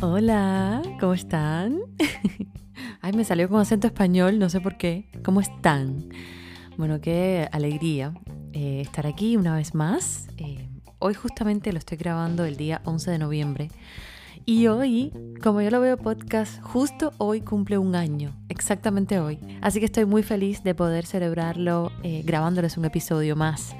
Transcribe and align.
Hola, 0.00 0.82
¿cómo 1.00 1.14
están? 1.14 1.80
Ay, 3.00 3.12
me 3.12 3.24
salió 3.24 3.48
con 3.48 3.60
acento 3.60 3.86
español, 3.86 4.38
no 4.38 4.48
sé 4.48 4.60
por 4.60 4.76
qué. 4.76 5.10
¿Cómo 5.24 5.40
están? 5.40 6.08
Bueno, 6.76 7.00
qué 7.00 7.48
alegría 7.52 8.14
eh, 8.52 8.80
estar 8.80 9.06
aquí 9.06 9.36
una 9.36 9.56
vez 9.56 9.74
más. 9.74 10.28
Eh, 10.38 10.68
hoy 10.98 11.14
justamente 11.14 11.72
lo 11.72 11.78
estoy 11.78 11.98
grabando 11.98 12.44
el 12.44 12.56
día 12.56 12.80
11 12.84 13.10
de 13.10 13.18
noviembre. 13.18 13.68
Y 14.44 14.66
hoy, 14.66 15.12
como 15.42 15.62
yo 15.62 15.70
lo 15.70 15.80
veo 15.80 15.96
podcast, 15.96 16.60
justo 16.62 17.12
hoy 17.18 17.42
cumple 17.42 17.78
un 17.78 17.94
año, 17.94 18.34
exactamente 18.48 19.20
hoy. 19.20 19.38
Así 19.60 19.78
que 19.78 19.86
estoy 19.86 20.04
muy 20.04 20.22
feliz 20.22 20.64
de 20.64 20.74
poder 20.74 21.06
celebrarlo 21.06 21.92
eh, 22.02 22.22
grabándoles 22.24 22.76
un 22.76 22.84
episodio 22.84 23.36
más 23.36 23.76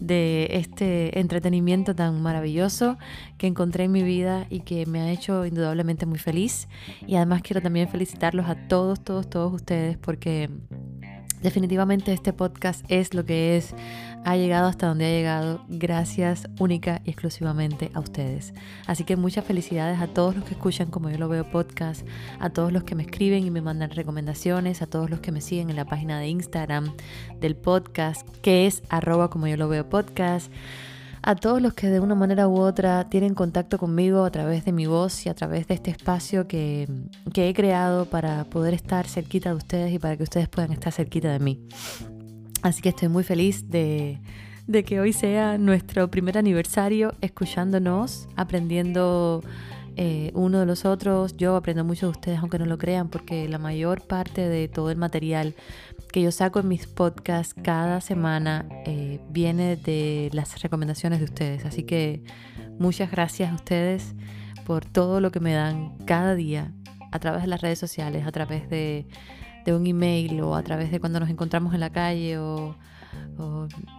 de 0.00 0.48
este 0.50 1.18
entretenimiento 1.18 1.94
tan 1.94 2.22
maravilloso 2.22 2.98
que 3.38 3.46
encontré 3.46 3.84
en 3.84 3.92
mi 3.92 4.02
vida 4.02 4.46
y 4.50 4.60
que 4.60 4.86
me 4.86 5.00
ha 5.00 5.10
hecho 5.10 5.46
indudablemente 5.46 6.06
muy 6.06 6.18
feliz. 6.18 6.68
Y 7.06 7.16
además 7.16 7.42
quiero 7.42 7.62
también 7.62 7.88
felicitarlos 7.88 8.46
a 8.48 8.54
todos, 8.68 9.02
todos, 9.02 9.28
todos 9.28 9.52
ustedes 9.52 9.96
porque 9.98 10.50
definitivamente 11.44 12.14
este 12.14 12.32
podcast 12.32 12.84
es 12.88 13.12
lo 13.12 13.26
que 13.26 13.56
es. 13.58 13.74
Ha 14.24 14.36
llegado 14.36 14.66
hasta 14.66 14.86
donde 14.88 15.04
ha 15.04 15.10
llegado. 15.10 15.60
Gracias 15.68 16.48
única 16.58 17.02
y 17.04 17.10
exclusivamente 17.10 17.90
a 17.92 18.00
ustedes. 18.00 18.54
Así 18.86 19.04
que 19.04 19.16
muchas 19.16 19.44
felicidades 19.44 20.00
a 20.00 20.06
todos 20.06 20.34
los 20.34 20.44
que 20.44 20.54
escuchan 20.54 20.90
como 20.90 21.10
yo 21.10 21.18
lo 21.18 21.28
veo 21.28 21.44
podcast, 21.44 22.06
a 22.40 22.48
todos 22.48 22.72
los 22.72 22.84
que 22.84 22.94
me 22.94 23.02
escriben 23.02 23.44
y 23.44 23.50
me 23.50 23.60
mandan 23.60 23.90
recomendaciones, 23.90 24.80
a 24.80 24.86
todos 24.86 25.10
los 25.10 25.20
que 25.20 25.32
me 25.32 25.42
siguen 25.42 25.68
en 25.68 25.76
la 25.76 25.84
página 25.84 26.18
de 26.18 26.28
Instagram 26.28 26.96
del 27.40 27.56
podcast, 27.56 28.26
que 28.38 28.66
es 28.66 28.82
arroba 28.88 29.28
como 29.28 29.46
yo 29.46 29.58
lo 29.58 29.68
veo 29.68 29.86
podcast 29.86 30.50
a 31.26 31.34
todos 31.36 31.62
los 31.62 31.72
que 31.72 31.88
de 31.88 32.00
una 32.00 32.14
manera 32.14 32.48
u 32.48 32.58
otra 32.60 33.08
tienen 33.08 33.34
contacto 33.34 33.78
conmigo 33.78 34.24
a 34.24 34.30
través 34.30 34.64
de 34.66 34.72
mi 34.72 34.86
voz 34.86 35.24
y 35.24 35.30
a 35.30 35.34
través 35.34 35.66
de 35.66 35.74
este 35.74 35.90
espacio 35.90 36.46
que, 36.46 36.86
que, 37.32 37.48
he 37.48 37.54
creado 37.54 38.04
para 38.04 38.44
poder 38.44 38.74
estar 38.74 39.06
cerquita 39.06 39.48
de 39.50 39.56
ustedes 39.56 39.92
y 39.92 39.98
para 39.98 40.18
que 40.18 40.22
ustedes 40.22 40.48
puedan 40.48 40.72
estar 40.72 40.92
cerquita 40.92 41.32
de 41.32 41.38
mí. 41.38 41.66
Así 42.64 42.82
que 42.82 42.90
estoy 42.90 43.08
muy 43.08 43.24
feliz 43.24 43.70
de, 43.70 44.20
que 44.86 45.00
hoy 45.00 45.12
sea 45.12 45.56
nuestro 45.56 46.10
primer 46.10 46.36
aniversario 46.36 47.14
escuchándonos, 47.22 48.28
aprendiendo 48.36 49.42
eh, 49.96 50.30
uno 50.34 50.60
de 50.60 50.66
los 50.66 50.84
otros. 50.84 51.36
Yo 51.36 51.56
aprendo 51.56 51.84
mucho 51.84 52.06
de 52.06 52.10
ustedes, 52.10 52.38
aunque 52.40 52.58
no 52.58 52.66
lo 52.66 52.78
crean, 52.78 53.08
porque 53.08 53.48
la 53.48 53.58
mayor 53.58 54.06
parte 54.06 54.48
de 54.48 54.68
todo 54.68 54.90
el 54.90 54.96
material 54.96 55.54
que 56.12 56.22
yo 56.22 56.30
saco 56.30 56.60
en 56.60 56.68
mis 56.68 56.86
podcasts 56.86 57.54
cada 57.62 58.00
semana 58.00 58.66
eh, 58.86 59.20
viene 59.30 59.76
de 59.76 60.30
las 60.32 60.60
recomendaciones 60.62 61.18
de 61.18 61.24
ustedes. 61.24 61.64
Así 61.64 61.82
que 61.82 62.22
muchas 62.78 63.10
gracias 63.10 63.50
a 63.50 63.54
ustedes 63.54 64.14
por 64.64 64.84
todo 64.84 65.20
lo 65.20 65.30
que 65.30 65.40
me 65.40 65.52
dan 65.52 65.96
cada 66.06 66.34
día 66.34 66.72
a 67.12 67.18
través 67.18 67.42
de 67.42 67.48
las 67.48 67.60
redes 67.60 67.78
sociales, 67.78 68.26
a 68.26 68.32
través 68.32 68.68
de 68.70 69.06
de 69.64 69.74
un 69.74 69.86
email 69.86 70.40
o 70.42 70.54
a 70.54 70.62
través 70.62 70.90
de 70.90 71.00
cuando 71.00 71.20
nos 71.20 71.30
encontramos 71.30 71.74
en 71.74 71.80
la 71.80 71.90
calle 71.90 72.38
o, 72.38 72.76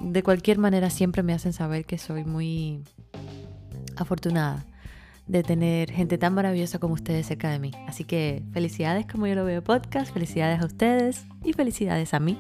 de 0.02 0.24
cualquier 0.24 0.58
manera 0.58 0.90
siempre 0.90 1.24
me 1.24 1.34
hacen 1.34 1.54
saber 1.54 1.86
que 1.86 1.98
soy 1.98 2.24
muy 2.24 2.84
afortunada 3.96 4.66
de 5.28 5.44
tener 5.44 5.92
gente 5.92 6.18
tan 6.18 6.34
maravillosa 6.34 6.80
como 6.80 6.94
ustedes 6.94 7.28
cerca 7.28 7.50
de 7.50 7.60
mí. 7.60 7.72
Así 7.88 8.04
que 8.04 8.44
felicidades 8.52 9.06
como 9.06 9.28
yo 9.28 9.36
lo 9.36 9.46
veo 9.46 9.64
podcast, 9.64 10.14
felicidades 10.14 10.62
a 10.62 10.66
ustedes 10.66 11.26
y 11.44 11.54
felicidades 11.54 12.14
a 12.14 12.20
mí. 12.20 12.38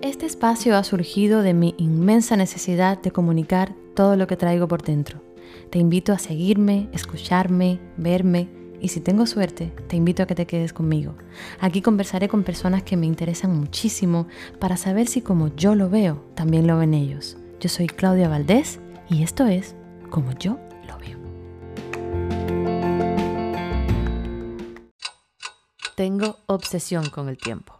Este 0.00 0.26
espacio 0.26 0.76
ha 0.76 0.84
surgido 0.84 1.42
de 1.42 1.54
mi 1.54 1.74
inmensa 1.78 2.36
necesidad 2.36 3.00
de 3.00 3.10
comunicar 3.10 3.74
todo 3.94 4.16
lo 4.16 4.26
que 4.26 4.36
traigo 4.36 4.68
por 4.68 4.82
dentro. 4.82 5.22
Te 5.70 5.78
invito 5.78 6.12
a 6.12 6.18
seguirme, 6.18 6.88
escucharme, 6.92 7.78
verme 7.96 8.57
y 8.80 8.88
si 8.88 9.00
tengo 9.00 9.26
suerte, 9.26 9.72
te 9.88 9.96
invito 9.96 10.22
a 10.22 10.26
que 10.26 10.34
te 10.34 10.46
quedes 10.46 10.72
conmigo. 10.72 11.14
Aquí 11.60 11.82
conversaré 11.82 12.28
con 12.28 12.44
personas 12.44 12.82
que 12.82 12.96
me 12.96 13.06
interesan 13.06 13.58
muchísimo 13.58 14.28
para 14.58 14.76
saber 14.76 15.08
si 15.08 15.22
como 15.22 15.48
yo 15.54 15.74
lo 15.74 15.90
veo, 15.90 16.24
también 16.34 16.66
lo 16.66 16.78
ven 16.78 16.94
ellos. 16.94 17.36
Yo 17.60 17.68
soy 17.68 17.88
Claudia 17.88 18.28
Valdés 18.28 18.80
y 19.08 19.22
esto 19.22 19.46
es 19.46 19.74
Como 20.10 20.32
yo 20.32 20.58
lo 20.86 20.96
veo. 20.98 21.18
Tengo 25.96 26.36
obsesión 26.46 27.10
con 27.10 27.28
el 27.28 27.36
tiempo. 27.36 27.74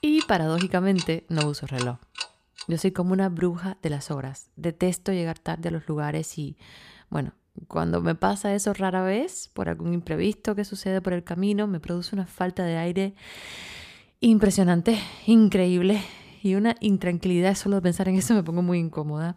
Y 0.00 0.22
paradójicamente 0.22 1.24
no 1.28 1.48
uso 1.48 1.66
reloj. 1.66 1.98
Yo 2.66 2.78
soy 2.78 2.92
como 2.92 3.12
una 3.12 3.28
bruja 3.28 3.78
de 3.82 3.90
las 3.90 4.10
horas. 4.10 4.50
Detesto 4.56 5.12
llegar 5.12 5.38
tarde 5.38 5.68
a 5.68 5.72
los 5.72 5.86
lugares 5.86 6.36
y, 6.38 6.56
bueno, 7.08 7.32
cuando 7.68 8.00
me 8.00 8.14
pasa 8.14 8.54
eso 8.54 8.72
rara 8.72 9.02
vez, 9.02 9.48
por 9.52 9.68
algún 9.68 9.94
imprevisto 9.94 10.54
que 10.54 10.64
sucede 10.64 11.00
por 11.00 11.12
el 11.12 11.24
camino, 11.24 11.66
me 11.66 11.80
produce 11.80 12.14
una 12.14 12.26
falta 12.26 12.64
de 12.64 12.76
aire 12.76 13.14
impresionante, 14.20 14.98
increíble 15.26 16.00
y 16.42 16.54
una 16.54 16.76
intranquilidad. 16.80 17.54
Solo 17.54 17.76
de 17.76 17.82
pensar 17.82 18.08
en 18.08 18.16
eso 18.16 18.34
me 18.34 18.42
pongo 18.42 18.62
muy 18.62 18.78
incómoda. 18.78 19.36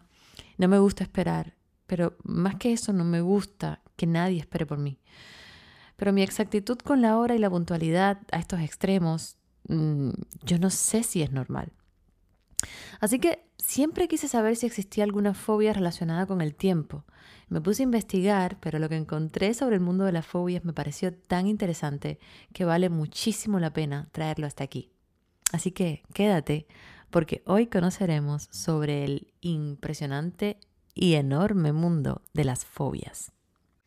No 0.56 0.68
me 0.68 0.78
gusta 0.78 1.04
esperar, 1.04 1.54
pero 1.86 2.16
más 2.24 2.56
que 2.56 2.72
eso 2.72 2.92
no 2.92 3.04
me 3.04 3.20
gusta 3.20 3.80
que 3.96 4.06
nadie 4.06 4.40
espere 4.40 4.66
por 4.66 4.78
mí. 4.78 4.98
Pero 5.96 6.12
mi 6.12 6.22
exactitud 6.22 6.78
con 6.78 7.02
la 7.02 7.18
hora 7.18 7.34
y 7.34 7.38
la 7.38 7.50
puntualidad 7.50 8.18
a 8.30 8.38
estos 8.38 8.60
extremos, 8.60 9.36
mm, 9.68 10.10
yo 10.44 10.58
no 10.58 10.70
sé 10.70 11.02
si 11.02 11.22
es 11.22 11.32
normal. 11.32 11.72
Así 13.00 13.18
que 13.18 13.44
siempre 13.58 14.08
quise 14.08 14.28
saber 14.28 14.56
si 14.56 14.66
existía 14.66 15.04
alguna 15.04 15.34
fobia 15.34 15.72
relacionada 15.72 16.26
con 16.26 16.40
el 16.40 16.54
tiempo. 16.54 17.04
Me 17.48 17.60
puse 17.60 17.82
a 17.82 17.84
investigar, 17.84 18.58
pero 18.60 18.78
lo 18.78 18.88
que 18.88 18.96
encontré 18.96 19.54
sobre 19.54 19.76
el 19.76 19.80
mundo 19.80 20.04
de 20.04 20.12
las 20.12 20.26
fobias 20.26 20.64
me 20.64 20.72
pareció 20.72 21.14
tan 21.14 21.46
interesante 21.46 22.18
que 22.52 22.64
vale 22.64 22.90
muchísimo 22.90 23.58
la 23.58 23.72
pena 23.72 24.08
traerlo 24.12 24.46
hasta 24.46 24.64
aquí. 24.64 24.90
Así 25.52 25.72
que 25.72 26.02
quédate, 26.12 26.66
porque 27.10 27.42
hoy 27.46 27.68
conoceremos 27.68 28.48
sobre 28.50 29.04
el 29.04 29.32
impresionante 29.40 30.58
y 30.94 31.14
enorme 31.14 31.72
mundo 31.72 32.22
de 32.34 32.44
las 32.44 32.66
fobias. 32.66 33.32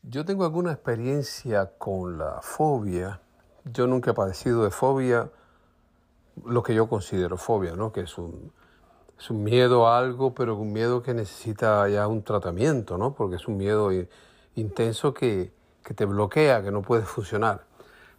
Yo 0.02 0.26
tengo 0.26 0.46
alguna 0.46 0.72
experiencia 0.72 1.74
con 1.78 2.18
la 2.18 2.40
fobia. 2.42 3.22
Yo 3.66 3.86
nunca 3.86 4.12
he 4.12 4.14
padecido 4.16 4.64
de 4.64 4.72
fobia, 4.72 5.30
lo 6.44 6.64
que 6.64 6.74
yo 6.74 6.90
considero 6.90 7.38
fobia, 7.38 7.76
¿no? 7.76 7.92
Que 7.92 8.02
es 8.02 8.18
un, 8.18 8.52
es 9.22 9.30
un 9.30 9.44
miedo 9.44 9.88
a 9.88 10.00
algo, 10.00 10.34
pero 10.34 10.56
un 10.56 10.74
miedo 10.74 11.04
que 11.04 11.14
necesita 11.14 11.88
ya 11.90 12.08
un 12.08 12.24
tratamiento, 12.24 12.98
¿no? 12.98 13.14
Porque 13.14 13.36
es 13.36 13.48
un 13.48 13.56
miedo 13.56 13.92
intenso 14.56 15.14
que, 15.14 15.54
te 15.96 16.06
bloquea, 16.06 16.64
que 16.64 16.72
no 16.72 16.82
puede 16.82 17.04
funcionar. 17.04 17.68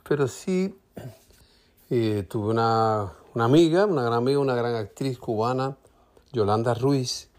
Pero 0.08 0.28
sí 0.28 0.78
eh, 1.90 2.24
tuve 2.28 2.52
una, 2.52 3.14
una 3.34 3.44
amiga, 3.46 3.84
una 3.84 4.02
gran 4.02 4.12
amiga, 4.12 4.38
una 4.38 4.54
gran 4.54 4.76
actriz 4.76 5.18
cubana, 5.18 5.76
Yolanda 6.32 6.72
Ruiz, 6.74 7.30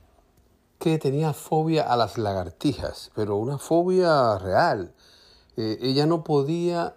que 0.77 0.97
tenía 0.97 1.31
fobia 1.31 1.83
a 1.83 1.95
las 1.95 2.17
lagartijas, 2.17 3.11
pero 3.15 3.37
una 3.37 3.59
fobia 3.59 4.37
real. 4.39 4.93
Eh, 5.55 5.77
ella 5.81 6.05
no 6.05 6.25
podía 6.25 6.95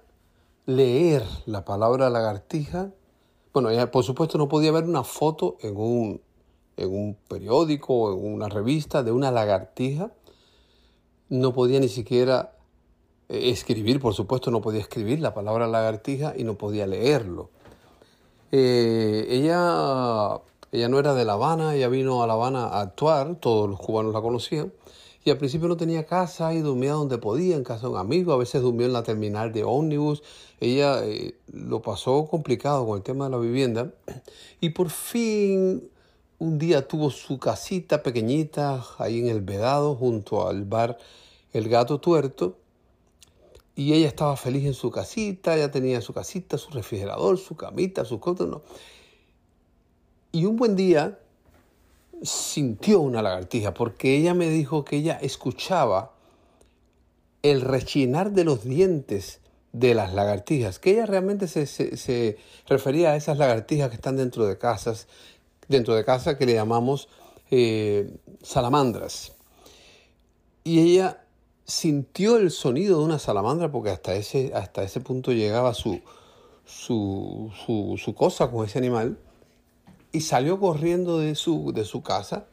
leer 0.65 1.23
la 1.45 1.65
palabra 1.65 2.11
lagartija. 2.11 2.91
Bueno, 3.53 3.71
ella 3.71 3.93
por 3.93 4.03
supuesto 4.03 4.37
no 4.37 4.49
podía 4.49 4.73
ver 4.73 4.83
una 4.83 5.05
foto 5.05 5.57
en 5.61 5.77
un, 5.77 6.26
en 6.77 6.93
un 6.93 7.17
periódico 7.29 7.95
o 7.95 8.13
en 8.13 8.35
una 8.35 8.49
revista 8.49 9.03
de 9.03 9.13
una 9.13 9.31
lagartija. 9.31 10.13
No 11.29 11.53
podía 11.53 11.81
ni 11.81 11.89
siquiera 11.89 12.53
eh, 13.29 13.51
escribir, 13.51 14.01
por 14.01 14.15
supuesto, 14.15 14.51
no 14.51 14.61
podía 14.61 14.81
escribir 14.81 15.21
la 15.21 15.35
palabra 15.35 15.67
lagartija 15.67 16.35
y 16.37 16.45
no 16.45 16.55
podía 16.55 16.87
leerlo. 16.87 17.51
Eh, 18.53 19.27
ella, 19.29 20.41
ella 20.71 20.89
no 20.89 20.99
era 20.99 21.15
de 21.15 21.25
La 21.25 21.33
Habana, 21.33 21.75
ella 21.75 21.89
vino 21.89 22.23
a 22.23 22.27
La 22.27 22.35
Habana 22.35 22.67
a 22.67 22.81
actuar, 22.81 23.37
todos 23.37 23.69
los 23.69 23.81
cubanos 23.81 24.13
la 24.13 24.21
conocían, 24.21 24.73
y 25.25 25.31
al 25.31 25.39
principio 25.39 25.67
no 25.67 25.77
tenía 25.77 26.07
casa 26.07 26.55
y 26.55 26.61
dormía 26.61 26.93
donde 26.93 27.19
podía, 27.19 27.57
en 27.57 27.65
casa 27.65 27.89
de 27.89 27.95
un 27.95 27.99
amigo, 27.99 28.33
a 28.33 28.37
veces 28.37 28.63
durmió 28.63 28.87
en 28.87 28.93
la 28.93 29.03
terminal 29.03 29.53
de 29.53 29.65
ómnibus. 29.65 30.23
Ella 30.61 31.05
eh, 31.05 31.35
lo 31.53 31.83
pasó 31.83 32.27
complicado 32.27 32.87
con 32.87 32.97
el 32.97 33.03
tema 33.03 33.25
de 33.25 33.33
la 33.33 33.39
vivienda 33.39 33.91
y 34.61 34.71
por 34.71 34.89
fin 34.89 35.91
un 36.39 36.59
día 36.59 36.87
tuvo 36.87 37.11
su 37.11 37.39
casita 37.39 38.03
pequeñita 38.03 38.85
ahí 38.99 39.21
en 39.21 39.29
el 39.29 39.41
Vedado 39.41 39.95
junto 39.95 40.49
al 40.49 40.65
bar 40.65 40.99
El 41.53 41.69
Gato 41.69 41.99
Tuerto 41.99 42.59
y 43.75 43.93
ella 43.93 44.09
estaba 44.09 44.37
feliz 44.37 44.65
en 44.65 44.75
su 44.75 44.91
casita, 44.91 45.57
ya 45.57 45.71
tenía 45.71 46.01
su 46.01 46.15
casita, 46.15 46.57
su 46.57 46.71
refrigerador, 46.71 47.37
su 47.37 47.57
camita, 47.57 48.07
sus 48.07 48.21
cosas. 48.21 48.49
Y 50.33 50.47
un 50.47 50.57
buen 50.57 50.77
día 50.77 51.19
sintió 52.23 53.01
una 53.01 53.21
lagartija 53.21 53.75
porque 53.75 54.17
ella 54.17 54.33
me 54.33 54.49
dijo 54.49 54.85
que 54.85 54.97
ella 54.97 55.19
escuchaba 55.21 56.13
el 57.43 57.61
rechinar 57.61 58.33
de 58.33 58.45
los 58.45 58.65
dientes 58.65 59.41
de 59.73 59.95
las 59.95 60.15
lagartijas, 60.15 60.79
que 60.79 60.93
ella 60.93 61.05
realmente 61.05 61.47
se, 61.49 61.67
se, 61.67 62.39
refería 62.67 63.11
a 63.11 63.17
esas 63.17 63.37
lagartijas 63.37 63.91
que 63.91 63.97
están 63.97 64.17
dentro 64.17 64.47
de 64.47 64.57
casas, 64.57 65.07
dentro 65.69 65.95
de 65.95 66.05
casa 66.05 66.39
que 66.39 66.47
le 66.47 66.55
llamamos 66.55 67.09
eh, 67.51 68.11
salamandras. 68.43 69.33
Y 70.65 70.81
ella 70.81 71.25
sintió 71.65 72.37
el 72.37 72.51
sonido 72.51 72.99
de 72.99 73.05
una 73.05 73.19
salamandra 73.19 73.71
porque 73.71 73.91
hasta 73.91 74.15
ese, 74.15 74.53
hasta 74.55 74.83
ese 74.83 75.01
punto 75.01 75.33
llegaba 75.33 75.75
su, 75.75 76.01
su, 76.65 77.51
su, 77.97 78.15
cosa 78.15 78.51
con 78.51 78.65
ese 78.65 78.79
animal 78.79 79.19
y 80.13 80.21
salió 80.21 80.59
corriendo 80.59 81.19
de 81.19 81.35
su, 81.35 81.73
de 81.73 81.85
su 81.85 82.03
casa 82.03 82.47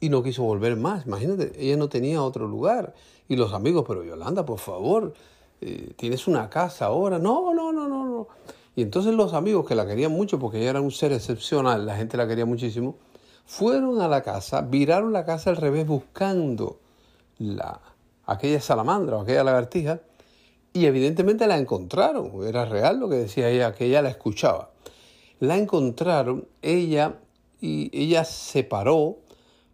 y 0.00 0.08
no 0.08 0.22
quiso 0.22 0.42
volver 0.42 0.76
más. 0.76 1.06
Imagínate, 1.06 1.52
ella 1.58 1.76
no 1.76 1.88
tenía 1.88 2.22
otro 2.22 2.46
lugar. 2.46 2.94
Y 3.28 3.36
los 3.36 3.52
amigos, 3.54 3.84
pero 3.88 4.04
Yolanda, 4.04 4.44
por 4.44 4.58
favor, 4.58 5.14
eh, 5.60 5.94
tienes 5.96 6.26
una 6.26 6.50
casa 6.50 6.86
ahora. 6.86 7.18
No, 7.18 7.54
no, 7.54 7.72
no, 7.72 7.88
no, 7.88 8.04
no. 8.04 8.28
Y 8.76 8.82
entonces 8.82 9.14
los 9.14 9.34
amigos 9.34 9.66
que 9.66 9.74
la 9.74 9.86
querían 9.86 10.12
mucho, 10.12 10.38
porque 10.38 10.58
ella 10.58 10.70
era 10.70 10.80
un 10.80 10.90
ser 10.90 11.12
excepcional, 11.12 11.86
la 11.86 11.96
gente 11.96 12.16
la 12.16 12.26
quería 12.26 12.44
muchísimo, 12.44 12.96
fueron 13.44 14.00
a 14.00 14.08
la 14.08 14.22
casa, 14.22 14.62
viraron 14.62 15.12
la 15.12 15.24
casa 15.24 15.50
al 15.50 15.56
revés 15.56 15.86
buscando 15.86 16.80
la, 17.38 17.80
aquella 18.26 18.60
salamandra 18.60 19.16
o 19.16 19.22
aquella 19.22 19.44
lagartija 19.44 20.00
y 20.72 20.86
evidentemente 20.86 21.46
la 21.46 21.56
encontraron. 21.56 22.44
Era 22.46 22.64
real 22.64 22.98
lo 22.98 23.08
que 23.08 23.16
decía 23.16 23.48
ella, 23.48 23.72
que 23.72 23.86
ella 23.86 24.02
la 24.02 24.10
escuchaba. 24.10 24.70
La 25.38 25.56
encontraron, 25.56 26.48
ella, 26.62 27.20
y 27.60 27.90
ella 27.96 28.24
se 28.24 28.64
paró 28.64 29.18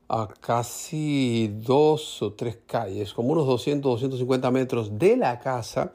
a 0.08 0.28
casi 0.40 1.48
dos 1.64 2.20
o 2.20 2.32
tres 2.34 2.58
calles, 2.66 3.14
como 3.14 3.30
unos 3.30 3.46
200, 3.46 3.92
250 3.92 4.50
metros 4.50 4.98
de 4.98 5.16
la 5.16 5.38
casa, 5.38 5.92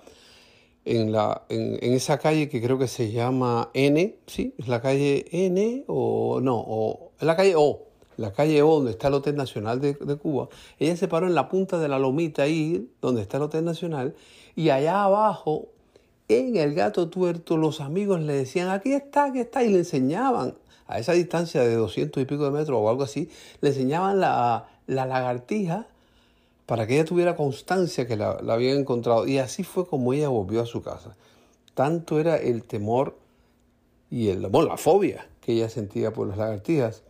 en, 0.85 1.11
la, 1.11 1.43
en, 1.49 1.77
esa 1.81 2.19
calle 2.19 2.47
que 2.47 2.61
creo 2.61 2.77
que 2.77 2.87
se 2.87 3.11
llama 3.11 3.69
N, 3.73 4.15
¿sí? 4.27 4.53
¿Es 4.57 4.67
la 4.67 4.81
calle 4.81 5.25
N 5.31 5.83
o 5.87 6.39
no? 6.41 6.55
O, 6.57 7.11
es 7.19 7.25
la 7.25 7.35
calle 7.35 7.55
O, 7.57 7.81
la 8.17 8.31
calle 8.31 8.61
O, 8.61 8.75
donde 8.75 8.91
está 8.91 9.07
el 9.09 9.15
Hotel 9.15 9.35
Nacional 9.35 9.81
de, 9.81 9.93
de, 9.93 10.15
Cuba. 10.15 10.47
Ella 10.79 10.95
se 10.95 11.07
paró 11.07 11.27
en 11.27 11.35
la 11.35 11.49
punta 11.49 11.79
de 11.79 11.87
la 11.87 11.99
lomita 11.99 12.43
ahí, 12.43 12.89
donde 13.01 13.21
está 13.21 13.37
el 13.37 13.43
Hotel 13.43 13.65
Nacional, 13.65 14.15
y 14.55 14.69
allá 14.69 15.03
abajo, 15.03 15.69
en 16.27 16.55
el 16.55 16.73
gato 16.73 17.09
tuerto, 17.09 17.57
los 17.57 17.81
amigos 17.81 18.21
le 18.21 18.33
decían, 18.33 18.69
aquí 18.69 18.93
está, 18.93 19.25
aquí 19.25 19.39
está, 19.39 19.63
y 19.63 19.69
le 19.69 19.79
enseñaban 19.79 20.55
a 20.87 20.99
esa 20.99 21.13
distancia 21.13 21.61
de 21.61 21.75
200 21.75 22.21
y 22.21 22.25
pico 22.25 22.45
de 22.45 22.51
metros 22.51 22.79
o 22.79 22.89
algo 22.89 23.03
así, 23.03 23.29
le 23.61 23.69
enseñaban 23.69 24.19
la, 24.19 24.67
lagartija 24.87 25.87
para 26.65 26.87
que 26.87 26.95
ella 26.95 27.05
tuviera 27.05 27.35
constancia 27.35 28.07
que 28.07 28.15
la, 28.15 28.41
la 28.41 28.53
habían 28.53 28.79
encontrado. 28.79 29.27
Y 29.27 29.37
así 29.37 29.63
fue 29.63 29.87
como 29.87 30.13
ella 30.13 30.29
volvió 30.29 30.61
a 30.61 30.65
su 30.65 30.81
casa. 30.81 31.15
Tanto 31.73 32.19
era 32.19 32.37
el 32.37 32.63
temor 32.63 33.17
y 34.09 34.29
el, 34.29 34.47
bueno, 34.47 34.69
la 34.69 34.77
fobia 34.77 35.27
que 35.41 35.53
ella 35.53 35.69
sentía 35.69 36.13
por 36.13 36.27
las 36.27 36.37
lagartijas. 36.37 37.03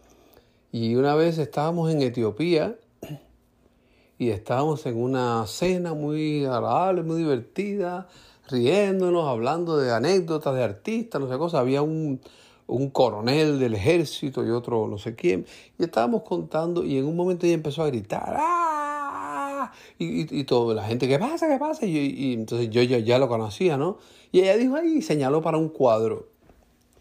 Y 0.71 0.95
una 0.95 1.15
vez 1.15 1.37
estábamos 1.37 1.91
en 1.91 2.01
Etiopía 2.01 2.75
y 4.17 4.29
estábamos 4.29 4.85
en 4.85 5.01
una 5.01 5.45
cena 5.47 5.93
muy 5.93 6.45
agradable, 6.45 7.03
muy 7.03 7.17
divertida, 7.19 8.09
riéndonos, 8.49 9.27
hablando 9.27 9.77
de 9.77 9.93
anécdotas 9.93 10.53
de 10.55 10.63
artistas, 10.63 11.21
no 11.21 11.29
sé 11.29 11.37
cosas. 11.37 11.61
Había 11.61 11.81
un, 11.81 12.19
un 12.67 12.89
coronel 12.89 13.59
del 13.59 13.75
ejército 13.75 14.45
y 14.45 14.49
otro 14.49 14.87
no 14.87 14.97
sé 14.97 15.15
quién, 15.15 15.45
y 15.77 15.83
estábamos 15.83 16.23
contando 16.23 16.83
y 16.83 16.97
en 16.97 17.05
un 17.05 17.15
momento 17.15 17.45
ella 17.45 17.55
empezó 17.55 17.83
a 17.83 17.87
gritar, 17.87 18.35
¡ah! 18.37 18.74
Y, 19.97 20.39
y, 20.39 20.43
todo, 20.43 20.73
la 20.73 20.83
gente, 20.83 21.07
¿qué 21.07 21.17
pasa? 21.17 21.47
¿Qué 21.47 21.57
pasa? 21.57 21.85
Y, 21.85 22.33
entonces 22.33 22.69
yo 22.69 22.81
ya, 22.81 23.17
lo 23.17 23.29
conocía, 23.29 23.77
¿no? 23.77 23.97
Y 24.31 24.41
ella 24.41 24.57
dijo 24.57 24.75
ahí, 24.75 24.97
y 24.97 25.01
señaló 25.01 25.41
para 25.41 25.57
un 25.57 25.69
cuadro 25.69 26.27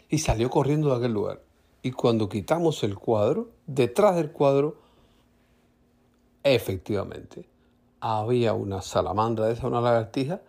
y 0.09 0.19
salió 0.19 0.49
corriendo 0.49 0.89
de 0.89 0.97
aquel 0.97 1.11
lugar. 1.11 1.41
Y 1.81 1.91
cuando 1.91 2.29
quitamos 2.29 2.83
el 2.83 2.95
cuadro, 2.95 3.49
detrás 3.67 4.15
del 4.15 4.31
cuadro, 4.31 4.77
efectivamente, 6.43 7.49
había 7.99 8.53
una 8.53 8.81
salamandra 8.81 9.47
de 9.47 9.53
esa, 9.53 9.67
una 9.67 9.81
lagartija, 9.81 10.41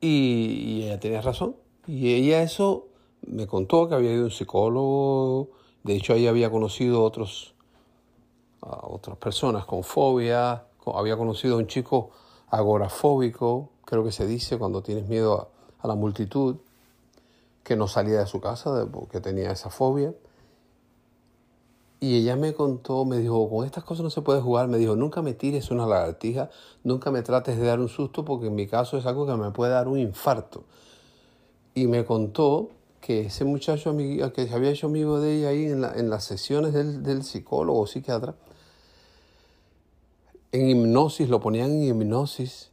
y, 0.00 0.06
y 0.08 0.82
ella 0.84 0.98
tenía 0.98 1.20
razón. 1.20 1.56
Y 1.86 2.14
ella 2.14 2.42
eso 2.42 2.88
me 3.26 3.46
contó 3.46 3.88
que 3.88 3.94
había 3.94 4.12
ido 4.12 4.24
un 4.24 4.30
psicólogo, 4.30 5.50
de 5.82 5.96
hecho 5.96 6.14
ahí 6.14 6.26
había 6.26 6.50
conocido 6.50 7.02
otros, 7.02 7.54
a 8.62 8.86
otras 8.86 9.18
personas 9.18 9.66
con 9.66 9.84
fobia, 9.84 10.64
había 10.86 11.16
conocido 11.16 11.54
a 11.54 11.58
un 11.58 11.66
chico 11.66 12.10
agorafóbico, 12.48 13.70
creo 13.84 14.04
que 14.04 14.12
se 14.12 14.26
dice 14.26 14.58
cuando 14.58 14.82
tienes 14.82 15.08
miedo 15.08 15.50
a, 15.82 15.86
la 15.86 15.94
multitud, 15.94 16.56
que 17.62 17.76
no 17.76 17.88
salía 17.88 18.18
de 18.18 18.26
su 18.26 18.40
casa 18.40 18.86
porque 18.90 19.20
tenía 19.20 19.50
esa 19.50 19.70
fobia. 19.70 20.14
Y 22.00 22.16
ella 22.16 22.34
me 22.34 22.54
contó, 22.54 23.04
me 23.04 23.18
dijo, 23.18 23.48
con 23.50 23.66
estas 23.66 23.84
cosas 23.84 24.04
no 24.04 24.10
se 24.10 24.22
puede 24.22 24.40
jugar, 24.40 24.68
me 24.68 24.78
dijo, 24.78 24.96
nunca 24.96 25.20
me 25.20 25.34
tires 25.34 25.70
una 25.70 25.86
lagartija, 25.86 26.48
nunca 26.82 27.10
me 27.10 27.22
trates 27.22 27.58
de 27.58 27.66
dar 27.66 27.78
un 27.78 27.88
susto 27.88 28.24
porque 28.24 28.46
en 28.46 28.54
mi 28.54 28.66
caso 28.66 28.96
es 28.96 29.04
algo 29.04 29.26
que 29.26 29.34
me 29.34 29.50
puede 29.50 29.72
dar 29.72 29.86
un 29.86 29.98
infarto. 29.98 30.64
Y 31.74 31.86
me 31.86 32.04
contó 32.04 32.70
que 33.00 33.26
ese 33.26 33.44
muchacho 33.44 33.96
que 33.96 34.46
se 34.48 34.54
había 34.54 34.70
hecho 34.70 34.86
amigo 34.86 35.20
de 35.20 35.38
ella 35.38 35.48
ahí 35.48 35.64
en, 35.66 36.10
las 36.10 36.24
sesiones 36.24 36.72
del, 36.72 37.02
del, 37.02 37.22
psicólogo 37.22 37.80
o 37.80 37.86
psiquiatra, 37.86 38.34
en 40.52 40.68
hipnosis, 40.68 41.28
lo 41.28 41.40
ponían 41.40 41.70
en 41.70 41.82
hipnosis 41.84 42.70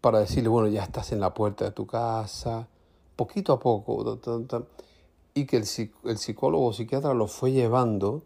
para 0.00 0.20
decirle, 0.20 0.48
bueno, 0.48 0.68
ya 0.68 0.82
estás 0.82 1.12
en 1.12 1.20
la 1.20 1.32
puerta 1.32 1.64
de 1.64 1.70
tu 1.70 1.86
casa, 1.86 2.68
poquito 3.16 3.52
a 3.52 3.60
poco, 3.60 4.18
y 5.34 5.46
que 5.46 5.56
el, 5.56 5.66
psicólogo 5.66 6.66
o 6.66 6.72
psiquiatra 6.72 7.14
lo 7.14 7.26
fue 7.26 7.52
llevando, 7.52 8.22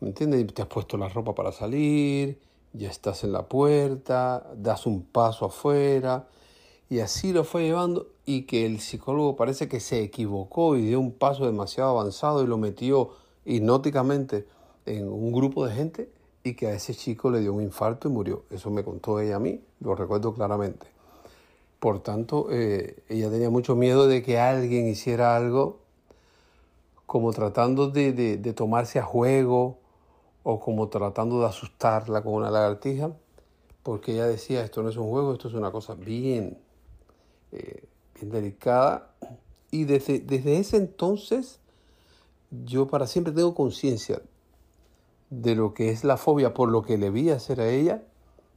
¿me 0.00 0.08
entiendes? 0.08 0.52
Te 0.54 0.62
has 0.62 0.68
puesto 0.68 0.96
la 0.96 1.08
ropa 1.08 1.34
para 1.34 1.52
salir, 1.52 2.40
ya 2.72 2.90
estás 2.90 3.24
en 3.24 3.32
la 3.32 3.42
puerta, 3.42 4.46
das 4.56 4.86
un 4.86 5.02
paso 5.02 5.46
afuera, 5.46 6.26
y 6.88 7.00
así 7.00 7.32
lo 7.32 7.44
fue 7.44 7.64
llevando 7.64 8.08
y 8.24 8.42
que 8.42 8.64
el 8.64 8.80
psicólogo 8.80 9.36
parece 9.36 9.68
que 9.68 9.80
se 9.80 10.02
equivocó 10.02 10.76
y 10.76 10.86
dio 10.86 11.00
un 11.00 11.12
paso 11.12 11.46
demasiado 11.46 11.90
avanzado 11.90 12.42
y 12.42 12.46
lo 12.46 12.58
metió 12.58 13.10
hipnóticamente 13.44 14.46
en 14.86 15.08
un 15.08 15.32
grupo 15.32 15.66
de 15.66 15.74
gente 15.74 16.15
y 16.46 16.54
que 16.54 16.68
a 16.68 16.74
ese 16.74 16.94
chico 16.94 17.28
le 17.28 17.40
dio 17.40 17.52
un 17.52 17.60
infarto 17.60 18.06
y 18.06 18.12
murió. 18.12 18.44
Eso 18.50 18.70
me 18.70 18.84
contó 18.84 19.18
ella 19.18 19.34
a 19.34 19.38
mí, 19.40 19.60
lo 19.80 19.96
recuerdo 19.96 20.32
claramente. 20.32 20.86
Por 21.80 22.04
tanto, 22.04 22.46
eh, 22.52 23.02
ella 23.08 23.28
tenía 23.30 23.50
mucho 23.50 23.74
miedo 23.74 24.06
de 24.06 24.22
que 24.22 24.38
alguien 24.38 24.86
hiciera 24.86 25.34
algo 25.34 25.80
como 27.04 27.32
tratando 27.32 27.90
de, 27.90 28.12
de 28.12 28.52
tomarse 28.52 29.00
a 29.00 29.02
juego 29.02 29.78
o 30.44 30.60
como 30.60 30.88
tratando 30.88 31.40
de 31.40 31.46
asustarla 31.46 32.22
con 32.22 32.34
una 32.34 32.48
lagartija, 32.48 33.10
porque 33.82 34.12
ella 34.12 34.28
decía, 34.28 34.62
esto 34.62 34.84
no 34.84 34.88
es 34.88 34.96
un 34.96 35.10
juego, 35.10 35.32
esto 35.32 35.48
es 35.48 35.54
una 35.54 35.72
cosa 35.72 35.96
bien, 35.96 36.58
eh, 37.50 37.82
bien 38.14 38.30
delicada. 38.30 39.10
Y 39.72 39.82
desde, 39.82 40.20
desde 40.20 40.58
ese 40.58 40.76
entonces 40.76 41.58
yo 42.64 42.86
para 42.86 43.08
siempre 43.08 43.32
tengo 43.32 43.52
conciencia 43.52 44.22
de 45.30 45.54
lo 45.54 45.74
que 45.74 45.90
es 45.90 46.04
la 46.04 46.16
fobia 46.16 46.54
por 46.54 46.70
lo 46.70 46.82
que 46.82 46.98
le 46.98 47.10
vi 47.10 47.30
hacer 47.30 47.60
a 47.60 47.68
ella 47.68 48.02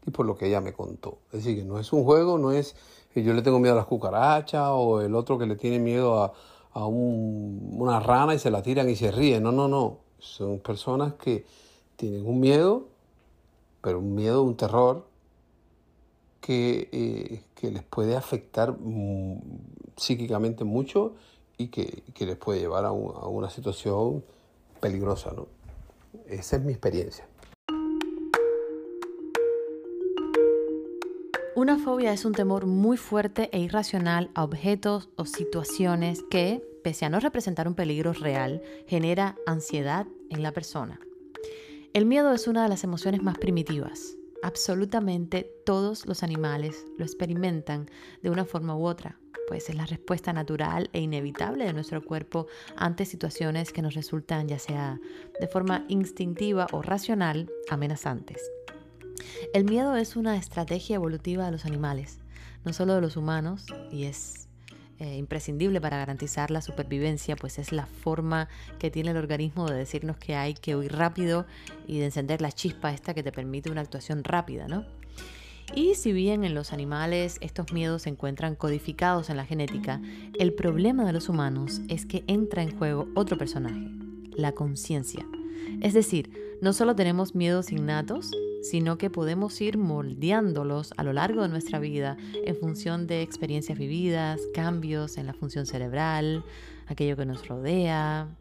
y 0.05 0.11
por 0.11 0.25
lo 0.25 0.37
que 0.37 0.47
ella 0.47 0.61
me 0.61 0.73
contó. 0.73 1.19
Es 1.27 1.43
decir, 1.43 1.57
que 1.57 1.65
no 1.65 1.79
es 1.79 1.91
un 1.93 2.03
juego, 2.03 2.37
no 2.37 2.51
es 2.51 2.75
que 3.13 3.23
yo 3.23 3.33
le 3.33 3.41
tengo 3.41 3.59
miedo 3.59 3.73
a 3.73 3.77
las 3.77 3.85
cucarachas 3.85 4.69
o 4.71 5.01
el 5.01 5.15
otro 5.15 5.37
que 5.37 5.45
le 5.45 5.55
tiene 5.55 5.79
miedo 5.79 6.21
a, 6.21 6.33
a 6.73 6.85
un, 6.85 7.75
una 7.77 7.99
rana 7.99 8.35
y 8.35 8.39
se 8.39 8.51
la 8.51 8.61
tiran 8.61 8.89
y 8.89 8.95
se 8.95 9.11
ríen. 9.11 9.43
No, 9.43 9.51
no, 9.51 9.67
no. 9.67 9.97
Son 10.19 10.59
personas 10.59 11.13
que 11.13 11.45
tienen 11.95 12.25
un 12.25 12.39
miedo, 12.39 12.87
pero 13.81 13.99
un 13.99 14.15
miedo, 14.15 14.43
un 14.43 14.55
terror 14.55 15.05
que, 16.41 16.89
eh, 16.91 17.43
que 17.55 17.71
les 17.71 17.83
puede 17.83 18.15
afectar 18.15 18.75
mm, 18.79 19.39
psíquicamente 19.95 20.63
mucho 20.63 21.13
y 21.57 21.67
que, 21.67 22.03
que 22.13 22.25
les 22.25 22.37
puede 22.37 22.59
llevar 22.59 22.85
a, 22.85 22.89
a, 22.89 22.91
una 22.91 23.49
situación 23.49 24.23
peligrosa. 24.79 25.31
¿no? 25.35 25.47
Esa 26.27 26.57
es 26.57 26.61
mi 26.63 26.71
experiencia. 26.71 27.27
Una 31.55 31.77
fobia 31.77 32.13
es 32.13 32.23
un 32.23 32.33
temor 32.33 32.67
muy 32.67 32.95
fuerte 32.95 33.49
e 33.51 33.59
irracional 33.59 34.31
a 34.33 34.43
objetos 34.43 35.09
o 35.17 35.25
situaciones 35.25 36.23
que, 36.29 36.63
pese 36.83 37.05
a 37.05 37.09
no 37.09 37.19
representar 37.19 37.67
un 37.67 37.75
peligro 37.75 38.13
real, 38.13 38.61
genera 38.87 39.35
ansiedad 39.45 40.07
en 40.29 40.41
la 40.41 40.53
persona. 40.53 41.01
El 41.93 42.05
miedo 42.05 42.31
es 42.33 42.47
una 42.47 42.63
de 42.63 42.69
las 42.69 42.83
emociones 42.83 43.21
más 43.23 43.37
primitivas, 43.37 44.15
Absolutamente 44.41 45.51
todos 45.65 46.05
los 46.05 46.23
animales 46.23 46.85
lo 46.97 47.03
experimentan 47.03 47.89
de 48.21 48.29
una 48.29 48.45
forma 48.45 48.75
u 48.75 48.85
otra, 48.85 49.19
pues 49.47 49.69
es 49.69 49.75
la 49.75 49.85
respuesta 49.85 50.31
natural 50.31 50.89
e 50.93 51.01
inevitable 51.01 51.65
de 51.65 51.73
nuestro 51.73 52.03
cuerpo 52.03 52.47
ante 52.77 53.05
situaciones 53.05 53.73
que 53.73 53.81
nos 53.81 53.95
resultan 53.95 54.47
ya 54.47 54.57
sea 54.57 54.99
de 55.39 55.47
forma 55.47 55.85
instintiva 55.89 56.67
o 56.71 56.81
racional 56.81 57.49
amenazantes. 57.69 58.41
El 59.53 59.65
miedo 59.65 59.95
es 59.95 60.15
una 60.15 60.37
estrategia 60.37 60.95
evolutiva 60.95 61.45
de 61.45 61.51
los 61.51 61.65
animales. 61.65 62.19
no 62.65 62.73
solo 62.73 62.93
de 62.95 63.01
los 63.01 63.15
humanos, 63.15 63.65
y 63.89 64.03
es 64.03 64.48
eh, 64.99 65.15
imprescindible 65.15 65.79
para 65.79 65.97
garantizar 65.97 66.51
la 66.51 66.61
supervivencia, 66.61 67.35
pues 67.35 67.57
es 67.57 67.71
la 67.71 67.85
forma 67.85 68.49
que 68.79 68.91
tiene 68.91 69.11
el 69.11 69.17
organismo 69.17 69.65
de 69.69 69.77
decirnos 69.77 70.17
que 70.17 70.35
hay 70.35 70.53
que 70.53 70.75
huir 70.75 70.91
rápido 70.91 71.45
y 71.87 71.99
de 71.99 72.05
encender 72.05 72.41
la 72.41 72.51
chispa 72.51 72.91
esta 72.93 73.13
que 73.13 73.23
te 73.23 73.31
permite 73.31 73.71
una 73.71 73.81
actuación 73.81 74.23
rápida, 74.23 74.67
¿no? 74.67 74.85
Y 75.75 75.95
si 75.95 76.11
bien 76.11 76.43
en 76.43 76.55
los 76.55 76.73
animales 76.73 77.37
estos 77.41 77.71
miedos 77.71 78.01
se 78.01 78.09
encuentran 78.09 78.55
codificados 78.55 79.29
en 79.29 79.37
la 79.37 79.45
genética, 79.45 80.01
el 80.37 80.53
problema 80.53 81.05
de 81.05 81.13
los 81.13 81.29
humanos 81.29 81.81
es 81.87 82.05
que 82.05 82.23
entra 82.27 82.63
en 82.63 82.77
juego 82.77 83.07
otro 83.15 83.37
personaje, 83.37 83.89
la 84.35 84.51
conciencia. 84.51 85.25
Es 85.81 85.93
decir, 85.93 86.57
no 86.61 86.73
solo 86.73 86.95
tenemos 86.95 87.35
miedos 87.35 87.71
innatos, 87.71 88.31
sino 88.61 88.97
que 88.97 89.09
podemos 89.09 89.59
ir 89.61 89.77
moldeándolos 89.77 90.93
a 90.97 91.03
lo 91.03 91.13
largo 91.13 91.43
de 91.43 91.49
nuestra 91.49 91.79
vida 91.79 92.17
en 92.33 92.55
función 92.55 93.07
de 93.07 93.21
experiencias 93.21 93.77
vividas, 93.77 94.39
cambios 94.53 95.17
en 95.17 95.27
la 95.27 95.33
función 95.33 95.65
cerebral, 95.65 96.43
aquello 96.87 97.15
que 97.15 97.25
nos 97.25 97.47
rodea. 97.47 98.35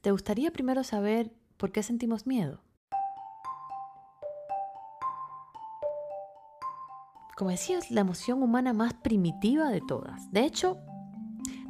¿Te 0.00 0.10
gustaría 0.10 0.50
primero 0.50 0.82
saber 0.82 1.30
por 1.56 1.72
qué 1.72 1.82
sentimos 1.82 2.26
miedo? 2.26 2.62
Como 7.36 7.50
decía, 7.50 7.78
es 7.78 7.90
la 7.90 8.02
emoción 8.02 8.42
humana 8.42 8.72
más 8.72 8.92
primitiva 8.92 9.70
de 9.70 9.80
todas. 9.80 10.30
De 10.30 10.44
hecho, 10.44 10.76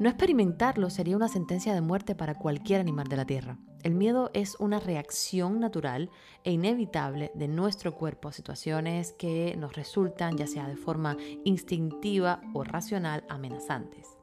no 0.00 0.08
experimentarlo 0.08 0.90
sería 0.90 1.16
una 1.16 1.28
sentencia 1.28 1.74
de 1.74 1.80
muerte 1.80 2.14
para 2.14 2.34
cualquier 2.34 2.80
animal 2.80 3.06
de 3.06 3.16
la 3.16 3.24
Tierra. 3.24 3.58
El 3.82 3.94
miedo 3.94 4.30
es 4.34 4.56
una 4.58 4.78
reacción 4.78 5.58
natural 5.58 6.10
e 6.44 6.52
inevitable 6.52 7.30
de 7.34 7.48
nuestro 7.48 7.94
cuerpo 7.94 8.28
a 8.28 8.32
situaciones 8.32 9.12
que 9.12 9.56
nos 9.56 9.74
resultan, 9.74 10.36
ya 10.36 10.46
sea 10.46 10.68
de 10.68 10.76
forma 10.76 11.16
instintiva 11.44 12.42
o 12.52 12.62
racional, 12.62 13.24
amenazantes. 13.30 14.18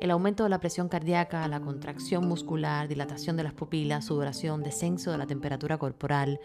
El 0.00 0.12
aumento 0.12 0.44
de 0.44 0.50
la 0.50 0.60
presión 0.60 0.88
cardíaca, 0.88 1.46
la 1.48 1.60
contracción 1.60 2.28
muscular, 2.28 2.86
dilatación 2.86 3.36
de 3.36 3.42
las 3.42 3.54
pupilas, 3.54 4.04
sudoración, 4.04 4.62
descenso 4.62 5.10
de 5.10 5.18
la 5.18 5.26
temperatura 5.26 5.78
corporal, 5.78 6.38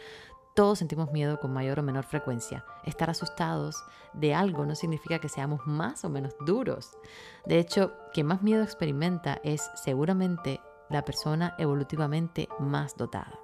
todos 0.56 0.80
sentimos 0.80 1.12
miedo 1.12 1.40
con 1.40 1.54
mayor 1.54 1.80
o 1.80 1.84
menor 1.84 2.06
frecuencia. 2.06 2.66
Estar 2.86 3.10
asustados 3.10 3.84
de 4.14 4.34
algo 4.34 4.66
no 4.66 4.76
significa 4.76 5.20
que 5.20 5.30
seamos 5.30 5.62
más 5.66 6.04
o 6.04 6.10
menos 6.10 6.36
duros. 6.46 6.98
De 7.46 7.60
hecho, 7.60 7.94
quien 8.14 8.26
más 8.28 8.42
miedo 8.42 8.64
experimenta 8.64 9.40
es 9.44 9.70
seguramente 9.76 10.60
la 10.90 11.06
persona 11.06 11.56
evolutivamente 11.58 12.50
más 12.60 12.96
dotada. 12.96 13.40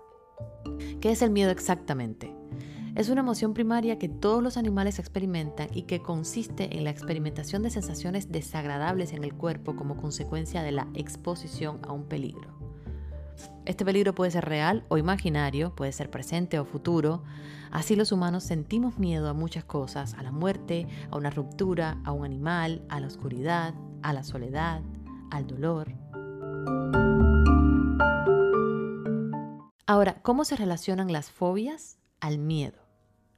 ¿Qué 1.01 1.11
es 1.11 1.21
el 1.21 1.31
miedo 1.31 1.51
exactamente? 1.51 2.35
Es 2.95 3.09
una 3.09 3.21
emoción 3.21 3.53
primaria 3.53 3.99
que 3.99 4.07
todos 4.07 4.41
los 4.41 4.55
animales 4.55 4.99
experimentan 4.99 5.67
y 5.73 5.83
que 5.83 6.01
consiste 6.01 6.77
en 6.77 6.85
la 6.85 6.91
experimentación 6.91 7.61
de 7.61 7.69
sensaciones 7.69 8.31
desagradables 8.31 9.11
en 9.11 9.25
el 9.25 9.33
cuerpo 9.33 9.75
como 9.75 9.97
consecuencia 9.97 10.63
de 10.63 10.71
la 10.71 10.87
exposición 10.93 11.79
a 11.85 11.91
un 11.91 12.05
peligro. 12.05 12.55
Este 13.65 13.83
peligro 13.83 14.15
puede 14.15 14.31
ser 14.31 14.45
real 14.45 14.85
o 14.87 14.97
imaginario, 14.97 15.75
puede 15.75 15.91
ser 15.91 16.09
presente 16.09 16.57
o 16.57 16.65
futuro. 16.65 17.23
Así 17.69 17.97
los 17.97 18.13
humanos 18.13 18.45
sentimos 18.45 18.97
miedo 18.97 19.27
a 19.27 19.33
muchas 19.33 19.65
cosas, 19.65 20.13
a 20.13 20.23
la 20.23 20.31
muerte, 20.31 20.87
a 21.11 21.17
una 21.17 21.31
ruptura, 21.31 21.97
a 22.05 22.13
un 22.13 22.23
animal, 22.23 22.85
a 22.87 23.01
la 23.01 23.07
oscuridad, 23.07 23.73
a 24.03 24.13
la 24.13 24.23
soledad, 24.23 24.81
al 25.31 25.47
dolor. 25.47 25.93
Ahora, 29.87 30.15
¿cómo 30.23 30.45
se 30.45 30.55
relacionan 30.55 31.13
las 31.13 31.29
fobias 31.29 31.99
al 32.19 32.39
miedo? 32.39 32.79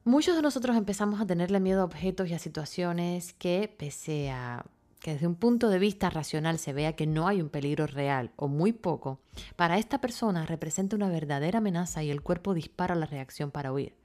Muchos 0.06 0.38
de 0.38 0.42
nosotros 0.42 0.77
empezamos 0.77 1.20
a 1.20 1.25
tenerle 1.25 1.60
miedo 1.60 1.82
a 1.82 1.86
objetos 1.86 2.30
y 2.30 2.34
a 2.34 2.39
situaciones 2.39 3.34
que, 3.34 3.74
pese 3.77 4.32
a 4.32 4.66
que 5.01 5.12
desde 5.12 5.27
un 5.27 5.36
punto 5.36 5.68
de 5.68 5.77
vista 5.77 6.10
racional 6.10 6.58
se 6.58 6.72
vea 6.72 6.96
que 6.96 7.06
no 7.06 7.27
hay 7.27 7.42
un 7.42 7.50
peligro 7.50 7.86
real 7.86 8.32
o 8.38 8.48
muy 8.48 8.72
poco, 8.72 9.20
para 9.58 9.77
esta 9.77 10.00
persona 10.00 10.46
representa 10.46 10.96
una 10.96 11.10
verdadera 11.10 11.58
amenaza 11.58 12.01
y 12.01 12.10
el 12.10 12.22
cuerpo 12.22 12.54
dispara 12.54 12.96
la 12.96 13.06
reacción 13.08 13.51
para 13.51 13.74
huir. 13.74 13.98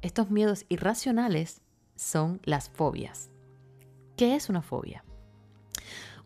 Estos 0.00 0.30
miedos 0.30 0.64
irracionales 0.70 1.60
son 1.96 2.40
las 2.44 2.70
fobias. 2.70 3.28
¿Qué 4.16 4.36
es 4.36 4.48
una 4.48 4.62
fobia? 4.62 5.04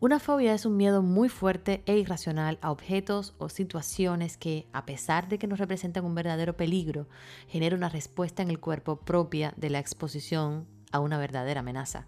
Una 0.04 0.18
fobia 0.18 0.52
es 0.52 0.66
un 0.66 0.76
miedo 0.76 1.00
muy 1.00 1.30
fuerte 1.30 1.82
e 1.86 1.96
irracional 1.96 2.58
a 2.60 2.70
objetos 2.70 3.32
o 3.38 3.48
situaciones 3.48 4.36
que, 4.36 4.66
a 4.74 4.84
pesar 4.84 5.30
de 5.30 5.38
que 5.38 5.46
nos 5.46 5.58
representan 5.58 6.04
un 6.04 6.14
verdadero 6.14 6.58
peligro, 6.58 7.06
genera 7.48 7.74
una 7.74 7.88
respuesta 7.88 8.42
en 8.42 8.50
el 8.50 8.60
cuerpo 8.60 8.96
propia 8.96 9.54
de 9.56 9.70
la 9.70 9.78
exposición 9.78 10.66
a 10.92 11.00
una 11.00 11.16
verdadera 11.16 11.60
amenaza. 11.60 12.04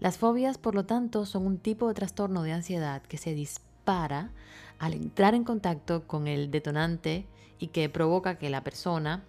Las 0.00 0.18
fobias, 0.18 0.58
por 0.58 0.74
lo 0.74 0.86
tanto, 0.86 1.24
son 1.24 1.46
un 1.46 1.58
tipo 1.58 1.86
de 1.86 1.94
trastorno 1.94 2.42
de 2.42 2.50
ansiedad 2.50 3.00
que 3.02 3.16
se 3.16 3.32
dispara 3.32 4.32
al 4.80 4.94
entrar 4.94 5.36
en 5.36 5.44
contacto 5.44 6.08
con 6.08 6.26
el 6.26 6.50
detonante 6.50 7.28
y 7.60 7.68
que 7.68 7.88
provoca 7.88 8.38
que 8.38 8.50
la 8.50 8.64
persona 8.64 9.22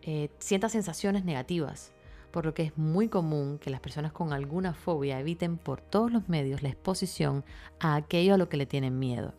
eh, 0.00 0.30
sienta 0.38 0.70
sensaciones 0.70 1.26
negativas 1.26 1.93
por 2.34 2.46
lo 2.46 2.52
que 2.52 2.64
es 2.64 2.76
muy 2.76 3.06
común 3.06 3.60
que 3.60 3.70
las 3.70 3.78
personas 3.78 4.10
con 4.10 4.32
alguna 4.32 4.74
fobia 4.74 5.20
eviten 5.20 5.56
por 5.56 5.80
todos 5.80 6.10
los 6.10 6.28
medios 6.28 6.64
la 6.64 6.68
exposición 6.68 7.44
a 7.78 7.94
aquello 7.94 8.34
a 8.34 8.38
lo 8.38 8.48
que 8.48 8.56
le 8.56 8.66
tienen 8.66 8.98
miedo. 8.98 9.34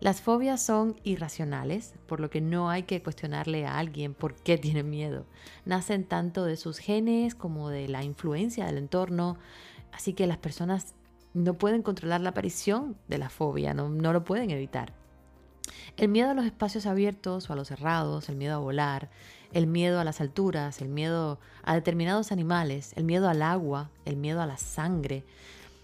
Las 0.00 0.20
fobias 0.20 0.60
son 0.60 0.96
irracionales, 1.04 1.94
por 2.08 2.18
lo 2.18 2.28
que 2.28 2.40
no 2.40 2.70
hay 2.70 2.82
que 2.82 3.00
cuestionarle 3.04 3.66
a 3.66 3.78
alguien 3.78 4.14
por 4.14 4.34
qué 4.34 4.58
tiene 4.58 4.82
miedo. 4.82 5.26
Nacen 5.64 6.02
tanto 6.02 6.44
de 6.44 6.56
sus 6.56 6.78
genes 6.78 7.36
como 7.36 7.68
de 7.68 7.86
la 7.86 8.02
influencia 8.02 8.66
del 8.66 8.78
entorno, 8.78 9.38
así 9.92 10.12
que 10.12 10.26
las 10.26 10.38
personas 10.38 10.96
no 11.34 11.54
pueden 11.54 11.82
controlar 11.82 12.20
la 12.20 12.30
aparición 12.30 12.96
de 13.06 13.18
la 13.18 13.30
fobia, 13.30 13.74
no, 13.74 13.88
no 13.88 14.12
lo 14.12 14.24
pueden 14.24 14.50
evitar. 14.50 14.92
El 15.96 16.08
miedo 16.08 16.30
a 16.30 16.34
los 16.34 16.46
espacios 16.46 16.86
abiertos 16.86 17.48
o 17.48 17.52
a 17.52 17.56
los 17.56 17.68
cerrados, 17.68 18.28
el 18.28 18.34
miedo 18.34 18.56
a 18.56 18.58
volar, 18.58 19.08
el 19.52 19.66
miedo 19.66 20.00
a 20.00 20.04
las 20.04 20.20
alturas, 20.20 20.80
el 20.80 20.88
miedo 20.88 21.38
a 21.62 21.74
determinados 21.74 22.32
animales, 22.32 22.92
el 22.96 23.04
miedo 23.04 23.28
al 23.28 23.42
agua, 23.42 23.90
el 24.04 24.16
miedo 24.16 24.40
a 24.40 24.46
la 24.46 24.56
sangre. 24.56 25.24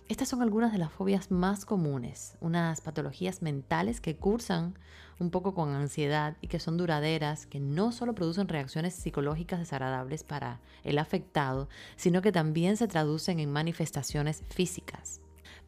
Estas 0.08 0.28
son 0.28 0.40
algunas 0.40 0.72
de 0.72 0.78
las 0.78 0.90
fobias 0.90 1.30
más 1.30 1.64
comunes, 1.64 2.37
unas 2.40 2.80
patologías 2.80 3.42
mentales 3.42 4.00
que 4.00 4.16
cursan 4.16 4.75
un 5.18 5.30
poco 5.30 5.54
con 5.54 5.75
ansiedad 5.75 6.37
y 6.40 6.46
que 6.46 6.60
son 6.60 6.76
duraderas, 6.76 7.46
que 7.46 7.60
no 7.60 7.92
solo 7.92 8.14
producen 8.14 8.48
reacciones 8.48 8.94
psicológicas 8.94 9.58
desagradables 9.58 10.25
para 10.25 10.60
el 10.84 10.98
afectado, 10.98 11.68
sino 11.96 12.22
que 12.22 12.32
también 12.32 12.76
se 12.76 12.88
traducen 12.88 13.40
en 13.40 13.52
manifestaciones 13.52 14.44
físicas. 14.48 15.20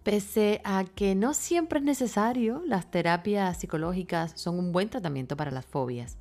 Pese 0.02 0.62
a 0.64 0.84
que 0.84 1.14
no 1.14 1.34
siempre 1.34 1.78
es 1.78 1.84
necesario, 1.84 2.62
las 2.66 2.90
terapias 2.90 3.58
psicológicas 3.58 4.32
son 4.34 4.58
un 4.58 4.72
buen 4.72 4.88
tratamiento 4.88 5.36
para 5.36 5.50
las 5.50 5.66
fobias. 5.66 6.16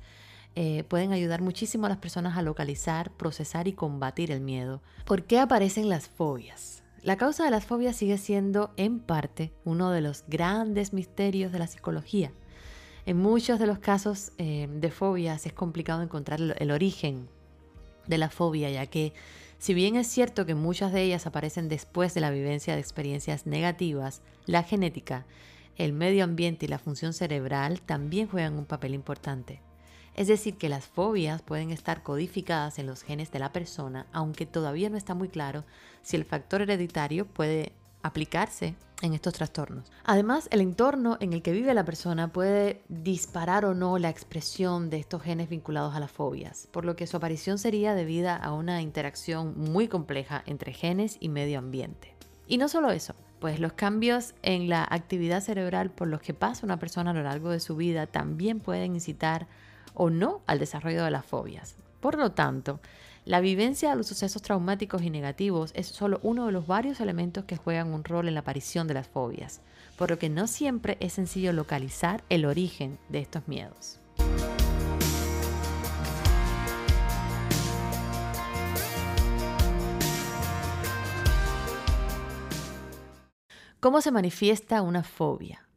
Eh, 0.56 0.84
pueden 0.88 1.12
ayudar 1.12 1.42
muchísimo 1.42 1.86
a 1.86 1.88
las 1.88 1.98
personas 1.98 2.36
a 2.36 2.42
localizar, 2.42 3.12
procesar 3.12 3.68
y 3.68 3.72
combatir 3.72 4.30
el 4.30 4.40
miedo. 4.40 4.82
¿Por 5.04 5.24
qué 5.24 5.38
aparecen 5.38 5.88
las 5.88 6.08
fobias? 6.08 6.82
La 7.02 7.16
causa 7.16 7.44
de 7.44 7.50
las 7.50 7.64
fobias 7.64 7.96
sigue 7.96 8.18
siendo, 8.18 8.72
en 8.76 9.00
parte, 9.00 9.52
uno 9.64 9.90
de 9.90 10.00
los 10.00 10.24
grandes 10.28 10.92
misterios 10.92 11.52
de 11.52 11.60
la 11.60 11.66
psicología. 11.66 12.32
En 13.06 13.16
muchos 13.16 13.58
de 13.58 13.66
los 13.66 13.78
casos 13.78 14.32
eh, 14.38 14.68
de 14.70 14.90
fobias 14.90 15.46
es 15.46 15.52
complicado 15.52 16.02
encontrar 16.02 16.40
el 16.40 16.70
origen 16.70 17.28
de 18.06 18.18
la 18.18 18.28
fobia, 18.28 18.68
ya 18.70 18.86
que 18.86 19.14
si 19.58 19.74
bien 19.74 19.96
es 19.96 20.06
cierto 20.06 20.46
que 20.46 20.54
muchas 20.54 20.92
de 20.92 21.02
ellas 21.02 21.26
aparecen 21.26 21.68
después 21.68 22.12
de 22.14 22.20
la 22.20 22.30
vivencia 22.30 22.74
de 22.74 22.80
experiencias 22.80 23.46
negativas, 23.46 24.22
la 24.46 24.62
genética, 24.62 25.26
el 25.76 25.92
medio 25.92 26.24
ambiente 26.24 26.66
y 26.66 26.68
la 26.68 26.78
función 26.78 27.12
cerebral 27.12 27.80
también 27.80 28.26
juegan 28.26 28.58
un 28.58 28.66
papel 28.66 28.94
importante. 28.94 29.60
Es 30.14 30.28
decir, 30.28 30.56
que 30.56 30.68
las 30.68 30.86
fobias 30.86 31.42
pueden 31.42 31.70
estar 31.70 32.02
codificadas 32.02 32.78
en 32.78 32.86
los 32.86 33.02
genes 33.02 33.30
de 33.30 33.38
la 33.38 33.52
persona, 33.52 34.06
aunque 34.12 34.46
todavía 34.46 34.90
no 34.90 34.96
está 34.96 35.14
muy 35.14 35.28
claro 35.28 35.64
si 36.02 36.16
el 36.16 36.24
factor 36.24 36.62
hereditario 36.62 37.26
puede 37.26 37.72
aplicarse 38.02 38.74
en 39.02 39.14
estos 39.14 39.34
trastornos. 39.34 39.90
Además, 40.04 40.48
el 40.50 40.60
entorno 40.60 41.16
en 41.20 41.32
el 41.32 41.42
que 41.42 41.52
vive 41.52 41.72
la 41.74 41.84
persona 41.84 42.32
puede 42.32 42.82
disparar 42.88 43.64
o 43.64 43.74
no 43.74 43.98
la 43.98 44.10
expresión 44.10 44.90
de 44.90 44.98
estos 44.98 45.22
genes 45.22 45.48
vinculados 45.48 45.94
a 45.94 46.00
las 46.00 46.10
fobias, 46.10 46.68
por 46.70 46.84
lo 46.84 46.96
que 46.96 47.06
su 47.06 47.16
aparición 47.16 47.58
sería 47.58 47.94
debida 47.94 48.36
a 48.36 48.52
una 48.52 48.82
interacción 48.82 49.54
muy 49.58 49.88
compleja 49.88 50.42
entre 50.46 50.72
genes 50.72 51.16
y 51.20 51.28
medio 51.28 51.58
ambiente. 51.58 52.14
Y 52.46 52.58
no 52.58 52.68
solo 52.68 52.90
eso, 52.90 53.14
pues 53.38 53.58
los 53.58 53.72
cambios 53.72 54.34
en 54.42 54.68
la 54.68 54.86
actividad 54.88 55.40
cerebral 55.40 55.90
por 55.90 56.08
los 56.08 56.20
que 56.20 56.34
pasa 56.34 56.66
una 56.66 56.78
persona 56.78 57.12
a 57.12 57.14
lo 57.14 57.22
largo 57.22 57.50
de 57.50 57.60
su 57.60 57.76
vida 57.76 58.06
también 58.06 58.60
pueden 58.60 58.94
incitar 58.94 59.46
o 59.94 60.10
no 60.10 60.42
al 60.46 60.58
desarrollo 60.58 61.04
de 61.04 61.10
las 61.10 61.24
fobias. 61.24 61.76
Por 62.00 62.16
lo 62.16 62.32
tanto, 62.32 62.80
la 63.26 63.40
vivencia 63.40 63.90
de 63.90 63.96
los 63.96 64.06
sucesos 64.06 64.42
traumáticos 64.42 65.02
y 65.02 65.10
negativos 65.10 65.72
es 65.74 65.86
solo 65.86 66.18
uno 66.22 66.46
de 66.46 66.52
los 66.52 66.66
varios 66.66 67.00
elementos 67.00 67.44
que 67.44 67.56
juegan 67.56 67.92
un 67.92 68.02
rol 68.02 68.28
en 68.28 68.34
la 68.34 68.40
aparición 68.40 68.88
de 68.88 68.94
las 68.94 69.08
fobias, 69.08 69.60
por 69.98 70.10
lo 70.10 70.18
que 70.18 70.30
no 70.30 70.46
siempre 70.46 70.96
es 71.00 71.12
sencillo 71.12 71.52
localizar 71.52 72.24
el 72.28 72.46
origen 72.46 72.98
de 73.08 73.20
estos 73.20 73.46
miedos. 73.46 74.00
¿Cómo 83.80 84.02
se 84.02 84.10
manifiesta 84.10 84.82
una 84.82 85.02
fobia? 85.02 85.69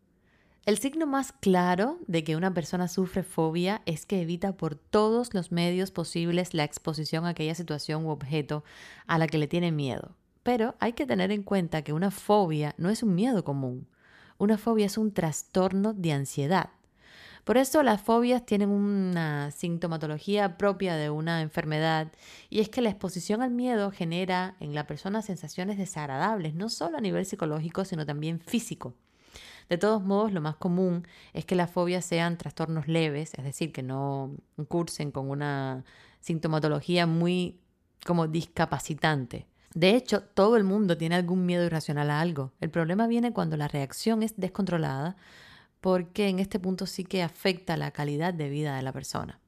El 0.65 0.77
signo 0.77 1.05
más 1.05 1.34
claro 1.34 2.00
de 2.08 2.24
que 2.24 2.38
una 2.38 2.53
persona 2.53 2.88
sufre 2.88 3.24
fobia 3.24 3.82
es 3.86 4.05
que 4.05 4.22
evita 4.22 4.55
por 4.55 4.75
todos 4.75 5.34
los 5.34 5.51
medios 5.51 5.91
posibles 5.91 6.53
la 6.53 6.63
exposición 6.63 7.25
a 7.25 7.29
aquella 7.29 7.53
situación 7.53 8.05
u 8.05 8.10
objeto 8.12 8.63
a 9.05 9.17
la 9.17 9.27
que 9.27 9.38
le 9.38 9.48
tiene 9.48 9.74
miedo. 9.74 10.15
Pero 10.41 10.75
hay 10.79 10.93
que 10.93 11.05
tener 11.05 11.34
en 11.34 11.43
cuenta 11.43 11.82
que 11.82 11.91
una 11.91 12.12
fobia 12.12 12.75
no 12.77 12.89
es 12.89 13.03
un 13.03 13.13
miedo 13.13 13.43
común. 13.43 13.89
Una 14.38 14.58
fobia 14.58 14.86
es 14.86 14.98
un 14.98 15.12
trastorno 15.12 15.91
de 15.93 16.13
ansiedad. 16.13 16.70
Por 17.43 17.58
eso 17.58 17.84
las 17.84 18.01
fobias 18.01 18.46
tienen 18.46 18.70
una 18.70 19.51
sintomatología 19.51 20.58
propia 20.58 20.96
de 20.96 21.10
una 21.10 21.41
enfermedad 21.41 22.13
y 22.50 22.62
es 22.62 22.70
que 22.70 22.82
la 22.82 22.89
exposición 22.89 23.41
al 23.41 23.51
miedo 23.51 23.91
genera 23.91 24.55
en 24.62 24.74
la 24.74 24.88
persona 24.88 25.22
sensaciones 25.22 25.77
desagradables, 25.77 26.53
no 26.53 26.70
solo 26.70 26.98
a 27.00 27.01
nivel 27.01 27.25
psicológico, 27.25 27.84
sino 27.84 28.05
también 28.05 28.39
físico. 28.39 28.93
De 29.70 29.77
todos 29.77 30.03
modos, 30.03 30.32
lo 30.32 30.41
más 30.41 30.55
común 30.55 31.08
es 31.34 31.46
que 31.46 31.55
las 31.55 31.72
fobias 31.72 32.05
sean 32.05 32.38
trastornos 32.38 32.88
leves, 32.88 33.34
es 33.36 33.43
decir, 33.43 33.72
que 33.72 33.84
no 33.84 34.32
cursen 34.67 35.12
con 35.12 35.29
una 35.29 35.84
sintomatología 36.20 37.05
muy 37.08 37.60
como 38.05 38.27
discapacitante. 38.27 39.48
De 39.74 39.96
hecho, 39.96 40.22
todo 40.22 40.55
el 40.55 40.63
mundo 40.63 40.98
tiene 40.98 41.15
algún 41.15 41.46
miedo 41.46 41.65
irracional 41.65 42.12
a 42.12 42.22
algo. 42.22 42.51
El 42.62 42.70
problema 42.70 43.08
viene 43.08 43.34
cuando 43.34 43.58
la 43.58 43.67
reacción 43.67 44.22
es 44.22 44.36
descontrolada, 44.38 45.15
porque 45.82 46.29
en 46.29 46.39
este 46.39 46.60
punto 46.60 46.86
sí 46.86 47.03
que 47.03 47.24
afecta 47.24 47.75
la 47.75 47.91
calidad 47.91 48.34
de 48.34 48.50
vida 48.50 48.75
de 48.75 48.84
la 48.84 48.93
persona. 48.93 49.39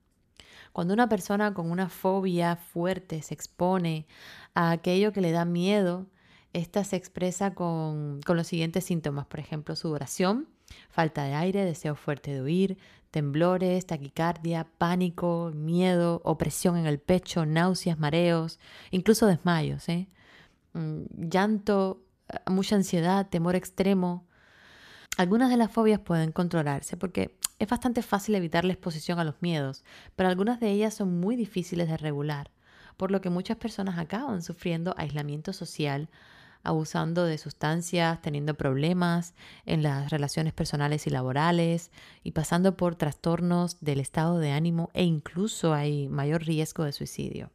Cuando 0.73 0.93
una 0.93 1.07
persona 1.07 1.53
con 1.53 1.71
una 1.71 1.87
fobia 1.87 2.57
fuerte 2.57 3.21
se 3.21 3.33
expone 3.33 4.07
a 4.53 4.71
aquello 4.71 5.13
que 5.13 5.21
le 5.21 5.31
da 5.31 5.45
miedo, 5.45 6.07
esta 6.55 6.85
se 6.85 6.95
expresa 6.95 7.53
con, 7.53 8.21
los 8.25 8.47
siguientes 8.47 8.85
síntomas, 8.85 9.25
por 9.25 9.41
ejemplo, 9.41 9.75
sudoración, 9.75 10.47
falta 10.89 11.25
de 11.25 11.33
aire, 11.33 11.65
deseo 11.65 11.95
fuerte 11.95 12.33
de 12.33 12.41
huir, 12.41 12.77
temblores, 13.11 13.85
taquicardia, 13.85 14.65
pánico, 14.77 15.51
miedo, 15.53 16.21
opresión 16.23 16.77
en 16.77 16.85
el 16.85 16.99
pecho, 16.99 17.45
náuseas, 17.45 17.99
mareos, 17.99 18.59
incluso 18.91 19.27
desmayos, 19.27 19.89
¿eh? 19.89 20.07
mm, 20.71 21.29
llanto, 21.29 22.01
mucha 22.47 22.77
ansiedad, 22.77 23.27
temor 23.27 23.57
extremo. 23.57 24.25
Algunas 25.17 25.49
de 25.49 25.57
las 25.57 25.71
fobias 25.71 25.99
pueden 25.99 26.31
controlarse 26.31 26.95
porque 26.95 27.37
es 27.59 27.67
bastante 27.67 28.01
fácil 28.01 28.35
evitar 28.35 28.63
la 28.63 28.73
exposición 28.73 29.19
a 29.19 29.25
los 29.25 29.41
miedos, 29.41 29.83
pero 30.15 30.29
algunas 30.29 30.61
de 30.61 30.71
ellas 30.71 30.93
son 30.93 31.19
muy 31.19 31.35
difíciles 31.35 31.89
de 31.89 31.97
regular, 31.97 32.49
por 32.95 33.11
lo 33.11 33.19
que 33.19 33.29
muchas 33.29 33.57
personas 33.57 33.97
acaban 33.97 34.41
sufriendo 34.41 34.93
aislamiento 34.97 35.51
social, 35.51 36.09
abusando 36.65 37.25
de 37.25 37.37
sustancias, 37.37 38.21
teniendo 38.21 38.55
problemas 38.55 39.33
en 39.65 39.83
las 39.83 40.09
relaciones 40.09 40.53
personales 40.53 41.07
y 41.07 41.09
laborales 41.09 41.91
y 42.23 42.31
pasando 42.31 42.75
por 42.75 42.95
trastornos 42.95 43.77
del 43.81 43.99
estado 43.99 44.39
de 44.39 44.51
ánimo 44.51 44.89
e 44.93 45.03
incluso 45.03 45.73
hay 45.73 46.09
mayor 46.09 46.43
riesgo 46.43 46.83
de 46.83 46.91
suicidio. 46.91 47.51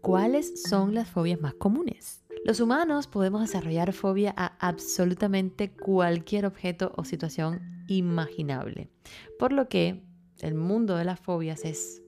¿Cuáles 0.00 0.62
son 0.62 0.94
las 0.94 1.08
fobias 1.08 1.40
más 1.40 1.54
comunes? 1.54 2.24
Los 2.44 2.60
humanos 2.60 3.06
podemos 3.06 3.40
desarrollar 3.40 3.94
fobia 3.94 4.34
a 4.36 4.54
absolutamente 4.58 5.72
cualquier 5.72 6.44
objeto 6.44 6.92
o 6.96 7.04
situación 7.04 7.62
imaginable, 7.88 8.90
por 9.38 9.52
lo 9.52 9.68
que 9.68 10.04
el 10.40 10.54
mundo 10.54 10.96
de 10.96 11.06
las 11.06 11.20
fobias 11.20 11.64
es 11.64 12.02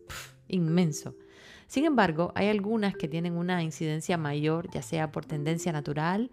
inmenso. 0.49 1.15
Sin 1.67 1.85
embargo, 1.85 2.33
hay 2.35 2.49
algunas 2.49 2.95
que 2.95 3.09
tienen 3.09 3.35
una 3.35 3.63
incidencia 3.63 4.17
mayor, 4.17 4.71
ya 4.71 4.83
sea 4.83 5.11
por 5.11 5.27
tendencia 5.27 5.73
natural 5.73 6.31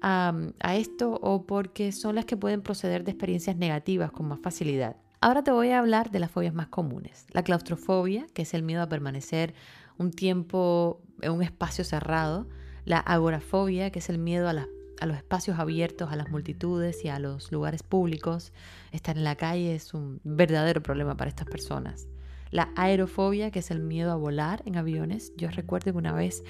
a, 0.00 0.76
esto 0.76 1.18
o 1.22 1.44
porque 1.46 1.92
son 1.92 2.14
las 2.14 2.24
que 2.24 2.36
pueden 2.36 2.62
proceder 2.62 3.04
de 3.04 3.10
experiencias 3.10 3.56
negativas 3.56 4.12
con 4.12 4.26
más 4.26 4.40
facilidad. 4.40 4.96
Ahora 5.20 5.42
te 5.42 5.50
voy 5.50 5.70
a 5.70 5.80
hablar 5.80 6.10
de 6.10 6.20
las 6.20 6.30
fobias 6.30 6.54
más 6.54 6.68
comunes. 6.68 7.26
La 7.32 7.42
claustrofobia, 7.42 8.26
que 8.34 8.42
es 8.42 8.54
el 8.54 8.62
miedo 8.62 8.82
a 8.82 8.88
permanecer 8.88 9.54
un 9.98 10.12
tiempo 10.12 11.00
en 11.20 11.32
un 11.32 11.42
espacio 11.42 11.82
cerrado. 11.82 12.48
La 12.84 12.98
agorafobia, 12.98 13.90
que 13.90 13.98
es 13.98 14.08
el 14.10 14.18
miedo 14.18 14.48
a, 14.48 14.52
los 14.52 15.16
espacios 15.16 15.58
abiertos, 15.58 16.12
a 16.12 16.16
las 16.16 16.30
multitudes 16.30 17.04
y 17.04 17.08
a 17.08 17.18
los 17.18 17.50
lugares 17.50 17.82
públicos. 17.82 18.52
Estar 18.92 19.16
en 19.16 19.24
la 19.24 19.34
calle 19.34 19.74
es 19.74 19.92
un 19.92 20.20
verdadero 20.22 20.84
problema 20.84 21.16
para 21.16 21.30
estas 21.30 21.48
personas. 21.48 22.06
La 22.50 22.72
aerofobia, 22.76 23.50
que 23.50 23.58
es 23.60 23.70
el 23.70 23.80
miedo 23.80 24.12
a 24.12 24.16
volar 24.16 24.62
en 24.66 24.76
aviones. 24.76 25.32
Yo 25.36 25.50
recuerdo 25.50 25.92
que 25.92 25.98
una 25.98 26.12
vez 26.12 26.44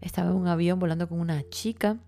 estaba 0.00 0.30
en 0.30 0.36
un 0.36 0.48
avión 0.48 0.78
volando 0.78 1.08
con 1.08 1.20
una 1.20 1.42
chica 1.48 1.98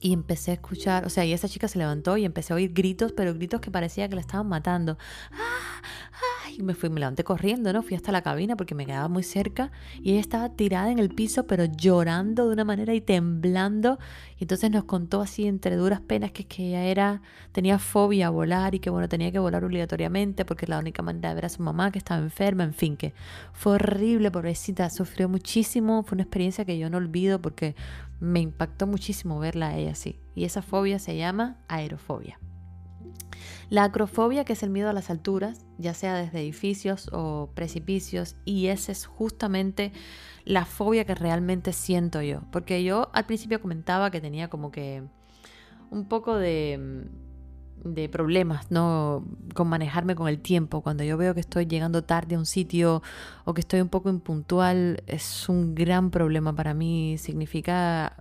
y 0.00 0.12
empecé 0.12 0.52
a 0.52 0.54
escuchar, 0.54 1.04
o 1.06 1.10
sea, 1.10 1.24
y 1.24 1.32
esa 1.32 1.48
chica 1.48 1.68
se 1.68 1.78
levantó 1.78 2.16
y 2.16 2.24
empecé 2.24 2.52
a 2.52 2.56
oír 2.56 2.72
gritos, 2.72 3.12
pero 3.12 3.34
gritos 3.34 3.60
que 3.60 3.70
parecía 3.70 4.08
que 4.08 4.14
la 4.14 4.20
estaban 4.20 4.48
matando. 4.48 4.96
¡Ah! 5.32 5.82
Y 6.56 6.62
me 6.62 6.74
fui, 6.74 6.88
me 6.88 7.00
levanté 7.00 7.24
corriendo, 7.24 7.72
¿no? 7.72 7.82
Fui 7.82 7.96
hasta 7.96 8.12
la 8.12 8.22
cabina 8.22 8.56
porque 8.56 8.74
me 8.74 8.86
quedaba 8.86 9.08
muy 9.08 9.22
cerca 9.22 9.70
y 10.02 10.12
ella 10.12 10.20
estaba 10.20 10.48
tirada 10.50 10.90
en 10.90 10.98
el 10.98 11.10
piso, 11.10 11.46
pero 11.46 11.64
llorando 11.64 12.46
de 12.46 12.52
una 12.52 12.64
manera 12.64 12.94
y 12.94 13.00
temblando. 13.00 13.98
Y 14.38 14.44
entonces 14.44 14.70
nos 14.70 14.84
contó 14.84 15.20
así 15.20 15.46
entre 15.46 15.76
duras 15.76 16.00
penas 16.00 16.32
que, 16.32 16.42
es 16.42 16.48
que 16.48 16.68
ella 16.68 16.84
era, 16.84 17.22
tenía 17.52 17.78
fobia 17.78 18.28
a 18.28 18.30
volar 18.30 18.74
y 18.74 18.80
que 18.80 18.90
bueno, 18.90 19.08
tenía 19.08 19.30
que 19.32 19.38
volar 19.38 19.64
obligatoriamente 19.64 20.44
porque 20.44 20.66
la 20.66 20.78
única 20.78 21.02
manera 21.02 21.30
de 21.30 21.34
ver 21.34 21.46
a 21.46 21.48
su 21.48 21.62
mamá 21.62 21.90
que 21.90 21.98
estaba 21.98 22.22
enferma, 22.22 22.64
en 22.64 22.74
fin, 22.74 22.96
que 22.96 23.14
fue 23.52 23.74
horrible, 23.74 24.30
pobrecita, 24.30 24.88
sufrió 24.90 25.28
muchísimo, 25.28 26.02
fue 26.02 26.16
una 26.16 26.22
experiencia 26.22 26.64
que 26.64 26.78
yo 26.78 26.90
no 26.90 26.98
olvido 26.98 27.40
porque 27.40 27.74
me 28.20 28.40
impactó 28.40 28.86
muchísimo 28.86 29.38
verla 29.38 29.68
a 29.68 29.76
ella 29.76 29.92
así. 29.92 30.18
Y 30.34 30.44
esa 30.44 30.62
fobia 30.62 30.98
se 30.98 31.16
llama 31.16 31.56
aerofobia. 31.68 32.38
La 33.70 33.84
acrofobia, 33.84 34.44
que 34.44 34.54
es 34.54 34.62
el 34.62 34.70
miedo 34.70 34.88
a 34.88 34.92
las 34.92 35.10
alturas, 35.10 35.66
ya 35.76 35.94
sea 35.94 36.14
desde 36.16 36.40
edificios 36.40 37.10
o 37.12 37.50
precipicios, 37.54 38.36
y 38.44 38.68
esa 38.68 38.92
es 38.92 39.06
justamente 39.06 39.92
la 40.44 40.64
fobia 40.64 41.04
que 41.04 41.14
realmente 41.14 41.72
siento 41.72 42.22
yo. 42.22 42.42
Porque 42.50 42.82
yo 42.82 43.10
al 43.12 43.26
principio 43.26 43.60
comentaba 43.60 44.10
que 44.10 44.20
tenía 44.20 44.48
como 44.48 44.70
que 44.70 45.02
un 45.90 46.06
poco 46.06 46.36
de 46.36 47.08
de 47.94 48.08
problemas, 48.08 48.70
¿no? 48.70 49.24
Con 49.54 49.68
manejarme 49.68 50.14
con 50.14 50.28
el 50.28 50.38
tiempo. 50.38 50.80
Cuando 50.80 51.04
yo 51.04 51.16
veo 51.16 51.34
que 51.34 51.40
estoy 51.40 51.66
llegando 51.66 52.02
tarde 52.02 52.36
a 52.36 52.38
un 52.38 52.46
sitio 52.46 53.02
o 53.44 53.54
que 53.54 53.60
estoy 53.60 53.80
un 53.80 53.88
poco 53.88 54.10
impuntual, 54.10 55.02
es 55.06 55.48
un 55.48 55.74
gran 55.74 56.10
problema 56.10 56.54
para 56.54 56.74
mí. 56.74 57.16
Significa 57.18 58.16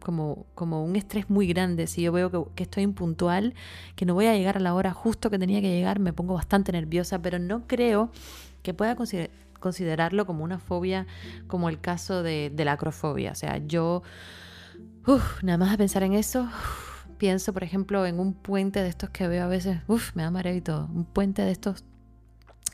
como, 0.00 0.46
como 0.54 0.84
un 0.84 0.96
estrés 0.96 1.28
muy 1.30 1.46
grande. 1.46 1.86
Si 1.86 2.02
yo 2.02 2.12
veo 2.12 2.52
que, 2.54 2.62
estoy 2.62 2.82
impuntual, 2.82 3.54
que 3.96 4.06
no 4.06 4.14
voy 4.14 4.26
a 4.26 4.34
llegar 4.34 4.56
a 4.56 4.60
la 4.60 4.74
hora 4.74 4.92
justo 4.92 5.30
que 5.30 5.38
tenía 5.38 5.60
que 5.60 5.70
llegar, 5.70 5.98
me 5.98 6.12
pongo 6.12 6.34
bastante 6.34 6.72
nerviosa, 6.72 7.20
pero 7.20 7.38
no 7.38 7.66
creo 7.66 8.10
que 8.62 8.74
pueda 8.74 8.96
considerarlo 9.58 10.26
como 10.26 10.44
una 10.44 10.58
fobia 10.58 11.06
como 11.46 11.68
el 11.68 11.80
caso 11.80 12.22
de, 12.22 12.52
la 12.56 12.72
acrofobia. 12.72 13.32
O 13.32 13.34
sea, 13.34 13.58
yo, 13.58 14.02
nada 15.42 15.58
más 15.58 15.74
a 15.74 15.76
pensar 15.76 16.02
en 16.02 16.14
eso, 16.14 16.48
pienso, 17.20 17.52
por 17.52 17.62
ejemplo, 17.62 18.06
en 18.06 18.18
un 18.18 18.32
puente 18.32 18.82
de 18.82 18.88
estos 18.88 19.10
que 19.10 19.28
veo 19.28 19.44
a 19.44 19.46
veces, 19.46 19.78
uff, 19.88 20.16
me 20.16 20.22
da 20.22 20.30
mareo 20.30 20.56
y 20.56 20.62
todo, 20.62 20.88
un 20.92 21.04
puente 21.04 21.42
de 21.42 21.50
estos 21.50 21.84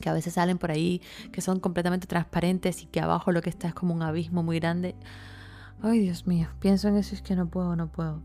que 0.01 0.09
a 0.09 0.13
veces 0.13 0.35
salen 0.35 0.57
por 0.57 0.71
ahí, 0.71 1.03
que 1.33 1.41
son 1.41 1.59
completamente 1.59 2.07
transparentes 2.07 2.81
y 2.83 2.87
que 2.87 3.01
abajo 3.01 3.33
lo 3.33 3.43
que 3.43 3.51
está 3.51 3.67
es 3.67 3.75
como 3.75 3.93
un 3.93 4.03
abismo 4.03 4.45
muy 4.45 4.61
grande. 4.61 4.95
Ay, 5.83 5.99
Dios 5.99 6.29
mío, 6.29 6.49
pienso 6.61 6.87
en 6.87 6.97
eso 6.97 7.15
y 7.15 7.17
es 7.17 7.23
que 7.23 7.35
no 7.35 7.49
puedo, 7.49 7.75
no 7.75 7.89
puedo. 7.89 8.23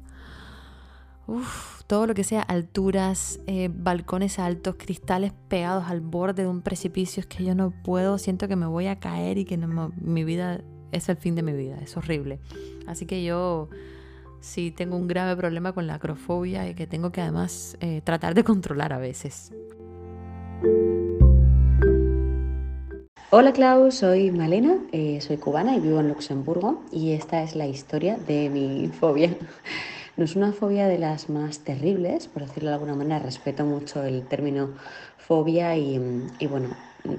Uf, 1.26 1.82
todo 1.88 2.06
lo 2.06 2.14
que 2.14 2.24
sea 2.24 2.44
alturas, 2.44 3.40
eh, 3.48 3.72
balcones 3.74 4.38
altos, 4.38 4.76
cristales 4.78 5.34
pegados 5.48 5.86
al 5.88 6.02
borde 6.02 6.44
de 6.44 6.50
un 6.50 6.62
precipicio, 6.62 7.22
es 7.22 7.26
que 7.26 7.44
yo 7.44 7.56
no 7.56 7.72
puedo, 7.72 8.20
siento 8.20 8.48
que 8.48 8.56
me 8.56 8.68
voy 8.68 8.86
a 8.86 9.00
caer 9.00 9.40
y 9.40 9.46
que 9.46 9.58
mi 9.58 10.24
vida 10.24 10.62
es 10.92 11.10
el 11.10 11.18
fin 11.18 11.34
de 11.34 11.42
mi 11.42 11.54
vida, 11.54 11.80
es 11.82 11.98
horrible. 11.98 12.40
Así 12.86 13.08
que 13.08 13.24
yo 13.24 13.70
sí 14.42 14.72
tengo 14.72 14.98
un 14.98 15.08
grave 15.08 15.38
problema 15.38 15.72
con 15.72 15.88
la 15.88 15.96
acrofobia 15.96 16.68
y 16.68 16.74
que 16.74 16.88
tengo 16.88 17.12
que 17.12 17.22
además 17.22 17.78
eh, 17.80 18.02
tratar 18.04 18.34
de 18.34 18.44
controlar 18.44 18.92
a 18.92 18.98
veces. 18.98 19.54
Hola 23.30 23.54
Klaus, 23.54 23.96
soy 23.96 24.30
Malena, 24.30 24.78
eh, 24.92 25.22
soy 25.22 25.38
cubana 25.38 25.78
y 25.78 25.80
vivo 25.80 26.02
en 26.02 26.10
Luxemburgo 26.10 26.84
y 26.92 27.14
esta 27.14 27.42
es 27.44 27.56
la 27.56 27.66
historia 27.66 28.18
de 28.18 28.50
mi 28.50 28.88
fobia. 29.00 29.30
No 30.18 30.26
es 30.26 30.36
una 30.36 30.52
fobia 30.52 30.88
de 30.88 30.98
las 30.98 31.30
más 31.30 31.60
terribles, 31.60 32.28
por 32.28 32.46
decirlo 32.46 32.70
de 32.70 32.74
alguna 32.76 32.96
manera, 32.96 33.20
respeto 33.20 33.64
mucho 33.64 34.04
el 34.04 34.28
término 34.28 34.72
fobia 35.18 35.78
y, 35.78 36.28
y 36.40 36.48
bueno, 36.48 36.70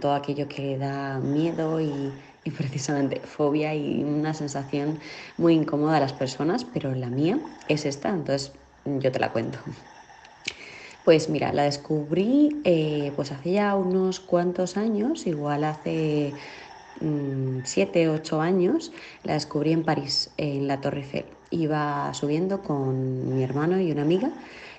todo 0.01 0.13
aquello 0.13 0.47
que 0.49 0.77
da 0.77 1.19
miedo 1.19 1.81
y 1.81 2.13
y 2.45 2.51
precisamente 2.51 3.21
fobia 3.27 3.75
y 3.75 4.03
una 4.05 4.35
sensación 4.35 4.99
muy 5.37 5.55
incómoda 5.55 5.97
a 5.99 6.01
las 6.01 6.13
personas, 6.13 6.65
pero 6.65 6.95
la 6.95 7.09
mía 7.11 7.41
es 7.69 7.85
esta, 7.87 8.11
entonces 8.11 8.53
yo 8.85 9.13
te 9.13 9.19
la 9.21 9.33
cuento. 9.33 9.59
Pues 11.05 11.29
mira, 11.29 11.53
la 11.53 11.65
descubrí 11.65 12.61
eh, 12.65 13.13
pues 13.17 13.33
hace 13.33 13.53
ya 13.53 13.75
unos 13.75 14.21
cuantos 14.21 14.77
años, 14.77 15.27
igual 15.27 15.65
hace 15.65 16.37
7, 17.65 18.07
mm, 18.07 18.11
8 18.11 18.41
años, 18.41 18.93
la 19.25 19.35
descubrí 19.35 19.73
en 19.73 19.85
París, 19.85 20.33
en 20.37 20.69
la 20.69 20.81
Torre 20.81 21.01
Eiffel. 21.01 21.27
Iba 21.51 22.13
subiendo 22.15 22.63
con 22.63 23.35
mi 23.35 23.43
hermano 23.43 23.81
y 23.81 23.91
una 23.93 24.03
amiga 24.03 24.33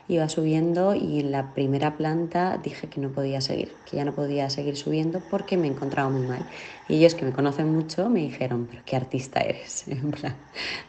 iba 0.08 0.28
subiendo 0.28 0.96
y 0.96 1.22
en 1.22 1.32
la 1.32 1.54
primera 1.54 1.96
planta 1.96 2.60
dije 2.62 2.88
que 2.88 3.00
no 3.00 3.10
podía 3.10 3.40
seguir, 3.40 3.72
que 3.90 3.98
ya 3.98 4.06
no 4.06 4.14
podía 4.14 4.50
seguir 4.50 4.76
subiendo 4.76 5.22
porque 5.22 5.56
me 5.56 5.68
encontraba 5.68 6.10
muy 6.10 6.28
mal. 6.28 6.46
Y 6.90 6.98
ellos 6.98 7.16
que 7.16 7.24
me 7.26 7.32
conocen 7.32 7.74
mucho 7.74 8.10
me 8.10 8.20
dijeron, 8.20 8.68
pero 8.70 8.84
qué 8.86 8.96
artista 8.98 9.40
eres, 9.40 9.88
en 9.88 10.12
plan, 10.12 10.36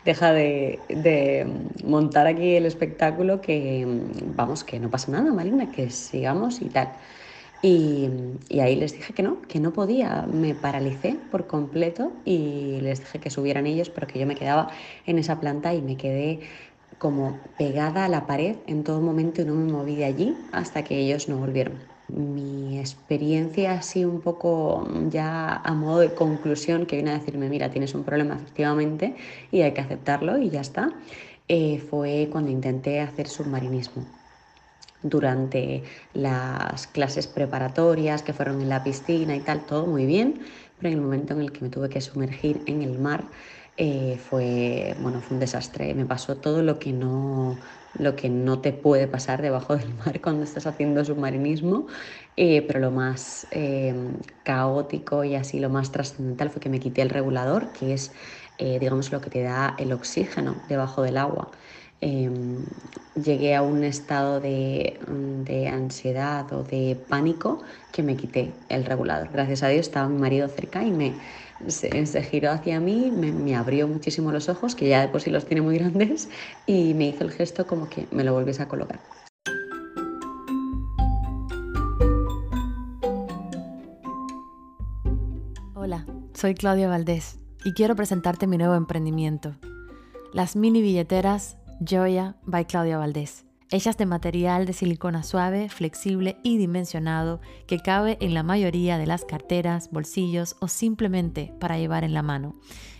deja 0.04 0.32
de, 0.32 0.80
de 0.88 1.46
montar 1.84 2.26
aquí 2.26 2.56
el 2.56 2.66
espectáculo 2.66 3.40
que, 3.40 3.86
vamos, 4.34 4.64
que 4.64 4.80
no 4.80 4.90
pasa 4.90 5.12
nada, 5.12 5.32
Marina, 5.32 5.70
que 5.70 5.90
sigamos 5.90 6.60
y 6.60 6.66
tal. 6.66 6.92
Y, 7.62 8.10
y, 8.50 8.60
ahí 8.60 8.76
les 8.76 8.92
dije 8.92 9.14
que 9.14 9.22
no, 9.22 9.40
que 9.40 9.58
no 9.58 9.72
podía. 9.72 10.26
Me 10.30 10.54
paralicé 10.54 11.18
por 11.30 11.46
completo 11.46 12.12
y 12.22 12.78
les 12.82 13.00
dije 13.00 13.20
que 13.20 13.30
subieran 13.30 13.66
ellos, 13.66 13.88
pero 13.88 14.06
que 14.06 14.18
yo 14.18 14.26
me 14.26 14.34
quedaba 14.34 14.68
en 15.06 15.18
esa 15.18 15.40
planta 15.40 15.72
y 15.72 15.80
me 15.80 15.96
quedé 15.96 16.40
como 16.98 17.40
pegada 17.58 18.04
a 18.04 18.08
la 18.08 18.26
pared 18.26 18.56
en 18.66 18.84
todo 18.84 19.00
momento 19.00 19.42
y 19.42 19.44
no 19.44 19.54
me 19.54 19.70
moví 19.70 19.96
de 19.96 20.04
allí 20.04 20.36
hasta 20.52 20.84
que 20.84 20.98
ellos 20.98 21.28
no 21.28 21.38
volvieron. 21.38 21.78
Mi 22.08 22.78
experiencia 22.78 23.72
así 23.72 24.04
un 24.04 24.20
poco 24.20 24.86
ya 25.08 25.56
a 25.56 25.74
modo 25.74 26.00
de 26.00 26.14
conclusión 26.14 26.86
que 26.86 26.96
viene 26.96 27.12
a 27.12 27.18
decirme, 27.18 27.48
mira, 27.48 27.70
tienes 27.70 27.94
un 27.94 28.04
problema 28.04 28.34
efectivamente 28.36 29.16
y 29.50 29.62
hay 29.62 29.72
que 29.72 29.80
aceptarlo 29.80 30.38
y 30.38 30.50
ya 30.50 30.60
está, 30.60 30.92
eh, 31.48 31.78
fue 31.78 32.28
cuando 32.30 32.50
intenté 32.50 33.00
hacer 33.00 33.28
submarinismo 33.28 34.04
durante 35.02 35.84
las 36.14 36.86
clases 36.88 37.26
preparatorias 37.26 38.22
que 38.22 38.32
fueron 38.32 38.62
en 38.62 38.70
la 38.70 38.82
piscina 38.82 39.36
y 39.36 39.40
tal, 39.40 39.66
todo 39.66 39.86
muy 39.86 40.06
bien, 40.06 40.40
pero 40.78 40.88
en 40.88 40.94
el 40.94 41.00
momento 41.02 41.34
en 41.34 41.40
el 41.42 41.52
que 41.52 41.60
me 41.60 41.68
tuve 41.68 41.90
que 41.90 42.00
sumergir 42.00 42.62
en 42.66 42.82
el 42.82 42.98
mar, 42.98 43.30
eh, 43.76 44.18
fue, 44.18 44.96
bueno, 45.00 45.20
fue 45.20 45.34
un 45.34 45.40
desastre. 45.40 45.94
Me 45.94 46.06
pasó 46.06 46.38
todo 46.40 46.62
lo 46.62 46.78
que, 46.78 46.92
no, 46.92 47.58
lo 47.92 48.14
que 48.16 48.28
no 48.30 48.60
te 48.60 48.72
puede 48.72 49.08
pasar 49.08 49.42
debajo 49.42 49.76
del 49.76 49.94
mar 49.94 50.20
cuando 50.20 50.44
estás 50.44 50.66
haciendo 50.66 51.04
submarinismo, 51.04 51.86
eh, 52.36 52.62
pero 52.62 52.78
lo 52.80 52.90
más 52.92 53.48
em, 53.50 54.18
caótico 54.44 55.24
y 55.24 55.34
así 55.34 55.58
lo 55.60 55.70
más 55.70 55.90
trascendental 55.92 56.50
fue 56.50 56.60
que 56.60 56.68
me 56.68 56.80
quité 56.80 57.02
el 57.02 57.10
regulador, 57.10 57.72
que 57.72 57.94
es, 57.94 58.14
eh, 58.58 58.78
digamos, 58.78 59.10
lo 59.12 59.20
que 59.20 59.30
te 59.30 59.42
da 59.42 59.74
el 59.78 59.92
oxígeno 59.92 60.62
debajo 60.66 61.02
del 61.02 61.16
agua. 61.16 61.50
Em, 62.00 62.66
llegué 63.14 63.54
a 63.54 63.62
un 63.62 63.84
estado 63.84 64.40
de, 64.40 65.00
de, 65.08 65.68
ansiedad 65.68 66.52
o 66.52 66.62
de 66.64 66.96
pánico 67.08 67.62
que 67.90 68.02
me 68.02 68.16
quité 68.16 68.64
el 68.68 68.84
regulador. 68.84 69.30
Gracias 69.32 69.62
a 69.62 69.68
Dios 69.68 69.86
estaba 69.86 70.08
mi 70.08 70.18
marido 70.18 70.48
cerca 70.48 70.84
y 70.84 70.92
me, 70.92 71.20
se, 71.68 72.22
giró 72.22 72.50
hacia 72.50 72.80
mí, 72.80 73.10
me, 73.10 73.56
abrió 73.56 73.88
muchísimo 73.88 74.32
los 74.32 74.48
ojos, 74.48 74.74
que 74.74 74.88
ya 74.88 75.02
de 75.02 75.08
por 75.08 75.20
sí 75.20 75.30
los 75.30 75.46
tiene 75.46 75.62
muy 75.62 75.78
grandes, 75.78 76.28
y 76.66 76.94
me 76.94 77.08
hizo 77.08 77.24
el 77.24 77.30
gesto 77.30 77.66
como 77.66 77.88
que 77.88 78.06
me 78.10 78.24
lo 78.24 78.32
volviese 78.32 78.62
a 78.62 78.68
colocar. 78.68 79.00
Hola, 85.74 86.06
soy 86.32 86.54
Claudia 86.54 86.88
Valdés 86.88 87.38
y 87.64 87.72
quiero 87.72 87.94
presentarte 87.96 88.46
mi 88.46 88.58
nuevo 88.58 88.74
emprendimiento, 88.74 89.56
las 90.32 90.56
mini 90.56 90.82
billeteras 90.82 91.56
Joya 91.86 92.36
by 92.44 92.66
Claudia 92.66 92.98
Valdés 92.98 93.44
hechas 93.70 93.96
de 93.96 94.06
material 94.06 94.66
de 94.66 94.72
silicona 94.72 95.22
suave, 95.22 95.68
flexible 95.68 96.36
y 96.42 96.58
dimensionado 96.58 97.40
que 97.66 97.80
cabe 97.80 98.16
en 98.20 98.34
la 98.34 98.42
mayoría 98.42 98.98
de 98.98 99.06
las 99.06 99.24
carteras, 99.24 99.90
bolsillos 99.90 100.56
o 100.60 100.68
simplemente 100.68 101.52
para 101.60 101.78
llevar 101.78 102.04
en 102.04 102.14
la 102.14 102.22
mano. 102.22 102.54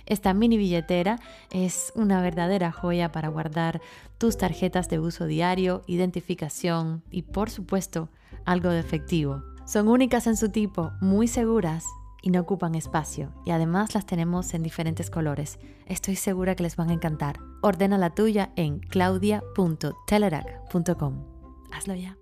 Esta 0.06 0.34
mini 0.34 0.58
billetera 0.58 1.18
es 1.50 1.92
una 1.94 2.20
verdadera 2.20 2.72
joya 2.72 3.10
para 3.10 3.28
guardar 3.28 3.80
tus 4.18 4.36
tarjetas 4.36 4.88
de 4.88 4.98
uso 4.98 5.26
diario, 5.26 5.82
identificación 5.86 7.02
y 7.10 7.22
por 7.22 7.50
supuesto 7.50 8.10
algo 8.44 8.68
de 8.70 8.80
efectivo. 8.80 9.42
Son 9.66 9.88
únicas 9.88 10.26
en 10.26 10.36
su 10.36 10.50
tipo, 10.50 10.92
muy 11.00 11.26
seguras 11.26 11.84
y 12.24 12.30
no 12.30 12.40
ocupan 12.40 12.74
espacio 12.74 13.30
y 13.44 13.50
además 13.50 13.94
las 13.94 14.06
tenemos 14.06 14.54
en 14.54 14.62
diferentes 14.62 15.10
colores. 15.10 15.58
Estoy 15.86 16.16
segura 16.16 16.54
que 16.54 16.62
les 16.62 16.74
van 16.74 16.88
a 16.88 16.94
encantar. 16.94 17.38
Ordena 17.60 17.98
la 17.98 18.14
tuya 18.14 18.50
en 18.56 18.78
claudia.telerac.com. 18.78 21.24
Hazlo 21.70 21.94
ya. 21.94 22.16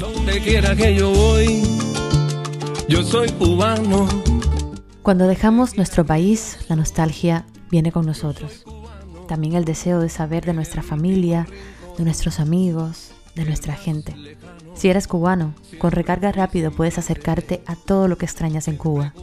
Donde 0.00 0.40
quiera 0.42 0.74
que 0.74 0.96
yo 0.96 1.12
voy, 1.12 1.62
yo 2.88 3.04
soy 3.04 3.30
cubano. 3.30 4.08
Cuando 5.02 5.28
dejamos 5.28 5.76
nuestro 5.76 6.04
país, 6.04 6.58
la 6.68 6.74
nostalgia 6.74 7.46
viene 7.70 7.92
con 7.92 8.06
nosotros. 8.06 8.64
También 9.28 9.54
el 9.54 9.64
deseo 9.64 10.00
de 10.00 10.08
saber 10.08 10.44
de 10.44 10.54
nuestra 10.54 10.82
familia, 10.82 11.46
de 11.96 12.02
nuestros 12.02 12.40
amigos, 12.40 13.13
de 13.34 13.44
nuestra 13.44 13.74
gente. 13.74 14.14
Si 14.74 14.88
eres 14.88 15.06
cubano, 15.06 15.54
con 15.78 15.92
recarga 15.92 16.32
rápido 16.32 16.70
puedes 16.70 16.96
acercarte 16.98 17.62
a 17.66 17.76
todo 17.76 18.08
lo 18.08 18.16
que 18.18 18.26
extrañas 18.26 18.68
en 18.68 18.76
Cuba. 18.76 19.14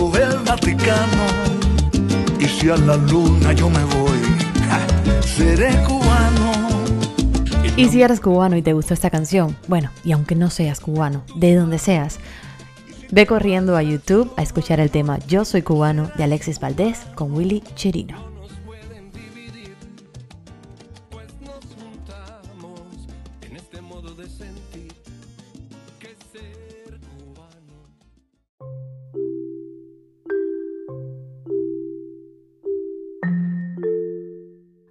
o 0.00 0.16
el 0.16 0.38
Vaticano. 0.38 1.26
Y 2.40 2.46
si 2.46 2.68
a 2.68 2.76
la 2.76 2.96
luna 2.96 3.52
yo 3.52 3.70
me 3.70 3.84
voy, 3.84 4.18
seré 5.24 5.70
cubano. 5.84 6.45
Y 7.76 7.90
si 7.90 8.00
eres 8.00 8.20
cubano 8.20 8.56
y 8.56 8.62
te 8.62 8.72
gustó 8.72 8.94
esta 8.94 9.10
canción, 9.10 9.54
bueno, 9.68 9.90
y 10.02 10.12
aunque 10.12 10.34
no 10.34 10.48
seas 10.48 10.80
cubano, 10.80 11.24
de 11.34 11.54
donde 11.54 11.78
seas, 11.78 12.18
ve 13.10 13.26
corriendo 13.26 13.76
a 13.76 13.82
YouTube 13.82 14.32
a 14.38 14.42
escuchar 14.42 14.80
el 14.80 14.90
tema 14.90 15.18
Yo 15.26 15.44
soy 15.44 15.60
cubano 15.60 16.10
de 16.16 16.24
Alexis 16.24 16.58
Valdés 16.58 17.00
con 17.14 17.34
Willy 17.34 17.62
Chirino. 17.74 18.25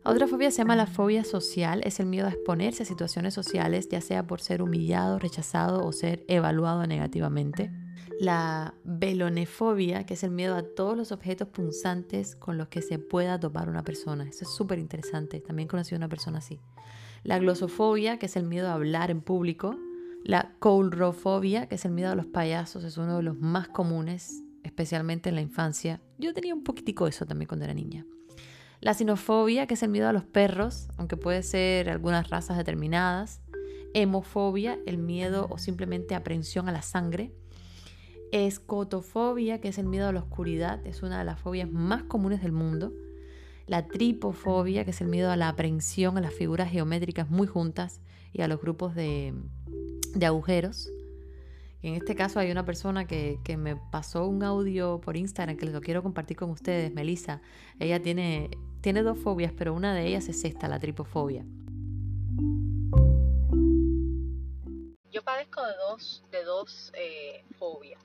Otra 0.08 0.28
fobia 0.28 0.52
se 0.52 0.60
llama 0.60 0.76
la 0.76 0.86
fobia 0.86 1.24
social, 1.24 1.82
es 1.84 2.00
el 2.00 2.06
miedo 2.06 2.28
a 2.28 2.30
exponerse 2.30 2.84
a 2.84 2.86
situaciones 2.86 3.34
sociales, 3.34 3.90
ya 3.90 4.02
sea 4.02 4.28
por 4.28 4.40
ser 4.40 4.62
humillado, 4.62 5.18
rechazado 5.18 5.84
o 5.84 5.92
ser 5.92 6.24
evaluado 6.28 6.86
negativamente. 6.86 7.72
La 8.20 8.76
velonefobia, 8.84 10.06
que 10.06 10.14
es 10.14 10.24
el 10.24 10.30
miedo 10.30 10.56
a 10.56 10.62
todos 10.62 10.96
los 10.96 11.12
objetos 11.12 11.48
punzantes 11.48 12.36
con 12.36 12.60
los 12.60 12.68
que 12.68 12.84
se 12.84 13.00
pueda 13.00 13.40
topar 13.40 13.68
una 13.68 13.84
persona. 13.84 14.26
Eso 14.30 14.46
es 14.46 14.52
súper 14.52 14.78
interesante, 14.78 15.40
también 15.40 15.68
conocí 15.68 15.96
a 15.96 15.98
una 15.98 16.08
persona 16.08 16.38
así. 16.38 16.60
La 17.24 17.40
glosofobia, 17.40 18.20
que 18.20 18.28
es 18.28 18.36
el 18.36 18.44
miedo 18.44 18.68
a 18.68 18.74
hablar 18.74 19.10
en 19.10 19.22
público. 19.22 19.76
La 20.24 20.54
coulrofobia, 20.60 21.66
que 21.66 21.76
es 21.76 21.86
el 21.86 21.94
miedo 21.94 22.12
a 22.12 22.16
los 22.16 22.28
payasos, 22.28 22.84
es 22.84 22.98
uno 22.98 23.18
de 23.18 23.24
los 23.24 23.40
más 23.40 23.70
comunes, 23.70 24.44
especialmente 24.62 25.30
en 25.30 25.36
la 25.36 25.42
infancia. 25.42 26.00
Yo 26.20 26.32
tenía 26.36 26.54
un 26.54 26.64
poquitico 26.64 27.08
eso 27.08 27.26
también 27.26 27.48
cuando 27.48 27.66
era 27.66 27.74
niña. 27.74 28.06
La 28.82 28.94
sinofobia, 28.94 29.68
que 29.68 29.76
es 29.76 29.84
el 29.84 29.90
miedo 29.90 30.08
a 30.08 30.14
los 30.14 30.26
perros, 30.26 30.90
aunque 30.98 31.18
puede 31.18 31.44
ser 31.44 31.90
algunas 31.90 32.30
razas 32.30 32.58
determinadas. 32.58 33.42
Hemofobia, 33.94 34.78
el 34.86 34.98
miedo 34.98 35.48
o 35.50 35.58
simplemente 35.58 36.16
aprensión 36.16 36.68
a 36.68 36.72
la 36.72 36.82
sangre. 36.82 37.34
Escotofobia, 38.32 39.62
que 39.62 39.70
es 39.70 39.78
el 39.78 39.86
miedo 39.86 40.10
a 40.10 40.12
la 40.12 40.20
oscuridad, 40.20 40.86
es 40.86 41.04
una 41.04 41.20
de 41.20 41.26
las 41.26 41.40
fobias 41.40 41.72
más 41.72 42.04
comunes 42.04 42.42
del 42.42 42.52
mundo. 42.52 42.92
La 43.68 43.88
tripofobia, 43.88 44.84
que 44.84 44.92
es 44.92 45.02
el 45.02 45.08
miedo 45.08 45.32
a 45.32 45.38
la 45.38 45.50
aprensión 45.50 46.18
a 46.18 46.22
las 46.22 46.34
figuras 46.34 46.70
geométricas 46.70 47.30
muy 47.30 47.48
juntas 47.48 48.02
y 48.34 48.42
a 48.42 48.48
los 48.48 48.60
grupos 48.60 48.94
de, 48.94 49.34
de 50.14 50.26
agujeros. 50.26 50.90
En 51.86 51.94
este 51.94 52.16
caso 52.16 52.40
hay 52.40 52.50
una 52.50 52.66
persona 52.66 53.06
que, 53.06 53.38
me 53.60 53.76
pasó 53.76 54.26
un 54.26 54.42
audio 54.42 55.00
por 55.02 55.16
Instagram 55.16 55.56
que 55.56 55.68
lo 55.68 55.82
quiero 55.82 56.02
compartir 56.02 56.36
con 56.36 56.50
ustedes, 56.50 56.92
Melissa. 56.92 57.44
Ella 57.80 58.02
tiene, 58.02 58.50
tiene 58.82 59.04
dos 59.04 59.20
fobias, 59.20 59.54
pero 59.56 59.72
una 59.76 59.94
de 59.94 60.08
ellas 60.08 60.28
es 60.28 60.44
esta, 60.46 60.68
la 60.68 60.80
tripofobia. 60.80 61.46
Yo 65.12 65.22
padezco 65.24 65.64
de 65.64 65.74
dos, 65.88 66.24
de 66.32 66.44
dos 66.44 66.92
eh, 66.96 67.44
fobias. 67.60 68.02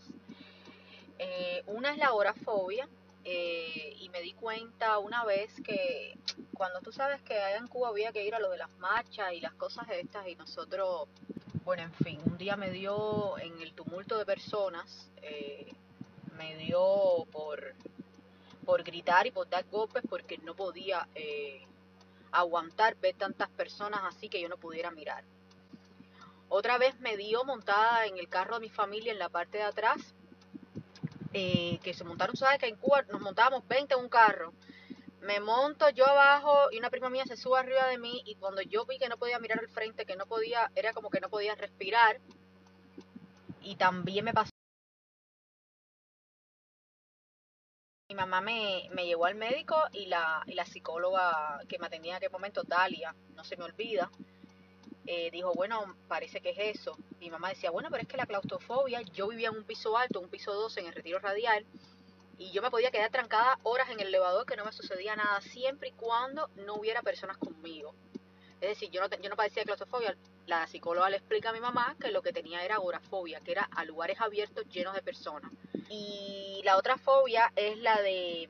Eh, 1.18 1.62
una 1.66 1.92
es 1.92 1.96
la 1.96 2.08
agorafobia, 2.08 2.86
eh, 3.24 3.96
y 3.98 4.10
me 4.10 4.20
di 4.20 4.34
cuenta 4.34 4.98
una 4.98 5.24
vez 5.24 5.54
que 5.62 6.18
cuando 6.52 6.80
tú 6.80 6.92
sabes 6.92 7.22
que 7.22 7.32
allá 7.32 7.56
en 7.56 7.66
Cuba 7.66 7.88
había 7.88 8.12
que 8.12 8.26
ir 8.26 8.34
a 8.34 8.40
lo 8.40 8.50
de 8.50 8.58
las 8.58 8.70
marchas 8.78 9.32
y 9.32 9.40
las 9.40 9.54
cosas 9.54 9.86
estas 9.90 10.28
y 10.28 10.34
nosotros 10.34 11.08
Bueno, 11.70 11.84
en 11.84 11.94
fin, 12.04 12.20
un 12.26 12.36
día 12.36 12.56
me 12.56 12.68
dio 12.72 13.38
en 13.38 13.62
el 13.62 13.72
tumulto 13.74 14.18
de 14.18 14.26
personas, 14.26 15.08
eh, 15.22 15.72
me 16.36 16.56
dio 16.56 17.24
por, 17.30 17.76
por 18.64 18.82
gritar 18.82 19.28
y 19.28 19.30
por 19.30 19.48
dar 19.48 19.64
golpes 19.70 20.02
porque 20.10 20.38
no 20.38 20.56
podía 20.56 21.06
eh, 21.14 21.64
aguantar 22.32 22.96
ver 22.96 23.14
tantas 23.14 23.48
personas 23.50 24.00
así 24.02 24.28
que 24.28 24.40
yo 24.40 24.48
no 24.48 24.56
pudiera 24.56 24.90
mirar. 24.90 25.22
Otra 26.48 26.76
vez 26.76 26.98
me 26.98 27.16
dio 27.16 27.44
montada 27.44 28.04
en 28.06 28.18
el 28.18 28.28
carro 28.28 28.54
de 28.54 28.62
mi 28.62 28.68
familia 28.68 29.12
en 29.12 29.20
la 29.20 29.28
parte 29.28 29.58
de 29.58 29.64
atrás, 29.64 29.98
eh, 31.32 31.78
que 31.84 31.94
se 31.94 32.02
montaron, 32.02 32.34
sabes 32.34 32.58
que 32.58 32.66
en 32.66 32.74
Cuba 32.74 33.02
nos 33.02 33.20
montábamos 33.20 33.62
20 33.68 33.94
en 33.94 34.00
un 34.00 34.08
carro. 34.08 34.52
Me 35.20 35.38
monto 35.38 35.88
yo 35.90 36.06
abajo 36.06 36.70
y 36.72 36.78
una 36.78 36.90
prima 36.90 37.10
mía 37.10 37.24
se 37.26 37.36
sube 37.36 37.58
arriba 37.58 37.86
de 37.88 37.98
mí 37.98 38.22
y 38.24 38.36
cuando 38.36 38.62
yo 38.62 38.86
vi 38.86 38.98
que 38.98 39.08
no 39.08 39.18
podía 39.18 39.38
mirar 39.38 39.58
al 39.58 39.68
frente, 39.68 40.06
que 40.06 40.16
no 40.16 40.26
podía, 40.26 40.70
era 40.74 40.92
como 40.92 41.10
que 41.10 41.20
no 41.20 41.28
podía 41.28 41.54
respirar. 41.54 42.18
Y 43.62 43.76
también 43.76 44.24
me 44.24 44.32
pasó. 44.32 44.50
Mi 48.08 48.14
mamá 48.16 48.40
me, 48.40 48.88
me 48.92 49.06
llevó 49.06 49.26
al 49.26 49.34
médico 49.36 49.76
y 49.92 50.06
la, 50.06 50.42
y 50.46 50.54
la 50.54 50.64
psicóloga 50.64 51.60
que 51.68 51.78
me 51.78 51.86
atendía 51.86 52.12
en 52.12 52.16
aquel 52.16 52.30
momento, 52.30 52.62
Dalia, 52.64 53.14
no 53.36 53.44
se 53.44 53.56
me 53.56 53.64
olvida, 53.64 54.10
eh, 55.06 55.30
dijo, 55.30 55.52
bueno, 55.54 55.96
parece 56.08 56.40
que 56.40 56.50
es 56.50 56.78
eso. 56.80 56.96
Mi 57.20 57.30
mamá 57.30 57.50
decía, 57.50 57.70
bueno, 57.70 57.88
pero 57.90 58.02
es 58.02 58.08
que 58.08 58.16
la 58.16 58.26
claustrofobia, 58.26 59.02
yo 59.02 59.28
vivía 59.28 59.48
en 59.48 59.56
un 59.56 59.64
piso 59.64 59.96
alto, 59.96 60.20
un 60.20 60.28
piso 60.28 60.52
12 60.52 60.80
en 60.80 60.86
el 60.86 60.94
retiro 60.94 61.18
radial, 61.18 61.66
y 62.40 62.50
yo 62.52 62.62
me 62.62 62.70
podía 62.70 62.90
quedar 62.90 63.10
trancada 63.10 63.58
horas 63.64 63.90
en 63.90 64.00
el 64.00 64.06
elevador 64.06 64.46
que 64.46 64.56
no 64.56 64.64
me 64.64 64.72
sucedía 64.72 65.14
nada, 65.14 65.42
siempre 65.42 65.90
y 65.90 65.92
cuando 65.92 66.48
no 66.56 66.76
hubiera 66.76 67.02
personas 67.02 67.36
conmigo. 67.36 67.94
Es 68.62 68.70
decir, 68.70 68.90
yo 68.90 69.02
no, 69.02 69.08
yo 69.14 69.28
no 69.28 69.36
padecía 69.36 69.60
de 69.60 69.66
claustrofobia. 69.66 70.16
La 70.46 70.66
psicóloga 70.66 71.10
le 71.10 71.18
explica 71.18 71.50
a 71.50 71.52
mi 71.52 71.60
mamá 71.60 71.96
que 72.00 72.10
lo 72.10 72.22
que 72.22 72.32
tenía 72.32 72.64
era 72.64 72.76
agorafobia, 72.76 73.40
que 73.40 73.52
era 73.52 73.68
a 73.70 73.84
lugares 73.84 74.18
abiertos 74.22 74.66
llenos 74.70 74.94
de 74.94 75.02
personas. 75.02 75.52
Y 75.90 76.62
la 76.64 76.78
otra 76.78 76.96
fobia 76.96 77.52
es 77.56 77.76
la 77.76 78.00
de 78.00 78.48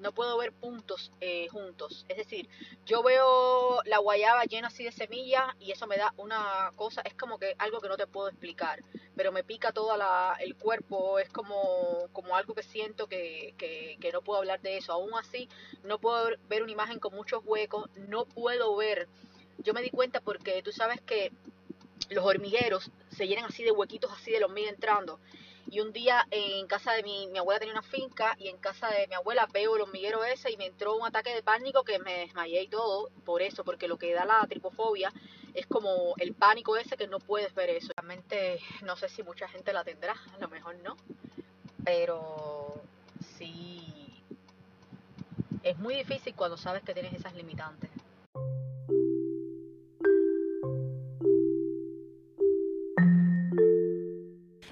no 0.00 0.12
puedo 0.12 0.36
ver 0.36 0.52
puntos 0.52 1.12
eh, 1.20 1.48
juntos. 1.48 2.04
Es 2.08 2.16
decir, 2.16 2.48
yo 2.84 3.02
veo 3.02 3.80
la 3.84 3.98
guayaba 3.98 4.44
llena 4.44 4.68
así 4.68 4.84
de 4.84 4.92
semillas 4.92 5.54
y 5.60 5.70
eso 5.70 5.86
me 5.86 5.96
da 5.96 6.12
una 6.16 6.72
cosa, 6.76 7.00
es 7.02 7.14
como 7.14 7.38
que 7.38 7.54
algo 7.58 7.80
que 7.80 7.88
no 7.88 7.96
te 7.96 8.06
puedo 8.06 8.28
explicar, 8.28 8.80
pero 9.16 9.32
me 9.32 9.44
pica 9.44 9.72
todo 9.72 9.96
el 10.40 10.54
cuerpo, 10.56 11.18
es 11.18 11.28
como, 11.30 12.08
como 12.12 12.36
algo 12.36 12.54
que 12.54 12.62
siento 12.62 13.06
que, 13.06 13.54
que, 13.58 13.96
que 14.00 14.12
no 14.12 14.22
puedo 14.22 14.40
hablar 14.40 14.60
de 14.60 14.76
eso. 14.76 14.92
Aún 14.92 15.10
así, 15.14 15.48
no 15.82 15.98
puedo 15.98 16.30
ver 16.48 16.62
una 16.62 16.72
imagen 16.72 16.98
con 16.98 17.14
muchos 17.14 17.42
huecos, 17.44 17.88
no 18.08 18.26
puedo 18.26 18.74
ver. 18.76 19.08
Yo 19.58 19.72
me 19.72 19.82
di 19.82 19.90
cuenta 19.90 20.20
porque 20.20 20.62
tú 20.62 20.72
sabes 20.72 21.00
que 21.00 21.32
los 22.10 22.24
hormigueros 22.24 22.90
se 23.10 23.26
llenan 23.26 23.46
así 23.46 23.62
de 23.62 23.70
huequitos 23.70 24.12
así 24.12 24.30
de 24.30 24.40
los 24.40 24.50
hormiga 24.50 24.70
entrando 24.70 25.18
y 25.70 25.80
un 25.80 25.92
día 25.92 26.26
en 26.30 26.66
casa 26.66 26.92
de 26.92 27.02
mi, 27.02 27.26
mi 27.28 27.38
abuela 27.38 27.58
tenía 27.58 27.74
una 27.74 27.82
finca 27.82 28.36
y 28.38 28.48
en 28.48 28.58
casa 28.58 28.88
de 28.90 29.06
mi 29.08 29.14
abuela 29.14 29.48
veo 29.52 29.76
el 29.76 29.82
hormiguero 29.82 30.24
ese 30.24 30.50
y 30.50 30.56
me 30.56 30.66
entró 30.66 30.96
un 30.96 31.06
ataque 31.06 31.34
de 31.34 31.42
pánico 31.42 31.84
que 31.84 31.98
me 31.98 32.20
desmayé 32.20 32.62
y 32.62 32.68
todo 32.68 33.10
por 33.24 33.42
eso, 33.42 33.64
porque 33.64 33.88
lo 33.88 33.96
que 33.96 34.12
da 34.12 34.24
la 34.24 34.46
tripofobia 34.48 35.12
es 35.54 35.66
como 35.66 36.14
el 36.18 36.34
pánico 36.34 36.76
ese 36.76 36.96
que 36.96 37.06
no 37.06 37.20
puedes 37.20 37.54
ver 37.54 37.70
eso. 37.70 37.92
Realmente 37.96 38.58
no 38.82 38.96
sé 38.96 39.08
si 39.08 39.22
mucha 39.22 39.48
gente 39.48 39.72
la 39.72 39.84
tendrá, 39.84 40.14
a 40.34 40.38
lo 40.38 40.48
mejor 40.48 40.76
no, 40.84 40.96
pero 41.84 42.82
sí 43.38 43.80
es 45.62 45.78
muy 45.78 45.94
difícil 45.94 46.34
cuando 46.34 46.56
sabes 46.56 46.82
que 46.82 46.92
tienes 46.92 47.14
esas 47.14 47.34
limitantes. 47.34 47.90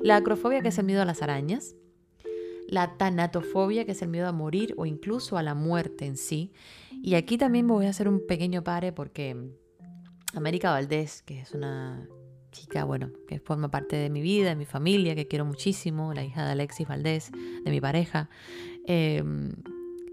La 0.00 0.16
acrofobia, 0.16 0.62
que 0.62 0.68
es 0.68 0.78
el 0.78 0.84
miedo 0.84 1.00
a 1.00 1.04
las 1.04 1.22
arañas. 1.22 1.76
La 2.66 2.96
tanatofobia, 2.96 3.84
que 3.84 3.92
es 3.92 4.02
el 4.02 4.08
miedo 4.08 4.26
a 4.26 4.32
morir 4.32 4.74
o 4.76 4.84
incluso 4.84 5.38
a 5.38 5.44
la 5.44 5.54
muerte 5.54 6.06
en 6.06 6.16
sí. 6.16 6.52
Y 6.90 7.14
aquí 7.14 7.38
también 7.38 7.68
voy 7.68 7.86
a 7.86 7.90
hacer 7.90 8.08
un 8.08 8.26
pequeño 8.26 8.64
pare 8.64 8.92
porque 8.92 9.36
América 10.34 10.70
Valdés, 10.70 11.22
que 11.22 11.40
es 11.40 11.52
una 11.52 12.08
chica, 12.52 12.84
bueno, 12.84 13.10
que 13.26 13.40
forma 13.40 13.70
parte 13.70 13.96
de 13.96 14.10
mi 14.10 14.20
vida, 14.20 14.50
de 14.50 14.56
mi 14.56 14.66
familia, 14.66 15.14
que 15.14 15.26
quiero 15.26 15.44
muchísimo, 15.44 16.14
la 16.14 16.24
hija 16.24 16.44
de 16.44 16.52
Alexis 16.52 16.86
Valdés, 16.86 17.30
de 17.64 17.70
mi 17.70 17.80
pareja, 17.80 18.28
em, 18.86 19.52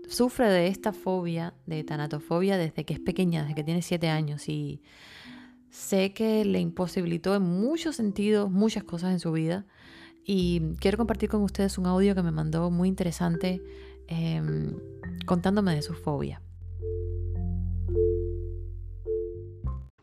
sufre 0.07 0.49
de 0.49 0.67
esta 0.67 0.91
fobia, 0.91 1.53
de 1.67 1.83
tanatofobia, 1.83 2.57
desde 2.57 2.85
que 2.85 2.93
es 2.93 2.99
pequeña, 2.99 3.41
desde 3.41 3.55
que 3.55 3.63
tiene 3.63 3.81
siete 3.81 4.09
años. 4.09 4.49
Y 4.49 4.81
sé 5.69 6.13
que 6.13 6.43
le 6.45 6.59
imposibilitó 6.59 7.35
en 7.35 7.43
muchos 7.43 7.97
sentidos 7.97 8.49
muchas 8.49 8.83
cosas 8.83 9.11
en 9.11 9.19
su 9.19 9.31
vida. 9.31 9.65
Y 10.25 10.61
quiero 10.79 10.97
compartir 10.97 11.29
con 11.29 11.41
ustedes 11.41 11.77
un 11.77 11.85
audio 11.85 12.15
que 12.15 12.23
me 12.23 12.31
mandó 12.31 12.71
muy 12.71 12.87
interesante 12.87 13.61
em, 14.07 14.77
contándome 15.25 15.75
de 15.75 15.81
su 15.81 15.93
fobia. 15.93 16.41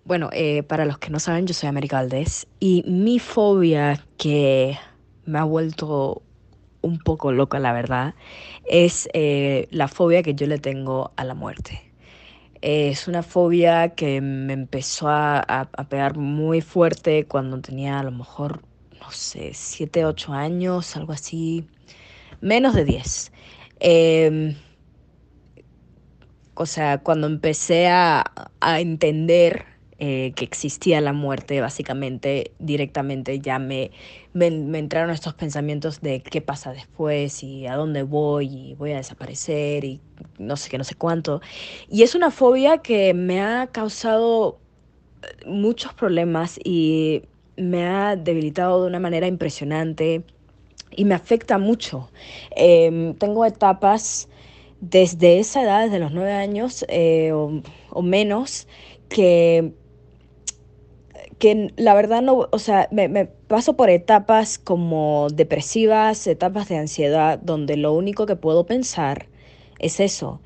Bueno, 0.06 0.30
eh, 0.32 0.62
para 0.62 0.84
los 0.84 0.98
que 0.98 1.10
no 1.10 1.18
saben, 1.18 1.48
yo 1.48 1.54
soy 1.54 1.68
América 1.68 1.96
Valdés 1.96 2.46
y 2.60 2.84
mi 2.86 3.18
fobia 3.18 4.00
que 4.18 4.78
me 5.24 5.40
ha 5.40 5.42
vuelto 5.42 6.22
un 6.80 7.00
poco 7.00 7.32
loca, 7.32 7.58
la 7.58 7.72
verdad, 7.72 8.14
es 8.66 9.08
eh, 9.14 9.66
la 9.72 9.88
fobia 9.88 10.22
que 10.22 10.36
yo 10.36 10.46
le 10.46 10.60
tengo 10.60 11.10
a 11.16 11.24
la 11.24 11.34
muerte. 11.34 11.92
Es 12.62 13.08
una 13.08 13.24
fobia 13.24 13.96
que 13.96 14.20
me 14.20 14.52
empezó 14.52 15.08
a, 15.08 15.40
a, 15.40 15.88
pegar 15.88 16.16
muy 16.16 16.60
fuerte 16.60 17.26
cuando 17.26 17.60
tenía 17.60 17.98
a 17.98 18.04
lo 18.04 18.12
mejor, 18.12 18.62
no 19.00 19.10
sé, 19.10 19.54
7, 19.54 20.04
8 20.04 20.32
años, 20.32 20.96
algo 20.96 21.14
así, 21.14 21.66
menos 22.40 22.74
de 22.74 22.84
10. 22.84 23.32
Em, 23.80 24.54
o 26.54 26.64
sea, 26.64 26.98
cuando 26.98 27.26
empecé 27.26 27.88
a, 27.88 28.24
a 28.60 28.80
entender 28.80 29.75
eh, 29.98 30.32
que 30.36 30.44
existía 30.44 31.00
la 31.00 31.14
muerte, 31.14 31.58
básicamente, 31.62 32.52
directamente 32.58 33.40
ya 33.40 33.58
me, 33.58 33.92
me, 34.34 34.48
entraron 34.78 35.08
estos 35.08 35.32
pensamientos 35.32 36.02
de 36.02 36.20
qué 36.20 36.42
pasa 36.42 36.72
después 36.72 37.42
y 37.42 37.66
a 37.66 37.76
dónde 37.76 38.02
voy 38.02 38.46
y 38.46 38.74
voy 38.74 38.92
a 38.92 38.96
desaparecer 38.96 39.86
y 39.86 40.02
no 40.38 40.58
sé 40.58 40.68
qué, 40.68 40.76
no 40.76 40.84
sé 40.84 40.96
cuánto. 40.96 41.40
Y 41.88 42.02
es 42.02 42.14
una 42.14 42.30
fobia 42.30 42.78
que 42.78 43.14
me 43.14 43.40
ha 43.40 43.68
causado 43.68 44.58
eh, 45.22 45.46
muchos 45.46 45.94
problemas 45.94 46.60
y 46.62 47.22
me 47.56 47.86
ha 47.86 48.16
debilitado 48.16 48.82
de 48.82 48.88
una 48.88 49.00
manera 49.00 49.26
impresionante 49.26 50.24
y 50.90 51.06
me 51.06 51.14
afecta 51.14 51.56
mucho. 51.56 52.10
Em, 52.50 53.14
tengo 53.14 53.46
etapas 53.46 54.28
desde 54.82 55.38
esa 55.38 55.62
edad, 55.62 55.84
desde 55.84 56.00
los 56.00 56.12
nueve 56.12 56.32
años 56.32 56.84
eh, 56.88 57.32
o, 57.32 57.62
o 57.88 58.02
menos, 58.02 58.68
que 59.08 59.72
que 61.38 61.72
la 61.76 61.94
verdad 61.94 62.22
no, 62.22 62.48
o 62.50 62.58
sea, 62.58 62.88
me, 62.90 63.26
paso 63.26 63.76
por 63.76 63.90
etapas 63.90 64.58
como 64.58 65.28
depresivas, 65.32 66.26
etapas 66.26 66.68
de 66.68 66.78
ansiedad, 66.78 67.38
donde 67.38 67.76
lo 67.76 67.92
único 67.92 68.26
que 68.26 68.36
puedo 68.36 68.64
pensar 68.64 69.26
es 69.78 70.00
eso. 70.00 70.40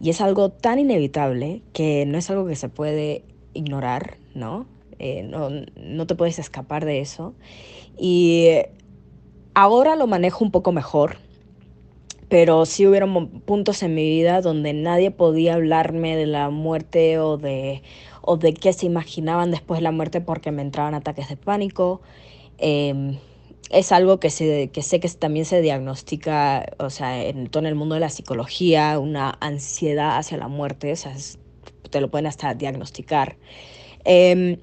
Y 0.00 0.10
es 0.10 0.20
algo 0.20 0.50
tan 0.50 0.78
inevitable 0.78 1.62
que 1.72 2.04
no 2.04 2.18
es 2.18 2.28
algo 2.30 2.46
que 2.46 2.56
se 2.56 2.68
puede 2.68 3.24
ignorar, 3.54 4.18
¿no? 4.34 4.66
Eh, 4.98 5.22
no, 5.22 5.48
no 5.76 6.06
te 6.06 6.14
puedes 6.14 6.38
escapar 6.38 6.84
de 6.84 7.00
eso. 7.00 7.34
Y 7.96 8.48
ahora 9.54 9.96
lo 9.96 10.06
manejo 10.06 10.44
un 10.44 10.50
poco 10.50 10.72
mejor, 10.72 11.16
pero 12.28 12.66
sí 12.66 12.86
hubieron 12.86 13.28
puntos 13.40 13.82
en 13.82 13.94
mi 13.94 14.04
vida 14.04 14.42
donde 14.42 14.74
nadie 14.74 15.10
podía 15.10 15.54
hablarme 15.54 16.16
de 16.16 16.26
la 16.26 16.50
muerte 16.50 17.18
o 17.18 17.38
de, 17.38 17.82
o 18.26 18.36
de 18.36 18.54
qué 18.54 18.72
se 18.72 18.86
imaginaban 18.86 19.50
después 19.50 19.78
de 19.78 19.84
la 19.84 19.92
muerte 19.92 20.20
porque 20.20 20.50
me 20.50 20.62
entraban 20.62 20.94
ataques 20.94 21.28
de 21.28 21.36
pánico. 21.36 22.00
Em, 22.58 23.18
es 23.70 23.92
algo 23.92 24.20
que, 24.20 24.30
se, 24.30 24.70
que 24.70 24.82
sé 24.82 25.00
que 25.00 25.08
también 25.08 25.46
se 25.46 25.60
diagnostica, 25.60 26.66
o 26.78 26.90
sea, 26.90 27.24
en 27.24 27.48
todo 27.48 27.66
el 27.66 27.74
mundo 27.74 27.94
de 27.94 28.00
la 28.00 28.10
psicología, 28.10 28.98
una 28.98 29.36
ansiedad 29.40 30.18
hacia 30.18 30.38
la 30.38 30.48
muerte, 30.48 30.92
o 30.92 30.96
sea, 30.96 31.14
te 31.90 32.00
lo 32.00 32.10
pueden 32.10 32.26
hasta 32.26 32.54
diagnosticar. 32.54 33.36
Em, 34.04 34.58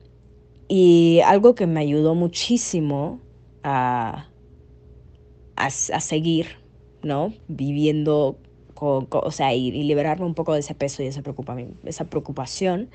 y 0.67 1.21
algo 1.25 1.55
que 1.55 1.67
me 1.67 1.81
ayudó 1.81 2.15
muchísimo 2.15 3.19
a, 3.63 4.29
a, 5.55 5.65
a 5.65 5.69
seguir, 5.69 6.57
¿no? 7.03 7.33
Viviendo 7.47 8.37
o 8.81 9.31
sea, 9.31 9.53
y, 9.53 9.71
liberarme 9.71 10.25
un 10.25 10.33
poco 10.33 10.53
de 10.53 10.61
ese 10.61 10.73
peso 10.75 11.03
y 11.03 11.07
esa, 11.07 11.21
esa 11.85 12.05
preocupación, 12.05 12.89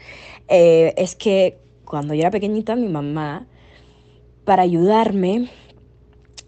eh, 0.49 0.95
es 0.97 1.15
que 1.15 1.59
cuando 1.85 2.15
yo 2.15 2.21
era 2.21 2.31
pequeñita, 2.31 2.75
mi 2.75 2.89
mamá, 2.89 3.47
para 4.45 4.63
ayudarme, 4.63 5.49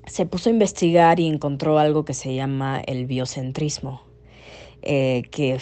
se 0.06 0.26
puso 0.26 0.50
a 0.50 0.52
investigar 0.52 1.20
y 1.20 1.26
encontró 1.26 1.78
algo 1.78 2.04
que 2.04 2.14
se 2.14 2.34
llama 2.34 2.80
el 2.80 3.06
biocentrismo, 3.06 4.02
eh, 4.82 5.22
que 5.30 5.58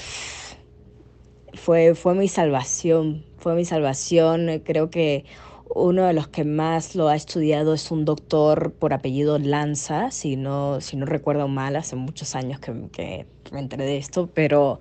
fue, 1.54 1.94
fue 1.94 2.14
mi 2.14 2.28
salvación, 2.28 3.24
fue 3.38 3.54
mi 3.54 3.64
salvación, 3.64 4.62
creo 4.64 4.90
que 4.90 5.24
uno 5.68 6.06
de 6.06 6.12
los 6.12 6.28
que 6.28 6.44
más 6.44 6.94
lo 6.94 7.08
ha 7.08 7.16
estudiado 7.16 7.74
es 7.74 7.90
un 7.90 8.04
doctor 8.04 8.72
por 8.72 8.92
apellido 8.92 9.38
Lanza, 9.38 10.10
si 10.10 10.36
no, 10.36 10.80
si 10.80 10.96
no 10.96 11.06
recuerdo 11.06 11.48
mal, 11.48 11.76
hace 11.76 11.96
muchos 11.96 12.34
años 12.34 12.60
que, 12.60 12.72
que 12.92 13.26
me 13.52 13.60
enteré 13.60 13.84
de 13.84 13.96
esto, 13.96 14.28
pero 14.32 14.80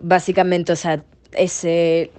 básicamente, 0.00 0.72
o 0.72 0.76
sea, 0.76 1.04
ese, 1.32 2.10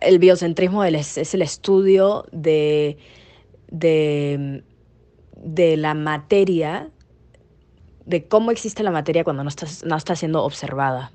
el 0.00 0.18
biocentrismo 0.18 0.84
es, 0.84 1.34
el 1.34 1.42
estudio 1.42 2.24
de, 2.32 2.98
de, 3.68 4.64
de, 5.36 5.76
la 5.76 5.94
materia, 5.94 6.90
de 8.06 8.26
cómo 8.26 8.50
existe 8.50 8.82
la 8.82 8.90
materia 8.90 9.24
cuando 9.24 9.44
no 9.44 9.48
está, 9.48 9.66
no 9.84 9.96
está 9.96 10.16
siendo 10.16 10.42
observada. 10.42 11.12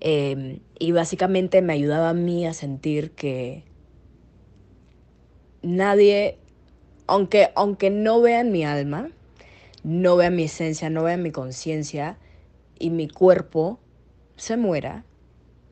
Eh, 0.00 0.60
y 0.78 0.92
básicamente 0.92 1.62
me 1.62 1.72
ayudaba 1.72 2.10
a 2.10 2.14
mí 2.14 2.46
a 2.46 2.52
sentir 2.52 3.12
que 3.12 3.64
nadie, 5.66 6.38
aunque, 7.06 7.50
aunque 7.54 7.90
no 7.90 8.20
vean 8.20 8.52
mi 8.52 8.64
alma, 8.64 9.10
no 9.82 10.16
vean 10.16 10.36
mi 10.36 10.44
esencia, 10.44 10.90
no 10.90 11.02
vean 11.02 11.22
mi 11.22 11.32
conciencia 11.32 12.18
y 12.78 12.90
mi 12.90 13.08
cuerpo 13.08 13.80
se 14.36 14.56
muera, 14.56 15.04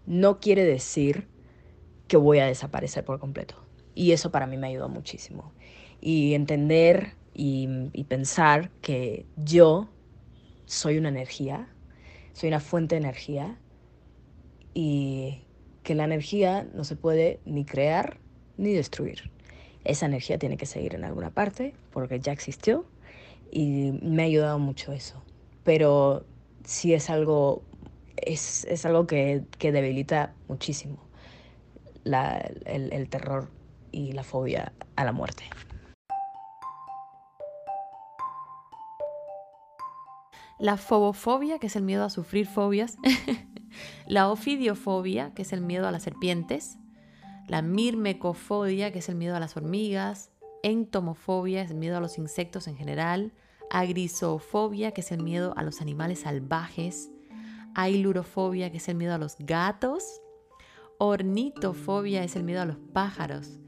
no 0.07 0.41
quiere 0.41 0.65
decir 0.65 1.29
que 2.09 2.17
voy 2.17 2.39
a 2.39 2.47
desaparecer 2.47 3.05
por 3.05 3.19
completo. 3.19 3.55
Y 3.95 4.13
eso 4.13 4.31
para 4.31 4.47
mí 4.47 4.57
me 4.57 4.69
ayudó 4.69 4.89
muchísimo. 4.89 5.53
Y 6.01 6.35
entender 6.35 7.15
y, 7.33 7.69
y 7.93 8.05
pensar 8.05 8.71
que 8.83 9.27
yo 9.37 9.89
soy 10.67 10.99
una 10.99 11.09
energía, 11.09 11.69
soy 12.33 12.49
una 12.49 12.61
fuente 12.61 12.97
de 12.97 13.03
energía 13.03 13.59
y 14.75 15.45
que 15.83 15.95
la 15.95 16.05
energía 16.05 16.67
no 16.75 16.85
se 16.85 16.97
puede 16.97 17.41
ni 17.45 17.65
crear 17.65 18.19
ni 18.57 18.73
destruir 18.73 19.34
esa 19.85 20.07
energía 20.07 20.39
tiene 20.39 20.57
que 20.57 20.67
seguir 20.67 20.95
en 20.95 21.05
alguna 21.05 21.31
parte 21.31 21.75
porque 21.93 22.19
ya 22.19 22.33
existió 22.33 22.87
y 23.51 23.93
me 24.03 24.23
ha 24.23 24.27
ayudado 24.27 24.59
mucho 24.59 24.93
eso. 24.93 25.23
Pero 25.63 26.25
sí 26.65 26.95
es 26.95 27.11
algo, 27.11 27.63
es, 28.17 28.65
es 28.65 28.85
algo 28.87 29.07
que, 29.07 29.45
que, 29.59 29.73
debilita 29.73 30.35
muchísimo 30.49 30.99
la, 32.03 32.39
el, 32.65 32.93
el 32.93 33.09
terror 33.09 33.51
y 33.93 34.13
la 34.13 34.25
fobia 34.25 34.73
a 34.97 35.05
la 35.05 35.13
muerte. 35.13 35.45
La 40.59 40.77
fobofobia, 40.77 41.59
que 41.59 41.67
es 41.67 41.77
el 41.77 41.83
miedo 41.83 42.05
a 42.05 42.11
sufrir 42.11 42.47
fobias. 42.47 42.97
la 44.07 44.31
ofidiofobia, 44.31 45.33
que 45.35 45.43
es 45.43 45.53
el 45.53 45.61
miedo 45.61 45.87
a 45.87 45.91
las 45.91 46.05
serpientes 46.05 46.79
la 47.49 47.63
mirmecofobia, 47.63 48.93
que 48.93 49.01
es 49.01 49.09
el 49.09 49.17
miedo 49.17 49.37
a 49.37 49.41
las 49.41 49.57
hormigas, 49.57 50.31
entomofobia, 50.63 51.63
es 51.63 51.71
el 51.71 51.77
miedo 51.77 51.97
a 51.97 52.01
los 52.01 52.19
insectos 52.19 52.67
en 52.69 52.77
general, 52.77 53.33
agrisofobia, 53.71 54.93
que 54.93 55.03
es 55.03 55.13
el 55.13 55.23
miedo 55.23 55.53
a 55.57 55.63
los 55.63 55.81
animales 55.81 56.21
salvajes, 56.21 57.11
ailurofobia, 57.75 58.71
que 58.71 58.79
es 58.79 58.89
el 58.89 58.97
miedo 58.97 59.15
a 59.15 59.19
los 59.19 59.37
gatos, 59.39 60.23
ornitofobia 60.99 62.25
es 62.25 62.37
el 62.37 62.45
miedo 62.45 62.63
a 62.63 62.67
los 62.67 62.79
pájaros, 62.93 63.59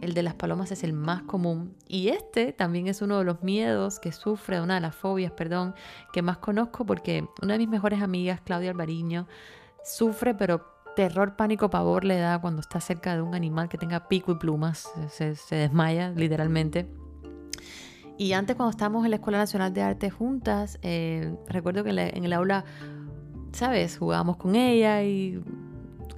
el 0.00 0.14
de 0.14 0.22
las 0.22 0.34
palomas 0.34 0.72
es 0.72 0.82
el 0.82 0.94
más 0.94 1.22
común. 1.22 1.76
Y 1.86 2.08
este 2.08 2.52
también 2.52 2.86
es 2.86 3.02
uno 3.02 3.18
de 3.18 3.24
los 3.24 3.42
miedos 3.42 4.00
que 4.00 4.12
sufre, 4.12 4.60
una 4.60 4.76
de 4.76 4.80
las 4.80 4.94
fobias, 4.94 5.32
perdón, 5.32 5.74
que 6.12 6.22
más 6.22 6.38
conozco 6.38 6.86
porque 6.86 7.26
una 7.42 7.54
de 7.54 7.58
mis 7.58 7.68
mejores 7.68 8.00
amigas, 8.00 8.40
Claudia 8.40 8.70
Alvariño, 8.70 9.26
sufre 9.84 10.34
pero 10.34 10.79
terror, 10.96 11.36
pánico, 11.36 11.70
pavor 11.70 12.04
le 12.04 12.18
da 12.18 12.40
cuando 12.40 12.60
está 12.60 12.80
cerca 12.80 13.14
de 13.14 13.22
un 13.22 13.34
animal 13.34 13.68
que 13.68 13.78
tenga 13.78 14.08
pico 14.08 14.32
y 14.32 14.34
plumas. 14.36 14.90
Se, 15.08 15.34
desmaya 15.50 16.10
literalmente. 16.10 16.88
Y 18.18 18.32
antes 18.32 18.56
cuando 18.56 18.70
estábamos 18.70 19.04
en 19.04 19.10
la 19.10 19.16
Escuela 19.16 19.38
Nacional 19.38 19.72
de 19.72 19.82
Arte 19.82 20.10
juntas, 20.10 20.78
eh, 20.82 21.34
recuerdo 21.46 21.84
que 21.84 21.90
en 21.90 22.24
el 22.24 22.32
aula, 22.32 22.64
¿sabes? 23.52 23.96
Jugábamos 23.96 24.36
con 24.36 24.56
ella 24.56 25.02
y 25.02 25.42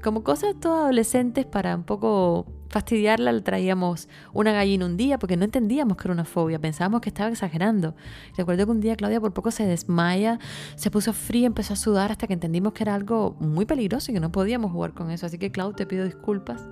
como 0.03 0.25
cosas 0.25 0.57
todas 0.61 0.83
adolescentes 0.83 1.47
para 1.47 1.77
un 1.77 1.85
poco 1.85 2.47
fastidiarla 2.73 3.33
le 3.33 3.43
traíamos 3.43 4.09
una 4.33 4.53
gallina 4.53 4.87
un 4.87 4.97
día 4.97 5.19
porque 5.19 5.37
no 5.37 5.45
entendíamos 5.45 5.97
que 5.97 6.05
era 6.09 6.15
una 6.15 6.25
fobia, 6.25 6.59
pensábamos 6.59 7.03
que 7.03 7.11
estaba 7.11 7.31
exagerando. 7.31 7.95
Recuerdo 8.37 8.65
que 8.65 8.73
un 8.73 8.81
día 8.81 8.97
Claudia 8.97 9.21
por 9.21 9.33
poco 9.33 9.51
se 9.51 9.67
desmaya, 9.67 10.39
se 10.75 10.91
puso 10.91 11.13
fría, 11.13 11.47
empezó 11.47 11.75
a 11.75 11.77
sudar 11.77 12.11
hasta 12.11 12.27
que 12.27 12.33
entendimos 12.33 12.73
que 12.73 12.83
era 12.83 12.95
algo 12.95 13.37
muy 13.39 13.67
peligroso 13.67 14.11
y 14.11 14.15
que 14.15 14.21
no 14.21 14.33
podíamos 14.33 14.73
jugar 14.73 14.95
con 14.95 15.11
eso. 15.11 15.27
Así 15.27 15.39
que 15.39 15.53
Claudia, 15.53 15.77
te 15.77 15.87
pido 15.87 16.05
disculpas. 16.05 16.63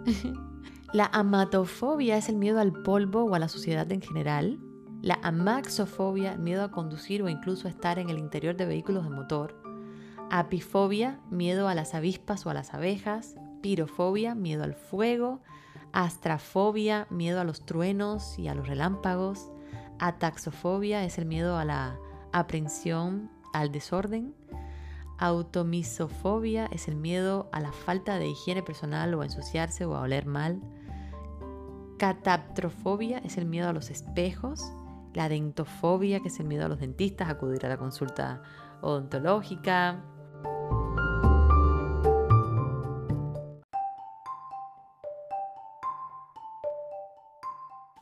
la 0.92 1.10
amatofobia 1.12 2.16
es 2.16 2.28
el 2.28 2.36
miedo 2.36 2.58
al 2.58 2.72
polvo 2.72 3.24
o 3.24 3.34
a 3.34 3.38
la 3.38 3.48
suciedad 3.48 3.90
en 3.92 4.00
general. 4.00 4.58
La 5.02 5.18
amaxofobia, 5.22 6.36
miedo 6.36 6.64
a 6.64 6.70
conducir 6.70 7.22
o 7.22 7.28
incluso 7.28 7.68
a 7.68 7.70
estar 7.70 7.98
en 7.98 8.10
el 8.10 8.18
interior 8.18 8.56
de 8.56 8.66
vehículos 8.66 9.04
de 9.04 9.10
motor. 9.10 9.54
Apifobia, 10.30 11.20
miedo 11.30 11.68
a 11.68 11.74
las 11.74 11.94
avispas 11.94 12.46
o 12.46 12.50
a 12.50 12.54
las 12.54 12.72
abejas. 12.72 13.36
Pirofobia, 13.62 14.34
miedo 14.34 14.64
al 14.64 14.74
fuego 14.74 15.42
astrafobia, 15.92 17.06
miedo 17.10 17.40
a 17.40 17.44
los 17.44 17.64
truenos 17.64 18.38
y 18.38 18.48
a 18.48 18.54
los 18.54 18.68
relámpagos. 18.68 19.50
Ataxofobia 19.98 21.04
es 21.04 21.18
el 21.18 21.26
miedo 21.26 21.56
a 21.56 21.64
la 21.64 21.98
aprensión, 22.32 23.30
al 23.52 23.72
desorden. 23.72 24.34
Automisofobia 25.18 26.66
es 26.72 26.88
el 26.88 26.96
miedo 26.96 27.50
a 27.52 27.60
la 27.60 27.72
falta 27.72 28.18
de 28.18 28.28
higiene 28.28 28.62
personal 28.62 29.12
o 29.14 29.20
a 29.20 29.26
ensuciarse 29.26 29.84
o 29.84 29.94
a 29.94 30.00
oler 30.00 30.26
mal. 30.26 30.60
Cataptrofobia 31.98 33.18
es 33.18 33.36
el 33.36 33.44
miedo 33.44 33.68
a 33.68 33.74
los 33.74 33.90
espejos. 33.90 34.72
La 35.12 35.28
dentofobia, 35.28 36.20
que 36.20 36.28
es 36.28 36.40
el 36.40 36.46
miedo 36.46 36.64
a 36.64 36.68
los 36.68 36.80
dentistas, 36.80 37.28
acudir 37.28 37.66
a 37.66 37.68
la 37.68 37.76
consulta 37.76 38.42
odontológica. 38.80 40.02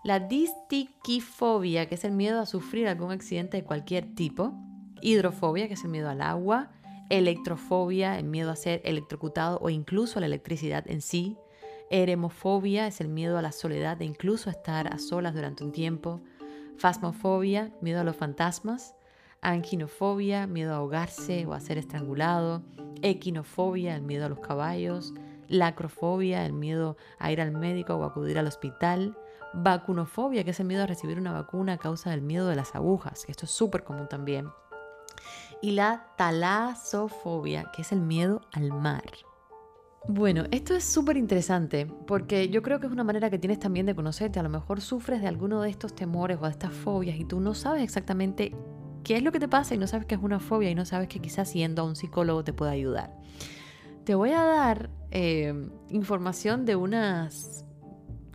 La 0.04 0.20
distiquifobia, 0.20 1.88
que 1.88 1.96
es 1.96 2.04
el 2.04 2.12
miedo 2.12 2.40
a 2.40 2.46
sufrir 2.46 2.87
algún 2.87 3.11
accidente 3.11 3.56
de 3.56 3.64
cualquier 3.64 4.14
tipo. 4.14 4.54
Hidrofobia, 5.02 5.66
que 5.66 5.74
es 5.74 5.82
el 5.82 5.90
miedo 5.90 6.08
al 6.08 6.22
agua. 6.22 6.70
Electrofobia, 7.11 8.16
el 8.18 8.26
miedo 8.26 8.50
a 8.52 8.56
ser 8.56 8.80
electrocutado 8.84 9.58
o 9.61 9.70
incluso 9.70 10.18
a 10.18 10.20
la 10.20 10.26
electricidad 10.26 10.88
en 10.88 11.00
sí. 11.00 11.37
Eremofobia 11.90 12.87
es 12.87 13.00
el 13.00 13.08
miedo 13.08 13.38
a 13.38 13.42
la 13.42 13.50
soledad 13.50 14.00
e 14.00 14.04
incluso 14.04 14.50
a 14.50 14.52
estar 14.52 14.92
a 14.92 14.98
solas 14.98 15.34
durante 15.34 15.64
un 15.64 15.72
tiempo. 15.72 16.20
Fasmofobia, 16.76 17.72
miedo 17.80 18.00
a 18.00 18.04
los 18.04 18.14
fantasmas. 18.14 18.94
Anquinofobia, 19.40 20.46
miedo 20.46 20.74
a 20.74 20.76
ahogarse 20.76 21.44
o 21.46 21.54
a 21.54 21.61
ser 21.61 21.76
estrangulado. 21.76 22.62
Equinofobia, 23.02 23.96
el 23.96 24.02
miedo 24.02 24.26
a 24.26 24.28
los 24.28 24.40
caballos. 24.40 25.12
Lacrofobia, 25.48 26.46
el 26.46 26.52
miedo 26.52 26.96
a 27.18 27.32
ir 27.32 27.40
al 27.40 27.50
médico 27.50 27.94
o 27.94 28.04
acudir 28.04 28.38
al 28.38 28.46
hospital 28.46 29.16
vacunofobia, 29.62 30.44
que 30.44 30.51
es 30.51 30.61
el 30.61 30.66
miedo 30.66 30.83
a 30.83 30.87
recibir 30.87 31.18
una 31.18 31.33
vacuna 31.33 31.75
a 31.75 31.79
causa 31.79 32.11
del 32.11 32.23
miedo 32.23 32.49
de 32.49 32.57
las 32.57 32.75
agujas, 32.75 33.25
que 33.25 33.33
esto 33.33 33.47
es 33.47 33.51
súper 33.51 33.85
común 33.85 34.09
también. 34.09 34.49
Y 35.61 35.73
la 35.73 36.07
talasofobia, 36.16 37.71
que 37.75 37.83
es 37.83 37.92
el 37.92 38.01
miedo 38.01 38.40
al 38.53 38.73
mar. 38.73 39.05
Bueno, 40.07 40.44
esto 40.53 40.75
es 40.75 40.85
súper 40.85 41.16
interesante 41.16 41.87
porque 42.07 42.49
yo 42.49 42.62
creo 42.62 42.81
que 42.81 42.87
es 42.87 42.92
una 42.92 43.05
manera 43.05 43.29
que 43.29 43.38
tienes 43.38 43.59
también 43.59 43.85
de 43.85 43.94
conocerte. 43.94 44.38
A 44.38 44.42
lo 44.42 44.49
mejor 44.49 44.81
sufres 44.81 45.21
de 45.21 45.29
alguno 45.29 45.61
de 45.61 45.68
estos 45.68 45.94
temores 45.94 46.38
o 46.40 46.44
de 46.44 46.51
estas 46.51 46.73
fobias 46.73 47.18
y 47.18 47.25
tú 47.25 47.40
no 47.40 47.55
sabes 47.55 47.83
exactamente 47.83 48.55
qué 49.05 49.16
es 49.16 49.23
lo 49.23 49.33
que 49.33 49.40
te 49.40 49.49
pasa 49.49 49.75
y 49.75 49.79
no 49.79 49.87
sabes 49.87 50.07
que 50.07 50.14
es 50.14 50.23
una 50.23 50.40
fobia 50.40 50.71
y 50.71 50.75
no 50.75 50.85
sabes 50.85 51.09
que 51.09 51.21
quizás 51.21 51.51
siendo 51.51 51.83
a 51.83 51.85
un 51.85 51.97
psicólogo 51.97 52.42
te 52.42 52.53
pueda 52.53 52.71
ayudar. 52.71 53.14
Te 54.05 54.14
voy 54.14 54.31
a 54.31 54.42
dar 54.42 54.88
eh, 55.11 55.53
información 55.90 56.64
de 56.64 56.77
unas 56.77 57.66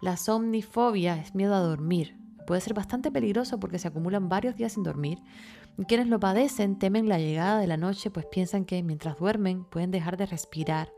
La 0.00 0.16
somnifobia 0.16 1.18
es 1.18 1.36
miedo 1.36 1.54
a 1.54 1.60
dormir. 1.60 2.18
Puede 2.48 2.62
ser 2.62 2.74
bastante 2.74 3.12
peligroso 3.12 3.60
porque 3.60 3.78
se 3.78 3.86
acumulan 3.86 4.28
varios 4.28 4.56
días 4.56 4.72
sin 4.72 4.82
dormir. 4.82 5.20
Quienes 5.86 6.08
lo 6.08 6.18
padecen 6.18 6.80
temen 6.80 7.08
la 7.08 7.20
llegada 7.20 7.60
de 7.60 7.68
la 7.68 7.76
noche, 7.76 8.10
pues 8.10 8.26
piensan 8.26 8.64
que 8.64 8.82
mientras 8.82 9.18
duermen 9.20 9.62
pueden 9.66 9.92
dejar 9.92 10.16
de 10.16 10.26
respirar, 10.26 10.92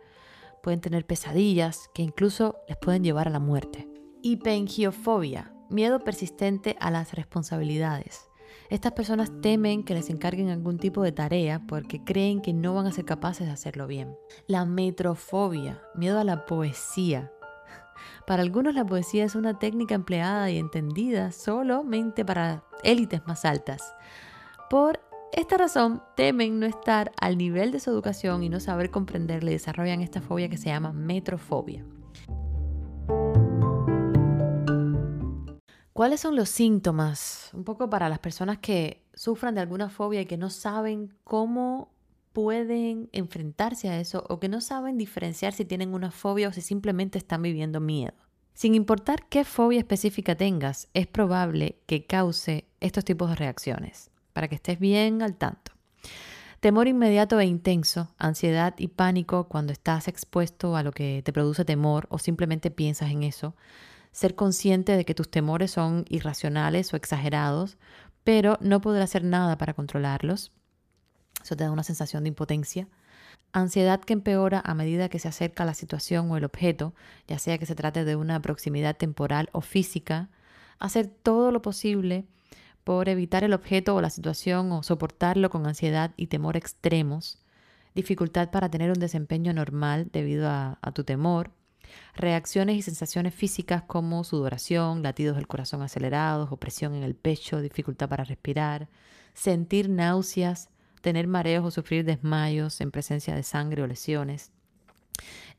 pueden 0.63 0.81
tener 0.81 1.05
pesadillas 1.05 1.91
que 1.93 2.01
incluso 2.01 2.57
les 2.69 2.79
pueden 2.79 3.05
llevar 3.05 3.29
a 3.29 3.33
la 3.33 3.39
muerte. 3.39 3.94
Hipengiofobia, 4.27 5.53
miedo 5.69 6.01
persistente 6.01 6.79
a 6.81 6.91
las 6.91 7.13
responsabilidades. 7.13 8.31
Estas 8.71 8.93
personas 8.93 9.31
temen 9.43 9.85
que 9.85 9.93
les 9.93 10.09
encarguen 10.09 10.49
algún 10.49 10.79
tipo 10.79 11.03
de 11.03 11.13
tarea 11.13 11.61
porque 11.69 12.03
creen 12.05 12.41
que 12.41 12.55
no 12.55 12.73
van 12.73 12.87
a 12.87 12.93
ser 12.93 13.05
capaces 13.05 13.47
de 13.47 13.53
hacerlo 13.53 13.87
bien. 13.87 14.17
La 14.47 14.65
metrofobia, 14.65 15.83
miedo 15.95 16.19
a 16.19 16.25
la 16.25 16.47
poesía. 16.47 17.33
Para 18.27 18.41
algunos 18.41 18.75
la 18.75 18.87
poesía 18.87 19.27
es 19.27 19.35
una 19.35 19.59
técnica 19.59 19.95
empleada 19.95 20.51
y 20.51 20.57
entendida 20.57 21.31
solamente 21.31 22.25
para 22.25 22.65
élites 22.83 23.21
más 23.27 23.45
altas. 23.45 23.95
Por 24.71 25.01
esta 25.35 25.59
razón, 25.59 26.03
temen 26.17 26.61
no 26.61 26.65
estar 26.65 27.13
al 27.21 27.37
nivel 27.37 27.73
de 27.73 27.81
su 27.81 27.91
educación 27.91 28.43
y 28.43 28.49
no 28.49 28.59
saber 28.59 28.91
comprenderle 28.91 29.51
y 29.51 29.57
desarrollan 29.57 30.01
esta 30.01 30.23
fobia 30.23 30.49
que 30.49 30.57
se 30.57 30.71
llama 30.71 30.95
metrofobia. 30.95 31.85
¿Cuáles 35.95 36.19
son 36.19 36.35
los 36.35 36.49
síntomas? 36.49 37.51
Un 37.53 37.63
poco 37.63 37.89
para 37.89 38.09
las 38.09 38.19
personas 38.19 38.59
que 38.59 39.07
sufran 39.15 39.55
de 39.55 39.61
alguna 39.61 39.89
fobia 39.89 40.21
y 40.21 40.27
que 40.27 40.37
no 40.37 40.51
saben 40.51 41.15
cómo 41.23 41.93
pueden 42.33 43.09
enfrentarse 43.13 43.89
a 43.89 44.01
eso 44.01 44.25
o 44.29 44.41
que 44.41 44.49
no 44.49 44.61
saben 44.61 44.99
diferenciar 44.99 45.53
si 45.53 45.65
tienen 45.65 45.95
una 45.95 46.11
fobia 46.11 46.49
o 46.49 46.53
si 46.53 46.63
simplemente 46.63 47.17
están 47.17 47.43
viviendo 47.43 47.79
miedo. 47.79 48.17
Sin 48.55 48.75
importar 48.75 49.29
qué 49.29 49.45
fobia 49.45 49.79
específica 49.79 50.35
tengas, 50.35 50.89
es 50.95 51.07
probable 51.07 51.79
que 51.87 52.05
cause 52.07 52.65
estos 52.81 53.05
tipos 53.05 53.31
de 53.31 53.37
reacciones, 53.37 54.11
para 54.33 54.49
que 54.49 54.57
estés 54.57 54.81
bien 54.81 55.23
al 55.23 55.37
tanto. 55.37 55.71
Temor 56.59 56.89
inmediato 56.89 57.39
e 57.39 57.45
intenso, 57.45 58.13
ansiedad 58.19 58.75
y 58.79 58.89
pánico 58.89 59.45
cuando 59.45 59.73
estás 59.73 60.09
expuesto 60.09 60.75
a 60.75 60.83
lo 60.83 60.91
que 60.91 61.23
te 61.25 61.33
produce 61.33 61.65
temor 61.65 62.09
o 62.11 62.19
simplemente 62.19 62.73
piensas 62.73 63.13
en 63.13 63.23
eso. 63.23 63.55
Ser 64.15 64.37
consciente 64.37 64.97
de 64.97 65.05
que 65.05 65.17
tus 65.17 65.29
temores 65.29 65.73
son 65.73 66.05
irracionales 66.09 66.95
o 66.95 66.97
exagerados, 66.97 67.79
pero 68.23 68.59
no 68.61 68.81
poder 68.81 69.03
hacer 69.03 69.25
nada 69.25 69.59
para 69.59 69.75
controlarlos. 69.75 70.53
Eso 71.43 71.57
te 71.57 71.65
da 71.65 71.73
una 71.73 71.83
sensación 71.83 72.23
de 72.23 72.29
impotencia. 72.29 72.87
Ansiedad 73.53 74.01
que 74.01 74.13
empeora 74.13 74.63
a 74.65 74.73
medida 74.73 75.09
que 75.09 75.19
se 75.19 75.27
acerca 75.27 75.65
la 75.65 75.75
situación 75.75 76.31
o 76.31 76.37
el 76.37 76.45
objeto, 76.45 76.95
ya 77.27 77.41
sea 77.41 77.59
que 77.59 77.67
se 77.67 77.75
trate 77.75 78.05
de 78.05 78.15
una 78.15 78.41
proximidad 78.41 78.97
temporal 78.97 79.49
o 79.51 79.63
física. 79.63 80.31
Hacer 80.79 81.09
todo 81.09 81.51
lo 81.51 81.61
posible 81.61 82.25
por 82.85 83.09
evitar 83.09 83.43
el 83.43 83.53
objeto 83.53 83.97
o 83.97 84.01
la 84.01 84.11
situación 84.11 84.71
o 84.71 84.85
soportarlo 84.85 85.51
con 85.51 85.67
ansiedad 85.67 86.13
y 86.17 86.29
temor 86.29 86.57
extremos. 86.57 87.43
Dificultad 87.97 88.53
para 88.53 88.71
tener 88.71 88.91
un 88.91 89.01
desempeño 89.01 89.53
normal 89.53 90.09
debido 90.13 90.49
a, 90.49 90.79
a 90.83 90.93
tu 90.93 91.03
temor. 91.03 91.51
Reacciones 92.15 92.77
y 92.77 92.83
sensaciones 92.83 93.35
físicas 93.35 93.83
como 93.83 94.25
sudoración, 94.25 95.03
latidos 95.03 95.37
del 95.37 95.47
corazón 95.47 95.83
acelerados, 95.83 96.53
opresión 96.53 96.95
en 96.95 97.03
el 97.03 97.15
pecho, 97.15 97.61
dificultad 97.61 98.09
para 98.09 98.25
respirar, 98.25 98.89
sentir 99.35 99.89
náuseas, 99.89 100.69
tener 101.01 101.27
mareos 101.27 101.65
o 101.65 101.71
sufrir 101.71 102.05
desmayos 102.05 102.81
en 102.81 102.91
presencia 102.91 103.35
de 103.35 103.43
sangre 103.43 103.83
o 103.83 103.87
lesiones. 103.87 104.53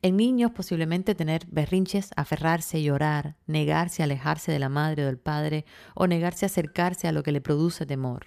En 0.02 0.16
niños 0.16 0.50
posiblemente 0.50 1.14
tener 1.14 1.46
berrinches, 1.46 2.10
aferrarse, 2.16 2.82
llorar, 2.82 3.36
negarse 3.46 4.02
a 4.02 4.04
alejarse 4.04 4.52
de 4.52 4.58
la 4.58 4.68
madre 4.68 5.04
o 5.04 5.06
del 5.06 5.18
padre 5.18 5.64
o 5.94 6.06
negarse 6.06 6.44
a 6.44 6.48
acercarse 6.48 7.08
a 7.08 7.12
lo 7.12 7.22
que 7.22 7.32
le 7.32 7.40
produce 7.40 7.86
temor. 7.86 8.26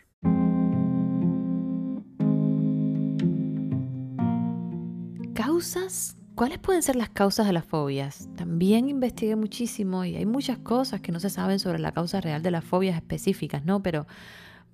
¿Causas? 5.33 6.18
¿Cuáles 6.39 6.57
pueden 6.57 6.81
ser 6.81 6.95
las 6.95 7.09
causas 7.09 7.47
de 7.47 7.51
las 7.51 7.65
fobias? 7.65 8.29
También 8.37 8.87
investigué 8.87 9.35
muchísimo 9.35 10.05
y 10.05 10.15
hay 10.15 10.25
muchas 10.25 10.57
cosas 10.57 11.01
que 11.01 11.11
no 11.11 11.19
se 11.19 11.29
saben 11.29 11.59
sobre 11.59 11.79
la 11.79 11.91
causa 11.91 12.21
real 12.21 12.41
de 12.41 12.49
las 12.49 12.63
fobias 12.63 12.95
específicas, 12.95 13.65
¿no? 13.65 13.83
Pero 13.83 14.07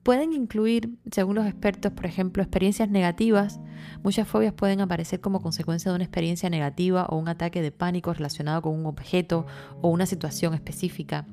Pueden 0.04 0.34
incluir, 0.34 1.00
según 1.12 1.34
los 1.34 1.48
expertos, 1.48 1.92
por 1.92 2.06
ejemplo, 2.06 2.44
experiencias 2.44 2.88
negativas. 2.92 3.60
Muchas 4.04 4.28
fobias 4.28 4.54
pueden 4.54 4.80
aparecer 4.80 5.20
como 5.20 5.42
consecuencia 5.42 5.90
de 5.90 5.96
una 5.96 6.04
experiencia 6.04 6.48
negativa 6.48 7.08
o 7.08 7.18
un 7.18 7.28
ataque 7.28 7.64
de 7.64 7.72
pánico 7.72 8.14
relacionado 8.14 8.62
con 8.62 8.76
un 8.76 8.86
objeto 8.86 9.48
o 9.82 9.90
una 9.90 10.06
situación 10.06 10.54
específica. 10.54 11.26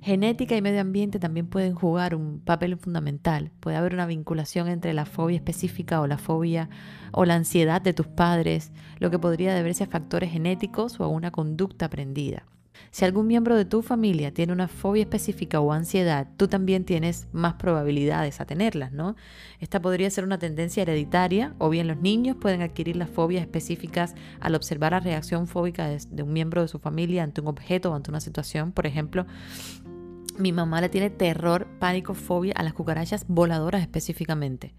Genética 0.00 0.56
y 0.56 0.62
medio 0.62 0.80
ambiente 0.80 1.18
también 1.18 1.48
pueden 1.48 1.74
jugar 1.74 2.14
un 2.14 2.40
papel 2.40 2.76
fundamental. 2.76 3.50
Puede 3.60 3.76
haber 3.76 3.94
una 3.94 4.06
vinculación 4.06 4.68
entre 4.68 4.92
la 4.92 5.06
fobia 5.06 5.36
específica 5.36 6.00
o 6.00 6.06
la 6.06 6.18
fobia 6.18 6.70
o 7.12 7.24
la 7.24 7.34
ansiedad 7.34 7.82
de 7.82 7.92
tus 7.92 8.06
padres, 8.06 8.72
lo 8.98 9.10
que 9.10 9.18
podría 9.18 9.54
deberse 9.54 9.84
a 9.84 9.88
factores 9.88 10.30
genéticos 10.30 11.00
o 11.00 11.04
a 11.04 11.08
una 11.08 11.30
conducta 11.30 11.86
aprendida. 11.86 12.44
Si 12.90 13.04
algún 13.04 13.26
miembro 13.26 13.56
de 13.56 13.64
tu 13.64 13.82
familia 13.82 14.32
tiene 14.32 14.52
una 14.52 14.68
fobia 14.68 15.02
específica 15.02 15.60
o 15.60 15.72
ansiedad, 15.72 16.28
tú 16.36 16.48
también 16.48 16.84
tienes 16.84 17.28
más 17.32 17.54
probabilidades 17.54 18.40
a 18.40 18.46
tenerlas, 18.46 18.92
¿no? 18.92 19.16
Esta 19.60 19.80
podría 19.80 20.10
ser 20.10 20.24
una 20.24 20.38
tendencia 20.38 20.82
hereditaria 20.82 21.54
o 21.58 21.68
bien 21.68 21.86
los 21.86 21.98
niños 21.98 22.36
pueden 22.36 22.62
adquirir 22.62 22.96
las 22.96 23.10
fobias 23.10 23.42
específicas 23.42 24.14
al 24.40 24.54
observar 24.54 24.92
la 24.92 25.00
reacción 25.00 25.46
fóbica 25.46 25.88
de, 25.88 26.22
un 26.22 26.32
miembro 26.32 26.62
de 26.62 26.68
su 26.68 26.78
familia 26.78 27.22
ante 27.22 27.40
un 27.40 27.48
objeto 27.48 27.90
o 27.90 27.94
ante 27.94 28.10
una 28.10 28.20
situación. 28.20 28.72
Por 28.72 28.86
ejemplo, 28.86 29.26
mi 30.38 30.52
mamá 30.52 30.80
le 30.80 30.88
tiene 30.88 31.10
terror, 31.10 31.66
pánico, 31.78 32.14
fobia 32.14 32.54
a 32.56 32.62
las 32.62 32.74
cucarachas 32.74 33.26
voladoras 33.28 33.82
específicamente. 33.82 34.74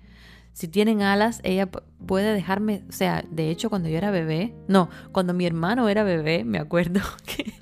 Si 0.53 0.67
tienen 0.67 1.01
alas, 1.01 1.41
ella 1.43 1.69
puede 2.05 2.33
dejarme, 2.33 2.83
o 2.89 2.91
sea, 2.91 3.23
de 3.29 3.49
hecho 3.49 3.69
cuando 3.69 3.87
yo 3.89 3.97
era 3.97 4.11
bebé, 4.11 4.55
no, 4.67 4.89
cuando 5.11 5.33
mi 5.33 5.45
hermano 5.45 5.87
era 5.89 6.03
bebé, 6.03 6.43
me 6.43 6.57
acuerdo 6.57 7.01
que 7.25 7.53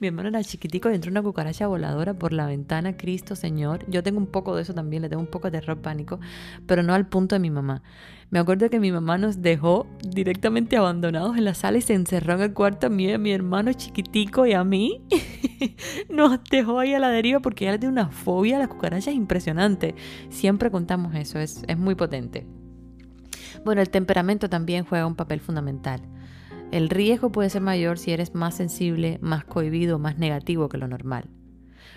Mi 0.00 0.08
hermano 0.08 0.28
era 0.28 0.42
chiquitico 0.42 0.90
y 0.90 0.94
entró 0.94 1.10
una 1.10 1.22
cucaracha 1.22 1.66
voladora 1.66 2.14
por 2.14 2.32
la 2.32 2.46
ventana, 2.46 2.96
Cristo 2.96 3.36
Señor. 3.36 3.84
Yo 3.88 4.02
tengo 4.02 4.18
un 4.18 4.26
poco 4.26 4.56
de 4.56 4.62
eso 4.62 4.74
también, 4.74 5.02
le 5.02 5.08
tengo 5.08 5.22
un 5.22 5.28
poco 5.28 5.50
de 5.50 5.58
terror, 5.58 5.78
pánico, 5.78 6.20
pero 6.66 6.82
no 6.82 6.94
al 6.94 7.06
punto 7.06 7.34
de 7.34 7.40
mi 7.40 7.50
mamá. 7.50 7.82
Me 8.30 8.38
acuerdo 8.38 8.68
que 8.68 8.78
mi 8.78 8.92
mamá 8.92 9.16
nos 9.16 9.40
dejó 9.40 9.86
directamente 10.02 10.76
abandonados 10.76 11.36
en 11.38 11.44
la 11.44 11.54
sala 11.54 11.78
y 11.78 11.82
se 11.82 11.94
encerró 11.94 12.34
en 12.34 12.42
el 12.42 12.52
cuarto 12.52 12.88
a 12.88 12.90
mí, 12.90 13.10
a 13.10 13.16
mi 13.16 13.32
hermano 13.32 13.72
chiquitico 13.72 14.46
y 14.46 14.52
a 14.52 14.64
mí. 14.64 15.02
nos 16.10 16.38
dejó 16.50 16.78
ahí 16.78 16.92
a 16.92 16.98
la 16.98 17.08
deriva 17.08 17.40
porque 17.40 17.66
ella 17.66 17.78
tiene 17.78 17.92
una 17.92 18.10
fobia 18.10 18.56
a 18.56 18.58
las 18.58 18.68
cucarachas 18.68 19.14
impresionante. 19.14 19.94
Siempre 20.28 20.70
contamos 20.70 21.14
eso, 21.14 21.38
es, 21.38 21.62
es 21.66 21.78
muy 21.78 21.94
potente. 21.94 22.46
Bueno, 23.64 23.80
el 23.80 23.90
temperamento 23.90 24.48
también 24.48 24.84
juega 24.84 25.06
un 25.06 25.14
papel 25.14 25.40
fundamental. 25.40 26.02
El 26.70 26.90
riesgo 26.90 27.32
puede 27.32 27.48
ser 27.48 27.62
mayor 27.62 27.98
si 27.98 28.12
eres 28.12 28.34
más 28.34 28.54
sensible, 28.54 29.18
más 29.22 29.44
cohibido, 29.44 29.98
más 29.98 30.18
negativo 30.18 30.68
que 30.68 30.76
lo 30.76 30.86
normal. 30.86 31.24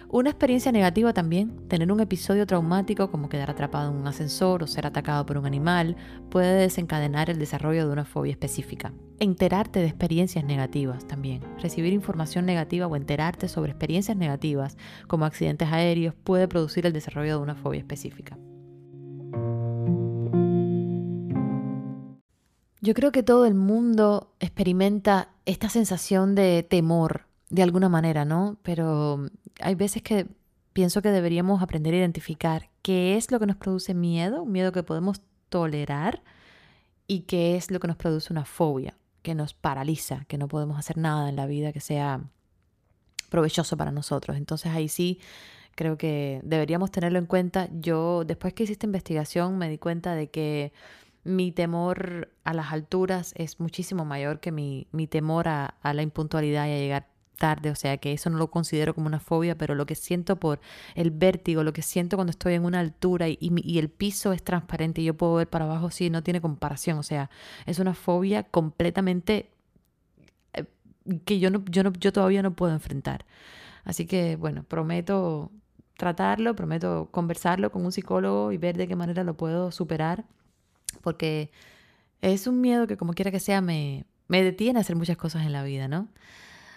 Una 0.08 0.30
experiencia 0.30 0.72
negativa 0.72 1.14
también, 1.14 1.68
tener 1.68 1.92
un 1.92 2.00
episodio 2.00 2.46
traumático 2.46 3.12
como 3.12 3.28
quedar 3.28 3.52
atrapado 3.52 3.92
en 3.92 3.98
un 3.98 4.08
ascensor 4.08 4.64
o 4.64 4.68
ser 4.68 4.88
atacado 4.88 5.26
por 5.26 5.38
un 5.38 5.46
animal, 5.46 5.98
puede 6.30 6.54
desencadenar 6.54 7.30
el 7.30 7.38
desarrollo 7.38 7.86
de 7.86 7.92
una 7.92 8.06
fobia 8.06 8.32
específica. 8.32 8.94
Enterarte 9.20 9.80
de 9.80 9.88
experiencias 9.88 10.46
negativas 10.46 11.06
también. 11.06 11.42
Recibir 11.62 11.92
información 11.92 12.46
negativa 12.46 12.88
o 12.88 12.96
enterarte 12.96 13.50
sobre 13.50 13.72
experiencias 13.72 14.16
negativas 14.16 14.78
como 15.08 15.26
accidentes 15.26 15.70
aéreos 15.70 16.16
puede 16.24 16.48
producir 16.48 16.86
el 16.86 16.94
desarrollo 16.94 17.38
de 17.38 17.44
una 17.44 17.56
fobia 17.56 17.80
específica. 17.80 18.38
Yo 22.82 22.94
creo 22.94 23.12
que 23.12 23.24
todo 23.24 23.46
el 23.46 23.54
mundo 23.54 24.34
experimenta 24.40 25.30
esta 25.46 25.70
sensación 25.70 26.36
de 26.36 26.64
temor 26.68 27.28
de 27.50 27.64
alguna 27.64 27.90
manera, 27.90 28.26
¿no? 28.26 28.58
Pero 28.64 29.30
hay 29.60 29.76
veces 29.76 30.02
que 30.02 30.28
pienso 30.74 31.02
que 31.02 31.10
deberíamos 31.10 31.62
aprender 31.62 31.94
a 31.94 31.98
identificar 31.98 32.70
qué 32.82 33.18
es 33.18 33.32
lo 33.32 33.40
que 33.40 33.46
nos 33.46 33.58
produce 33.58 33.94
miedo, 33.94 34.44
un 34.44 34.52
miedo 34.52 34.72
que 34.72 34.84
podemos 34.84 35.22
tolerar, 35.50 36.24
y 37.12 37.24
qué 37.24 37.58
es 37.58 37.72
lo 37.72 37.82
que 37.82 37.90
nos 37.90 37.98
produce 37.98 38.32
una 38.32 38.46
fobia, 38.46 38.98
que 39.22 39.36
nos 39.36 39.54
paraliza, 39.54 40.24
que 40.30 40.38
no 40.38 40.48
podemos 40.48 40.80
hacer 40.80 40.98
nada 40.98 41.28
en 41.28 41.36
la 41.36 41.46
vida 41.46 41.74
que 41.74 41.82
sea 41.82 42.22
provechoso 43.30 43.76
para 43.76 43.92
nosotros. 43.92 44.38
Entonces 44.38 44.72
ahí 44.72 44.88
sí 44.88 45.20
creo 45.76 45.98
que 45.98 46.40
deberíamos 46.44 46.90
tenerlo 46.90 47.20
en 47.20 47.26
cuenta. 47.26 47.68
Yo 47.74 48.24
después 48.24 48.54
que 48.54 48.64
hice 48.64 48.72
esta 48.72 48.86
investigación 48.86 49.58
me 49.58 49.68
di 49.68 49.78
cuenta 49.78 50.16
de 50.16 50.30
que 50.30 50.72
mi 51.24 51.52
temor 51.52 52.32
a 52.44 52.54
las 52.54 52.72
alturas 52.72 53.34
es 53.38 53.60
muchísimo 53.60 54.06
mayor 54.06 54.40
que 54.40 54.52
mi, 54.52 54.88
mi 54.92 55.08
temor 55.08 55.48
a, 55.48 55.76
a, 55.82 55.94
la 55.94 56.02
impuntualidad 56.02 56.68
y 56.68 56.72
a 56.72 56.78
llegar 56.78 57.08
tarde, 57.42 57.72
o 57.72 57.76
sea 57.76 57.98
que 57.98 58.14
eso 58.14 58.30
no 58.30 58.38
lo 58.38 58.52
considero 58.52 58.94
como 58.94 59.08
una 59.08 59.20
fobia, 59.20 59.58
pero 59.58 59.74
lo 59.74 59.88
que 59.88 59.96
siento 59.96 60.36
por 60.36 60.62
el 60.94 61.10
vértigo, 61.10 61.64
lo 61.64 61.74
que 61.74 61.82
siento 61.82 62.16
cuando 62.16 62.30
estoy 62.30 62.54
en 62.54 62.66
una 62.66 62.80
altura 62.80 63.30
y, 63.30 63.38
y, 63.40 63.80
el 63.80 63.90
piso 63.90 64.32
es 64.32 64.44
transparente 64.44 65.02
y 65.02 65.06
yo 65.06 65.16
puedo 65.16 65.36
ver 65.36 65.50
para 65.50 65.66
abajo, 65.66 65.90
sí, 65.90 66.12
no 66.12 66.22
tiene 66.22 66.40
comparación, 66.40 67.00
o 67.00 67.04
sea, 67.04 67.32
es 67.66 67.80
una 67.80 67.96
fobia 67.96 68.44
completamente 68.44 69.50
eh, 70.54 70.66
que 71.26 71.40
yo, 71.40 71.50
no, 71.50 71.64
yo, 71.66 71.84
no, 71.84 71.92
yo 71.94 72.14
todavía 72.14 72.44
no 72.44 72.54
puedo 72.56 72.74
enfrentar. 72.74 73.26
Así 73.84 74.06
que, 74.06 74.36
bueno, 74.36 74.64
prometo 74.64 75.52
tratarlo, 75.98 76.56
prometo 76.56 77.10
conversarlo 77.12 77.72
con 77.72 77.86
un 77.86 77.92
psicólogo 77.92 78.52
y 78.52 78.58
ver 78.58 78.78
de 78.78 78.88
qué 78.88 78.96
manera 78.96 79.24
lo 79.24 79.36
puedo 79.36 79.72
superar 79.72 80.26
porque 81.02 81.52
es 82.22 82.48
un 82.48 82.62
miedo 82.62 82.88
que 82.88 82.98
como 82.98 83.14
quiera 83.14 83.32
que 83.32 83.40
sea 83.40 83.62
me, 83.62 84.06
me 84.28 84.44
detiene 84.44 84.80
a 84.80 84.82
hacer 84.82 84.96
muchas 84.96 85.18
cosas 85.18 85.46
en 85.46 85.52
la 85.52 85.64
vida, 85.64 85.88
¿no? 85.88 86.08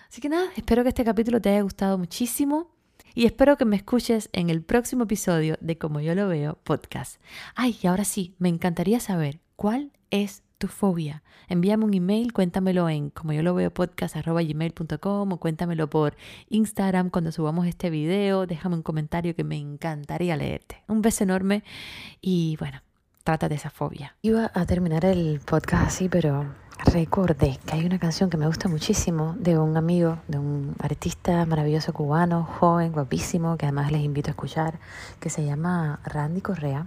Así 0.09 0.21
que 0.21 0.29
nada, 0.29 0.49
espero 0.57 0.83
que 0.83 0.91
este 0.91 1.05
capítulo 1.05 1.41
te 1.41 1.51
haya 1.51 1.63
gustado 1.63 1.99
muchísimo 1.99 2.71
y 3.15 3.27
espero 3.27 3.57
que 3.57 3.65
me 3.65 3.77
escuches 3.77 4.29
en 4.33 4.51
el 4.51 4.63
próximo 4.63 5.05
episodio 5.05 5.57
de 5.61 5.79
Como 5.79 6.01
yo 6.01 6.15
lo 6.15 6.29
veo 6.29 6.59
podcast. 6.65 7.21
Ay, 7.55 7.77
y 7.81 7.87
ahora 7.87 8.05
sí, 8.05 8.35
me 8.39 8.49
encantaría 8.49 8.99
saber 9.01 9.41
cuál 9.57 9.93
es 10.11 10.43
tu 10.59 10.69
fobia. 10.69 11.23
Envíame 11.49 11.85
un 11.85 11.95
email, 11.95 12.33
cuéntamelo 12.33 12.89
en 12.89 13.11
como 13.11 13.33
yo 13.33 13.43
lo 13.43 13.55
veo 13.55 13.73
podcast.gmail.com 13.73 15.33
o 15.33 15.39
cuéntamelo 15.39 15.89
por 15.91 16.17
Instagram 16.49 17.11
cuando 17.11 17.33
subamos 17.33 17.67
este 17.67 17.91
video. 17.91 18.47
Déjame 18.47 18.77
un 18.77 18.83
comentario 18.83 19.35
que 19.37 19.45
me 19.45 19.59
encantaría 19.59 20.37
leerte. 20.37 20.83
Un 20.89 21.03
beso 21.03 21.25
enorme 21.25 21.63
y 22.21 22.57
bueno, 22.59 22.83
trata 23.25 23.49
de 23.49 23.55
esa 23.55 23.71
fobia. 23.71 24.15
Iba 24.21 24.51
a 24.53 24.67
terminar 24.67 25.07
el 25.07 25.41
podcast 25.41 25.87
así, 25.87 26.11
pero 26.11 26.45
recordé 26.85 27.59
que 27.65 27.75
hay 27.75 27.87
una 27.87 27.99
canción 27.99 28.29
que 28.29 28.37
me 28.37 28.47
gusta 28.47 28.69
muchísimo 28.69 29.35
de 29.39 29.59
un 29.59 29.79
amigo, 29.79 30.19
de 30.29 30.39
un 30.39 30.77
artista 30.79 31.47
maravilloso 31.47 31.95
cubano, 31.95 32.45
joven, 32.45 32.93
guapísimo, 32.93 33.57
que 33.57 33.65
además 33.65 33.91
les 33.91 34.03
invito 34.03 34.29
a 34.29 34.33
escuchar, 34.33 34.79
que 35.21 35.31
se 35.31 35.43
llama 35.43 36.01
Randy 36.05 36.43
Correa. 36.43 36.87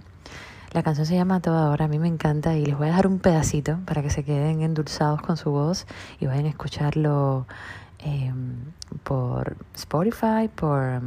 La 0.70 0.84
canción 0.84 1.06
se 1.06 1.16
llama 1.16 1.40
Toda 1.40 1.70
Hora, 1.70 1.86
a 1.86 1.88
mí 1.88 1.98
me 1.98 2.06
encanta 2.06 2.54
y 2.54 2.64
les 2.64 2.78
voy 2.78 2.86
a 2.86 2.90
dejar 2.90 3.08
un 3.08 3.18
pedacito 3.18 3.80
para 3.84 4.02
que 4.02 4.10
se 4.10 4.22
queden 4.22 4.62
endulzados 4.62 5.20
con 5.22 5.36
su 5.36 5.50
voz 5.50 5.88
y 6.20 6.26
vayan 6.26 6.46
a 6.46 6.50
escucharlo 6.50 7.46
eh, 8.00 8.32
por 9.04 9.56
Spotify, 9.74 10.48
por, 10.54 11.00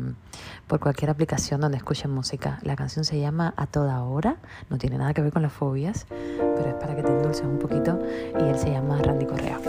por 0.68 0.80
cualquier 0.80 1.10
aplicación 1.10 1.62
donde 1.62 1.78
escuchen 1.78 2.12
música. 2.12 2.60
La 2.64 2.76
canción 2.76 3.06
se 3.06 3.20
llama 3.20 3.54
A 3.58 3.68
Toda 3.68 4.04
Hora, 4.04 4.38
no 4.70 4.78
tiene 4.78 4.98
nada 4.98 5.14
que 5.14 5.22
ver 5.22 5.32
con 5.32 5.42
las 5.42 5.54
fobias, 5.54 6.06
pero 6.10 6.70
es 6.70 6.76
para 6.76 6.96
que 6.96 7.04
te 7.04 7.10
endulces 7.10 7.46
un 7.46 7.60
poquito 7.60 8.00
y 8.40 8.44
él 8.44 8.58
se 8.58 8.72
llama 8.72 9.02
Randy 9.02 9.26
Correa. 9.26 9.60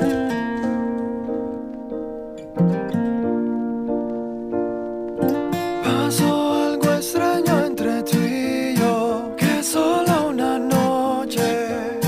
Pasó 5.85 6.53
algo 6.65 6.93
extraño 6.95 7.67
entre 7.67 8.03
tú 8.03 8.19
y 8.19 8.75
yo, 8.77 9.35
que 9.37 9.63
solo 9.63 10.29
una 10.31 10.59
noche 10.59 12.01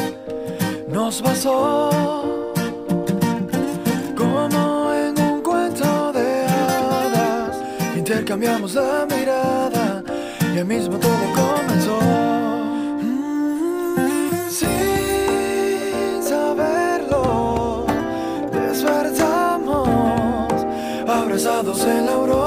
nos 0.89 1.23
pasó. 1.23 1.94
Cambiamos 8.35 8.75
la 8.75 9.07
mirada 9.07 10.03
y 10.53 10.59
el 10.59 10.65
mismo 10.65 10.99
todo 10.99 11.13
comenzó. 11.37 12.01
Mm, 13.01 14.51
sin 14.51 16.21
saberlo, 16.21 17.87
despertamos 18.53 19.89
abrazados 21.07 21.87
en 21.87 22.07
la 22.07 22.13
aurora. 22.13 22.44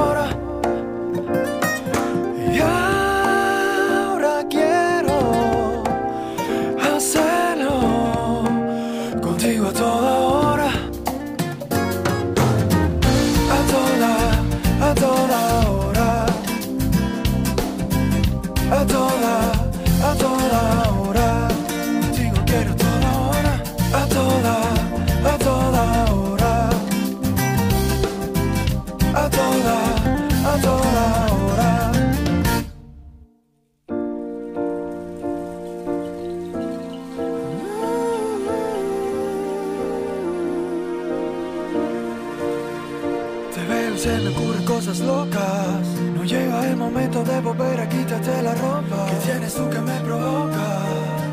Se 43.98 44.16
me 44.20 44.30
ocurren 44.30 44.64
cosas 44.66 45.00
locas. 45.00 45.88
No 46.16 46.24
llega 46.24 46.68
el 46.70 46.78
momento 46.78 47.24
de 47.24 47.42
volver 47.42 47.80
a 47.80 47.90
quitarte 47.90 48.42
la 48.44 48.54
ropa. 48.54 49.08
¿Qué 49.10 49.16
tienes 49.26 49.54
tú 49.54 49.70
que 49.70 49.80
me 49.80 50.00
provoca? 50.02 50.84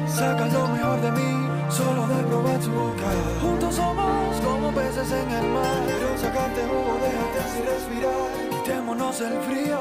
Saca 0.08 0.46
lo 0.46 0.68
mejor 0.68 1.00
de 1.02 1.10
mí, 1.12 1.48
solo 1.68 2.06
de 2.06 2.22
probar 2.24 2.58
tu 2.60 2.70
boca. 2.70 3.10
Juntos 3.42 3.74
somos 3.74 4.40
como 4.40 4.72
peces 4.72 5.10
en 5.10 5.30
el 5.30 5.46
mar. 5.50 5.82
Quiero 5.86 6.18
sacarte 6.18 6.62
jugo, 6.62 6.98
déjate 7.04 7.38
así 7.44 7.60
respirar. 7.60 8.30
Quitémonos 8.50 9.20
el 9.20 9.40
frío, 9.42 9.80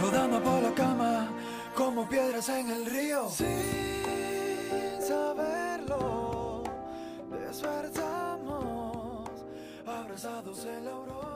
rodando 0.00 0.42
por 0.42 0.62
la 0.62 0.72
cama, 0.74 1.28
como 1.74 2.08
piedras 2.08 2.48
en 2.48 2.70
el 2.70 2.86
río. 2.86 3.28
Sin 3.28 5.02
saberlo, 5.06 6.62
despertamos, 7.30 9.28
abrazados 9.86 10.64
en 10.64 10.84
la 10.84 10.92
aurora. 10.92 11.35